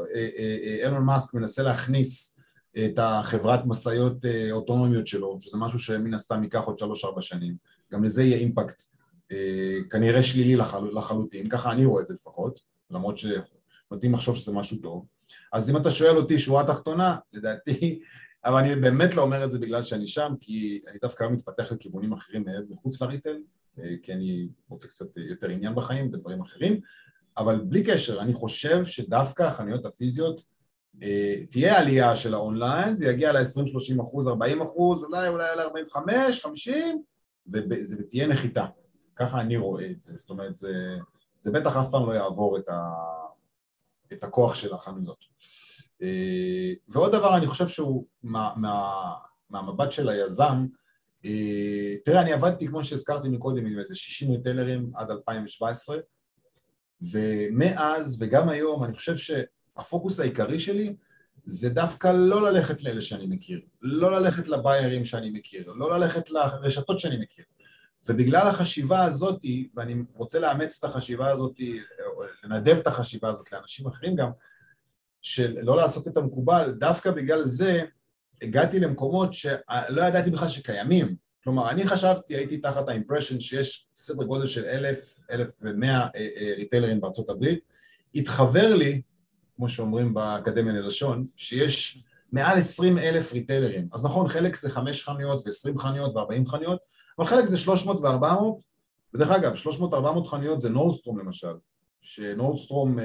אילון 0.82 1.02
מאסק 1.02 1.34
מנסה 1.34 1.62
להכניס 1.62 2.38
את 2.84 2.98
החברת 2.98 3.60
משאיות 3.66 4.16
אוטונומיות 4.50 5.06
שלו, 5.06 5.36
שזה 5.40 5.58
משהו 5.58 5.78
שמן 5.78 6.14
הסתם 6.14 6.42
ייקח 6.42 6.64
עוד 6.64 6.78
שלוש-ארבע 6.78 7.22
שנים. 7.22 7.56
גם 7.92 8.04
לזה 8.04 8.22
יהיה 8.22 8.36
אימפקט 8.36 8.82
כנראה 9.90 10.22
שלילי 10.22 10.56
לחל... 10.56 10.90
לחלוטין, 10.92 11.48
ככה 11.48 11.72
אני 11.72 11.84
רואה 11.84 12.00
את 12.00 12.06
זה 12.06 12.14
לפחות, 12.14 12.60
למרות 12.90 13.18
שנוטים 13.18 14.14
לחשוב 14.14 14.36
שזה 14.36 14.52
משהו 14.52 14.76
טוב. 14.76 15.06
אז 15.52 15.70
אם 15.70 15.76
אתה 15.76 15.90
שואל 15.90 16.16
אותי 16.16 16.38
שורה 16.38 16.66
תחתונה, 16.66 17.16
לדעתי, 17.32 18.00
אבל 18.44 18.58
אני 18.58 18.76
באמת 18.76 19.14
לא 19.14 19.22
אומר 19.22 19.44
את 19.44 19.50
זה 19.50 19.58
בגלל 19.58 19.82
שאני 19.82 20.06
שם, 20.06 20.32
כי 20.40 20.80
אני 20.88 20.98
דווקא 21.02 21.28
מתפתח 21.30 21.72
לכיוונים 21.72 22.12
אחרים 22.12 22.44
מחוץ 22.70 23.02
לריטל, 23.02 23.36
אה, 23.78 23.94
כי 24.02 24.12
אני 24.12 24.48
רוצה 24.68 24.88
קצת 24.88 25.06
יותר 25.16 25.48
עניין 25.48 25.74
בחיים 25.74 26.06
ודברים 26.06 26.40
אחרים, 26.40 26.80
אבל 27.38 27.60
בלי 27.60 27.82
קשר, 27.84 28.20
אני 28.20 28.34
חושב 28.34 28.84
שדווקא 28.84 29.42
החנויות 29.42 29.86
הפיזיות, 29.86 30.42
אה, 31.02 31.34
תהיה 31.50 31.78
עלייה 31.78 32.16
של 32.16 32.34
האונליין, 32.34 32.94
זה 32.94 33.06
יגיע 33.06 33.32
ל-20-30 33.32 34.02
אחוז, 34.02 34.28
40 34.28 34.62
אחוז, 34.62 35.04
אולי 35.04 35.28
אולי 35.28 35.56
ל-45, 35.56 36.32
50, 36.42 37.02
ותהיה 37.52 38.26
נחיתה. 38.26 38.66
ככה 39.16 39.40
אני 39.40 39.56
רואה 39.56 39.90
את 39.90 40.00
זה, 40.00 40.16
זאת 40.16 40.30
אומרת, 40.30 40.56
זה, 40.56 40.96
זה 41.40 41.52
בטח 41.52 41.76
אף 41.76 41.90
פעם 41.90 42.06
לא 42.06 42.12
יעבור 42.12 42.58
את, 42.58 42.68
ה, 42.68 42.90
את 44.14 44.24
הכוח 44.24 44.54
של 44.54 44.74
החנויות. 44.74 45.24
אה, 46.02 46.72
ועוד 46.88 47.12
דבר 47.12 47.36
אני 47.36 47.46
חושב 47.46 47.68
שהוא 47.68 48.06
מה, 48.22 48.52
מה, 48.56 48.92
מהמבט 49.50 49.92
של 49.92 50.08
היזם, 50.08 50.66
אה, 51.24 51.94
תראה 52.04 52.20
אני 52.20 52.32
עבדתי 52.32 52.68
כמו 52.68 52.84
שהזכרתי 52.84 53.28
מקודם 53.28 53.66
עם 53.66 53.78
איזה 53.78 53.94
60 53.94 54.30
ריטלרים 54.30 54.90
עד 54.94 55.10
2017 55.10 55.96
ומאז 57.02 58.16
וגם 58.20 58.48
היום 58.48 58.84
אני 58.84 58.94
חושב 58.94 59.16
שהפוקוס 59.16 60.20
העיקרי 60.20 60.58
שלי 60.58 60.94
זה 61.44 61.70
דווקא 61.70 62.08
לא 62.08 62.50
ללכת 62.50 62.82
לאלה 62.82 63.00
שאני 63.00 63.26
מכיר, 63.26 63.60
לא 63.82 64.20
ללכת 64.20 64.48
לביירים 64.48 65.04
שאני 65.04 65.30
מכיר, 65.30 65.72
לא 65.72 65.98
ללכת 65.98 66.30
לרשתות 66.30 66.98
שאני 66.98 67.16
מכיר 67.16 67.44
ובגלל 68.08 68.48
החשיבה 68.48 69.04
הזאת, 69.04 69.40
ואני 69.74 69.94
רוצה 70.14 70.38
לאמץ 70.38 70.78
את 70.78 70.84
החשיבה 70.84 71.30
הזאת, 71.30 71.52
לנדב 72.44 72.76
את 72.76 72.86
החשיבה 72.86 73.28
הזאת 73.28 73.52
לאנשים 73.52 73.86
אחרים 73.86 74.16
גם, 74.16 74.30
של 75.22 75.56
לא 75.62 75.76
לעשות 75.76 76.08
את 76.08 76.16
המקובל, 76.16 76.74
דווקא 76.78 77.10
בגלל 77.10 77.42
זה 77.42 77.82
הגעתי 78.42 78.80
למקומות 78.80 79.34
שלא 79.34 80.02
ידעתי 80.02 80.30
בכלל 80.30 80.48
שקיימים. 80.48 81.16
כלומר, 81.44 81.70
אני 81.70 81.86
חשבתי, 81.86 82.36
הייתי 82.36 82.58
תחת 82.58 82.88
האימפרשן 82.88 83.40
שיש 83.40 83.86
סדר 83.94 84.24
גודל 84.24 84.46
של 84.46 84.64
אלף, 84.64 85.24
אלף 85.30 85.58
ומאה 85.62 86.00
אה, 86.00 86.08
אה, 86.14 86.54
ריטיילרים 86.56 87.00
בארצות 87.00 87.30
הברית. 87.30 87.60
התחבר 88.14 88.74
לי, 88.74 89.02
כמו 89.56 89.68
שאומרים 89.68 90.14
באקדמיה 90.14 90.72
ללשון, 90.72 91.26
שיש 91.36 92.04
מעל 92.32 92.58
עשרים 92.58 92.98
אלף 92.98 93.32
ריטיילרים. 93.32 93.88
אז 93.92 94.04
נכון, 94.04 94.28
חלק 94.28 94.56
זה 94.56 94.70
חמש 94.70 95.04
חנויות 95.04 95.42
ועשרים 95.44 95.78
חנויות 95.78 96.16
וארבעים 96.16 96.46
חנויות, 96.46 96.80
אבל 97.18 97.26
חלק 97.26 97.44
זה 97.44 97.58
שלוש 97.58 97.86
מאות 97.86 98.00
וארבע 98.00 98.34
מאות, 98.34 98.58
ודרך 99.14 99.30
אגב, 99.30 99.54
שלוש 99.54 99.80
מאות 99.80 99.94
ארבע 99.94 100.12
מאות 100.12 100.26
חנויות 100.26 100.60
זה 100.60 100.68
Nordstrom 100.68 101.18
למשל, 101.18 101.54
ש 102.00 102.18
Nordstrom 102.18 102.98
אה, 102.98 103.04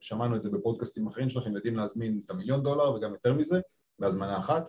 שמענו 0.00 0.36
את 0.36 0.42
זה 0.42 0.50
בפודקאסטים 0.50 1.06
אחרים 1.06 1.28
שלכם, 1.28 1.54
יודעים 1.54 1.76
להזמין 1.76 2.20
את 2.26 2.30
המיליון 2.30 2.62
דולר 2.62 2.92
וגם 2.92 3.12
יותר 3.12 3.32
מזה, 3.32 3.60
בהזמנה 3.98 4.38
אחת. 4.38 4.62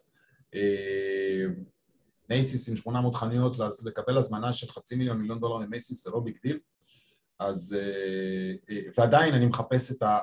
Macy's 2.29 2.69
אה, 2.69 2.73
עם 2.73 2.77
800 2.77 3.15
חנויות, 3.15 3.57
לקבל 3.83 4.17
הזמנה 4.17 4.53
של 4.53 4.71
חצי 4.71 4.95
מיליון 4.95 5.17
מיליון 5.17 5.39
דולר 5.39 5.57
ל 5.57 5.64
Macy's 5.64 6.03
זה 6.03 6.11
לא 6.11 6.19
big 6.19 6.37
deal. 6.43 6.59
אז, 7.39 7.77
אה, 7.79 8.81
ועדיין 8.97 9.33
אני 9.33 9.45
מחפש 9.45 9.91
את, 9.91 10.01
ה, 10.01 10.19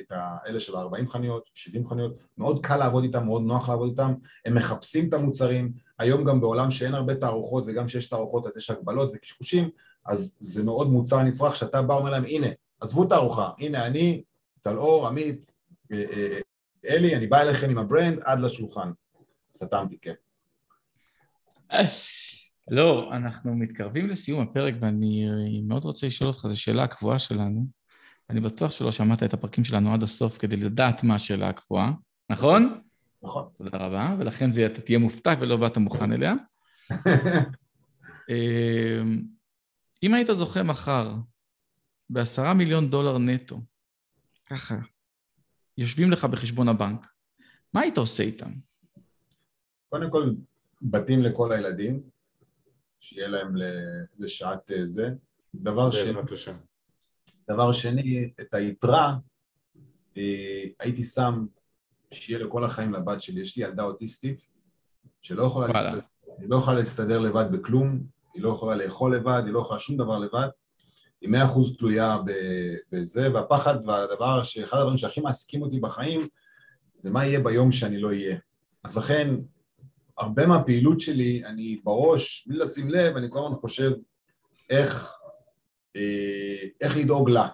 את 0.00 0.06
האלה 0.10 0.60
של 0.60 0.76
ה-40 0.76 1.08
חנויות, 1.10 1.50
70 1.54 1.88
חנויות, 1.88 2.16
מאוד 2.38 2.66
קל 2.66 2.76
לעבוד 2.76 3.04
איתם, 3.04 3.24
מאוד 3.24 3.42
נוח 3.42 3.68
לעבוד 3.68 3.88
איתם, 3.90 4.14
הם 4.44 4.54
מחפשים 4.54 5.08
את 5.08 5.14
המוצרים, 5.14 5.72
היום 5.98 6.24
גם 6.24 6.40
בעולם 6.40 6.70
שאין 6.70 6.94
הרבה 6.94 7.14
תערוכות 7.14 7.64
וגם 7.66 7.86
כשיש 7.86 8.08
תערוכות 8.08 8.46
אז 8.46 8.56
יש 8.56 8.70
הגבלות 8.70 9.10
וקשקושים, 9.14 9.70
אז 10.06 10.36
זה 10.40 10.64
מאוד 10.64 10.90
מוצר 10.90 11.22
נצרך 11.22 11.56
שאתה 11.56 11.82
בא 11.82 11.92
ואומר 11.92 12.10
להם 12.10 12.24
הנה, 12.24 12.46
עזבו 12.80 13.04
תערוכה, 13.04 13.50
הנה 13.58 13.86
אני, 13.86 14.22
טל 14.62 14.78
אור, 14.78 15.06
עמית, 15.06 15.54
אה, 15.92 16.04
אה, 16.12 16.38
אלי, 16.88 17.16
אני 17.16 17.26
בא 17.26 17.40
אליכם 17.40 17.70
עם 17.70 17.78
ה 17.78 17.85
brand 17.85 18.18
עד 18.24 18.40
לשולחן. 18.40 18.90
סתמתי, 19.54 19.98
כן. 20.02 20.14
לא, 22.70 23.10
אנחנו 23.12 23.54
מתקרבים 23.54 24.08
לסיום 24.08 24.40
הפרק 24.40 24.74
ואני 24.80 25.28
מאוד 25.62 25.84
רוצה 25.84 26.06
לשאול 26.06 26.30
אותך, 26.30 26.46
זו 26.48 26.60
שאלה 26.60 26.82
הקבועה 26.82 27.18
שלנו. 27.18 27.66
אני 28.30 28.40
בטוח 28.40 28.70
שלא 28.70 28.90
שמעת 28.90 29.22
את 29.22 29.34
הפרקים 29.34 29.64
שלנו 29.64 29.94
עד 29.94 30.02
הסוף 30.02 30.38
כדי 30.38 30.56
לדעת 30.56 31.02
מה 31.02 31.14
השאלה 31.14 31.48
הקבועה, 31.48 31.92
נכון? 32.30 32.80
נכון. 33.26 33.48
תודה 33.56 33.78
רבה, 33.78 34.14
ולכן 34.18 34.52
זה, 34.52 34.66
אתה 34.66 34.80
תהיה 34.80 34.98
מופתע 34.98 35.34
ולא 35.40 35.56
באת 35.56 35.76
מוכן 35.76 36.12
אליה. 36.12 36.34
אמ, 38.30 39.22
אם 40.02 40.14
היית 40.14 40.26
זוכה 40.32 40.62
מחר 40.62 41.14
בעשרה 42.10 42.54
מיליון 42.54 42.90
דולר 42.90 43.18
נטו, 43.18 43.60
ככה, 44.46 44.78
יושבים 45.78 46.10
לך 46.10 46.24
בחשבון 46.24 46.68
הבנק, 46.68 47.06
מה 47.74 47.80
היית 47.80 47.98
עושה 47.98 48.22
איתם? 48.22 48.50
קודם 49.88 50.10
כל, 50.10 50.30
בתים 50.82 51.22
לכל 51.22 51.52
הילדים, 51.52 52.02
שיהיה 53.00 53.28
להם 53.28 53.54
לשעת 54.18 54.70
אה, 54.70 54.86
זה. 54.86 55.08
דבר 55.54 55.90
שני, 55.90 56.12
דבר 57.48 57.72
שני, 57.72 58.30
את 58.40 58.54
היתרה 58.54 59.16
אה, 60.16 60.64
הייתי 60.80 61.04
שם 61.04 61.46
שיהיה 62.16 62.38
לכל 62.38 62.64
החיים 62.64 62.92
לבת 62.92 63.22
שלי. 63.22 63.40
יש 63.40 63.56
לי 63.56 63.64
ילדה 63.64 63.82
אוטיסטית 63.82 64.46
שלא 65.22 65.44
יכולה, 65.44 65.66
להסתדר, 65.68 66.00
לא 66.38 66.56
יכולה 66.56 66.76
להסתדר 66.76 67.18
לבד 67.18 67.44
בכלום, 67.52 68.00
היא 68.34 68.42
לא 68.42 68.52
יכולה 68.52 68.76
לאכול 68.76 69.16
לבד, 69.16 69.42
היא 69.44 69.52
לא 69.52 69.60
יכולה 69.60 69.80
שום 69.80 69.96
דבר 69.96 70.18
לבד, 70.18 70.48
היא 71.20 71.30
מאה 71.30 71.44
אחוז 71.44 71.76
תלויה 71.76 72.18
בזה, 72.92 73.34
והפחד 73.34 73.88
והדבר, 73.88 74.42
שאחד 74.42 74.78
הדברים 74.78 74.98
שהכי 74.98 75.20
מעסיקים 75.20 75.62
אותי 75.62 75.80
בחיים 75.80 76.28
זה 76.98 77.10
מה 77.10 77.26
יהיה 77.26 77.40
ביום 77.40 77.72
שאני 77.72 78.00
לא 78.00 78.08
אהיה. 78.08 78.36
אז 78.84 78.96
לכן, 78.96 79.34
הרבה 80.18 80.46
מהפעילות 80.46 81.00
שלי, 81.00 81.42
אני 81.44 81.80
בראש, 81.84 82.46
בלי 82.48 82.58
לשים 82.58 82.90
לב, 82.90 83.16
אני 83.16 83.26
כל 83.30 83.38
הזמן 83.44 83.56
חושב 83.56 83.90
איך, 84.70 85.16
אה, 85.96 86.68
איך 86.80 86.96
לדאוג 86.96 87.30
לה. 87.30 87.48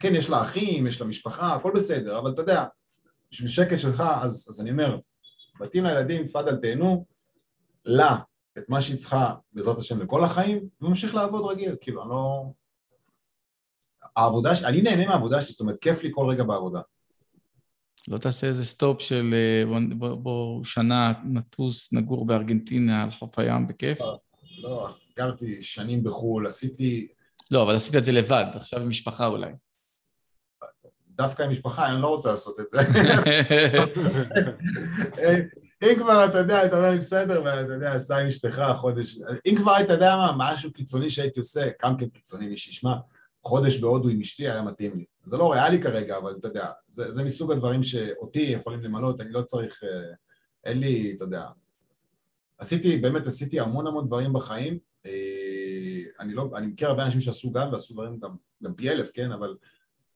כן, 0.00 0.14
יש 0.14 0.30
לה 0.30 0.42
אחים, 0.42 0.86
יש 0.86 1.00
לה 1.00 1.06
משפחה, 1.06 1.54
הכל 1.54 1.72
בסדר, 1.74 2.18
אבל 2.18 2.30
אתה 2.30 2.42
יודע, 2.42 2.64
בשביל 3.30 3.48
שקט 3.48 3.78
שלך, 3.78 4.02
אז, 4.22 4.46
אז 4.50 4.60
אני 4.60 4.70
אומר, 4.70 4.98
בתים 5.60 5.84
לילדים, 5.84 6.26
תפאדל 6.26 6.56
תהנו, 6.56 7.06
לה, 7.84 8.16
את 8.58 8.68
מה 8.68 8.82
שהיא 8.82 8.96
צריכה, 8.96 9.34
בעזרת 9.52 9.78
השם, 9.78 10.02
לכל 10.02 10.24
החיים, 10.24 10.68
וממשיך 10.80 11.14
לעבוד 11.14 11.50
רגיל, 11.50 11.76
כאילו, 11.80 12.02
אני 12.02 12.10
לא... 12.10 12.44
העבודה, 14.16 14.50
אני 14.64 14.82
נהנה 14.82 15.06
מהעבודה 15.06 15.40
שלי, 15.40 15.50
זאת 15.50 15.60
אומרת, 15.60 15.78
כיף 15.78 16.02
לי 16.02 16.10
כל 16.14 16.26
רגע 16.30 16.44
בעבודה. 16.44 16.80
לא 18.08 18.18
תעשה 18.18 18.46
איזה 18.46 18.64
stop 18.64 19.02
של 19.02 19.34
אה, 19.34 19.78
בוא, 19.96 20.14
בוא 20.14 20.64
שנה 20.64 21.12
נטוס, 21.24 21.92
נגור 21.92 22.26
בארגנטינה 22.26 23.02
על 23.02 23.10
חוף 23.10 23.38
הים 23.38 23.66
בכיף? 23.66 24.00
לא, 24.00 24.18
לא, 24.62 24.88
גרתי 25.16 25.62
שנים 25.62 26.04
בחו"ל, 26.04 26.46
עשיתי... 26.46 27.08
לא, 27.50 27.62
אבל 27.62 27.76
עשית 27.76 27.96
את 27.96 28.04
זה 28.04 28.12
לבד, 28.12 28.44
עכשיו 28.54 28.80
עם 28.80 28.88
משפחה 28.88 29.26
אולי. 29.26 29.52
דווקא 31.18 31.42
עם 31.42 31.50
משפחה, 31.50 31.88
אני 31.88 32.02
לא 32.02 32.06
רוצה 32.06 32.30
לעשות 32.30 32.60
את 32.60 32.70
זה. 32.70 32.78
אם 35.82 35.94
כבר, 35.98 36.24
אתה 36.24 36.38
יודע, 36.38 36.66
אתה 36.66 36.76
אומר 36.76 36.90
לי 36.90 36.98
בסדר, 36.98 37.42
ואתה 37.44 37.72
יודע, 37.72 37.92
עשה 37.92 38.16
עם 38.16 38.26
אשתך 38.26 38.62
חודש, 38.76 39.18
אם 39.46 39.54
כבר, 39.58 39.80
אתה 39.80 39.92
יודע 39.92 40.16
מה, 40.16 40.32
משהו 40.38 40.72
קיצוני 40.72 41.10
שהייתי 41.10 41.40
עושה, 41.40 41.68
גם 41.82 41.96
כן 41.96 42.08
קיצוני, 42.08 42.48
מי 42.48 42.56
שישמע, 42.56 42.94
חודש 43.44 43.76
בהודו 43.76 44.08
עם 44.08 44.20
אשתי 44.20 44.48
היה 44.48 44.62
מתאים 44.62 44.98
לי. 44.98 45.04
זה 45.24 45.36
לא 45.36 45.52
ריאלי 45.52 45.82
כרגע, 45.82 46.16
אבל 46.16 46.34
אתה 46.40 46.48
יודע, 46.48 46.66
זה, 46.88 47.10
זה 47.10 47.22
מסוג 47.22 47.52
הדברים 47.52 47.82
שאותי 47.82 48.40
יכולים 48.40 48.80
למלות, 48.80 49.20
אני 49.20 49.32
לא 49.32 49.42
צריך, 49.42 49.80
אה, 49.84 50.14
אין 50.64 50.78
לי, 50.78 51.14
אתה 51.16 51.24
יודע, 51.24 51.44
עשיתי, 52.58 52.96
באמת 52.96 53.26
עשיתי 53.26 53.60
המון 53.60 53.86
המון 53.86 54.06
דברים 54.06 54.32
בחיים, 54.32 54.78
אה, 55.06 56.02
אני 56.20 56.34
לא, 56.34 56.50
אני 56.54 56.66
מכיר 56.66 56.88
הרבה 56.88 57.04
אנשים 57.04 57.20
שעשו 57.20 57.52
גם 57.52 57.72
ועשו 57.72 57.94
דברים 57.94 58.18
גם, 58.18 58.36
גם 58.62 58.74
פי 58.74 58.90
אלף, 58.90 59.10
כן, 59.14 59.32
אבל 59.32 59.56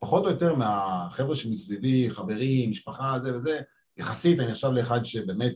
פחות 0.03 0.24
או 0.24 0.30
יותר 0.30 0.55
מהחבר'ה 0.55 1.36
שמסביבי, 1.36 2.11
חברים, 2.11 2.70
משפחה, 2.70 3.18
זה 3.18 3.34
וזה, 3.34 3.61
יחסית 3.96 4.40
אני 4.40 4.53
עכשיו 4.53 4.72
לאחד 4.72 5.05
שבאמת 5.05 5.55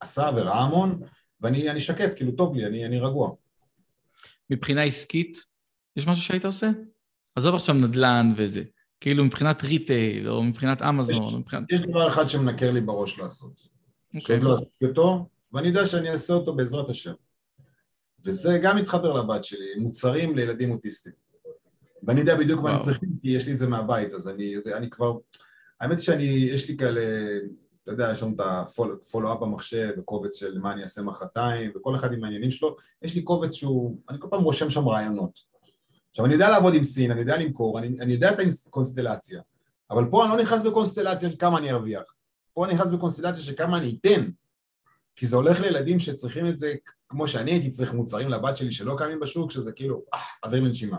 עשה 0.00 0.30
וראה 0.36 0.60
המון, 0.60 1.00
ואני 1.40 1.80
שקט, 1.80 2.16
כאילו 2.16 2.32
טוב 2.32 2.56
לי, 2.56 2.66
אני, 2.66 2.86
אני 2.86 3.00
רגוע. 3.00 3.30
מבחינה 4.50 4.82
עסקית, 4.82 5.38
יש 5.96 6.06
משהו 6.06 6.24
שהיית 6.24 6.44
עושה? 6.44 6.70
עזוב 7.36 7.54
עכשיו 7.54 7.74
נדל"ן 7.74 8.32
וזה, 8.36 8.62
כאילו 9.00 9.24
מבחינת 9.24 9.64
ריטייל 9.64 10.28
או 10.28 10.42
מבחינת 10.42 10.82
אמזון, 10.82 11.28
יש, 11.28 11.34
מבחינת... 11.34 11.72
יש 11.72 11.80
דבר 11.80 12.08
אחד 12.08 12.28
שמנקר 12.28 12.70
לי 12.70 12.80
בראש 12.80 13.18
לעשות. 13.18 13.60
Okay. 13.60 14.16
אוקיי. 14.16 14.20
שעוד 14.22 14.42
לא 14.42 14.54
עשיתי 14.54 14.84
אותו, 14.84 15.28
ואני 15.52 15.68
יודע 15.68 15.86
שאני 15.86 16.10
אעשה 16.10 16.32
אותו 16.34 16.56
בעזרת 16.56 16.88
השם. 16.88 17.14
וזה 18.24 18.58
גם 18.62 18.76
מתחבר 18.76 19.12
לבת 19.12 19.44
שלי, 19.44 19.74
מוצרים 19.76 20.36
לילדים 20.36 20.70
אוטיסטים. 20.70 21.21
ואני 22.02 22.20
יודע 22.20 22.36
בדיוק 22.36 22.60
מה 22.60 22.74
אני 22.74 22.82
צריך, 22.82 22.98
כי 23.22 23.28
יש 23.30 23.46
לי 23.46 23.52
את 23.52 23.58
זה 23.58 23.68
מהבית, 23.68 24.12
אז 24.12 24.28
אני, 24.28 24.60
זה, 24.60 24.76
אני 24.76 24.90
כבר... 24.90 25.18
האמת 25.80 26.00
שאני, 26.00 26.24
יש 26.24 26.68
לי 26.68 26.76
כאלה, 26.76 27.00
אתה 27.82 27.92
יודע, 27.92 28.10
יש 28.12 28.22
לנו 28.22 28.34
את 28.34 28.40
הפולו-אפ 28.40 29.40
במחשב, 29.40 29.88
וקובץ 29.98 30.36
של 30.36 30.58
מה 30.58 30.72
אני 30.72 30.82
אעשה 30.82 31.02
מחרתיים, 31.02 31.72
וכל 31.76 31.96
אחד 31.96 32.12
עם 32.12 32.24
העניינים 32.24 32.50
שלו, 32.50 32.76
יש 33.02 33.14
לי 33.14 33.22
קובץ 33.22 33.54
שהוא, 33.54 33.98
אני 34.10 34.18
כל 34.20 34.28
פעם 34.30 34.42
רושם 34.42 34.70
שם 34.70 34.88
רעיונות. 34.88 35.38
עכשיו, 36.10 36.24
אני 36.26 36.34
יודע 36.34 36.50
לעבוד 36.50 36.74
עם 36.74 36.84
סין, 36.84 37.10
אני 37.10 37.20
יודע 37.20 37.36
למכור, 37.36 37.78
אני, 37.78 38.00
אני 38.00 38.12
יודע 38.12 38.32
את 38.32 38.36
הקונסטלציה, 38.66 39.42
אבל 39.90 40.04
פה 40.10 40.24
אני 40.24 40.32
לא 40.32 40.42
נכנס 40.42 40.62
בקונסטלציה 40.62 41.30
של 41.30 41.36
כמה 41.38 41.58
אני 41.58 41.70
ארוויח, 41.70 42.18
פה 42.54 42.64
אני 42.64 42.74
נכנס 42.74 42.90
בקונסטלציה 42.90 43.42
של 43.42 43.54
כמה 43.56 43.78
אני 43.78 43.98
אתן, 44.00 44.30
כי 45.16 45.26
זה 45.26 45.36
הולך 45.36 45.60
לילדים 45.60 46.00
שצריכים 46.00 46.48
את 46.48 46.58
זה 46.58 46.74
כמו 47.08 47.28
שאני 47.28 47.50
הייתי 47.50 47.70
צריך 47.70 47.92
מוצרים 47.92 48.28
לבת 48.28 48.56
שלי 48.56 48.72
שלא 48.72 48.94
קיימים 48.98 49.20
בשוק, 49.20 49.50
שזה 49.50 49.72
כאילו, 49.72 50.02
אה, 50.14 50.18
אוויר 50.44 50.62
לנשימה. 50.62 50.98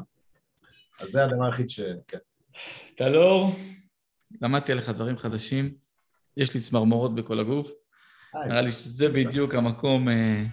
אז 0.99 1.09
זה 1.09 1.23
הדבר 1.23 1.45
היחיד 1.45 1.69
ש... 1.69 1.79
כן. 2.07 2.17
טלור, 2.95 3.55
למדתי 4.41 4.71
עליך 4.71 4.89
דברים 4.89 5.17
חדשים, 5.17 5.73
יש 6.37 6.53
לי 6.53 6.61
צמרמורות 6.61 7.15
בכל 7.15 7.39
הגוף, 7.39 7.71
נראה 8.47 8.61
לי 8.61 8.71
שזה 8.71 9.09
בדיוק 9.09 9.55
המקום 9.55 10.09
אה, 10.09 10.43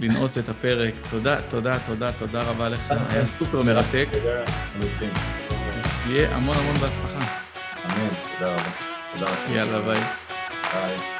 לנעוץ 0.00 0.38
את 0.38 0.48
הפרק. 0.48 0.94
תודה, 1.10 1.50
תודה, 1.50 1.78
תודה, 1.86 2.12
תודה 2.18 2.50
רבה 2.50 2.68
לך, 2.68 2.94
היה 3.10 3.26
סופר 3.26 3.62
מרתק. 3.62 4.08
תודה. 4.12 4.44
אלופים. 4.76 5.10
שיהיה 6.02 6.36
המון 6.36 6.56
המון 6.56 6.74
בהצלחה. 6.74 7.42
אמן, 7.84 8.08
תודה 8.38 8.54
רבה. 8.54 9.54
יאללה, 9.54 9.80
ביי. 9.80 10.04
ביי. 10.72 11.19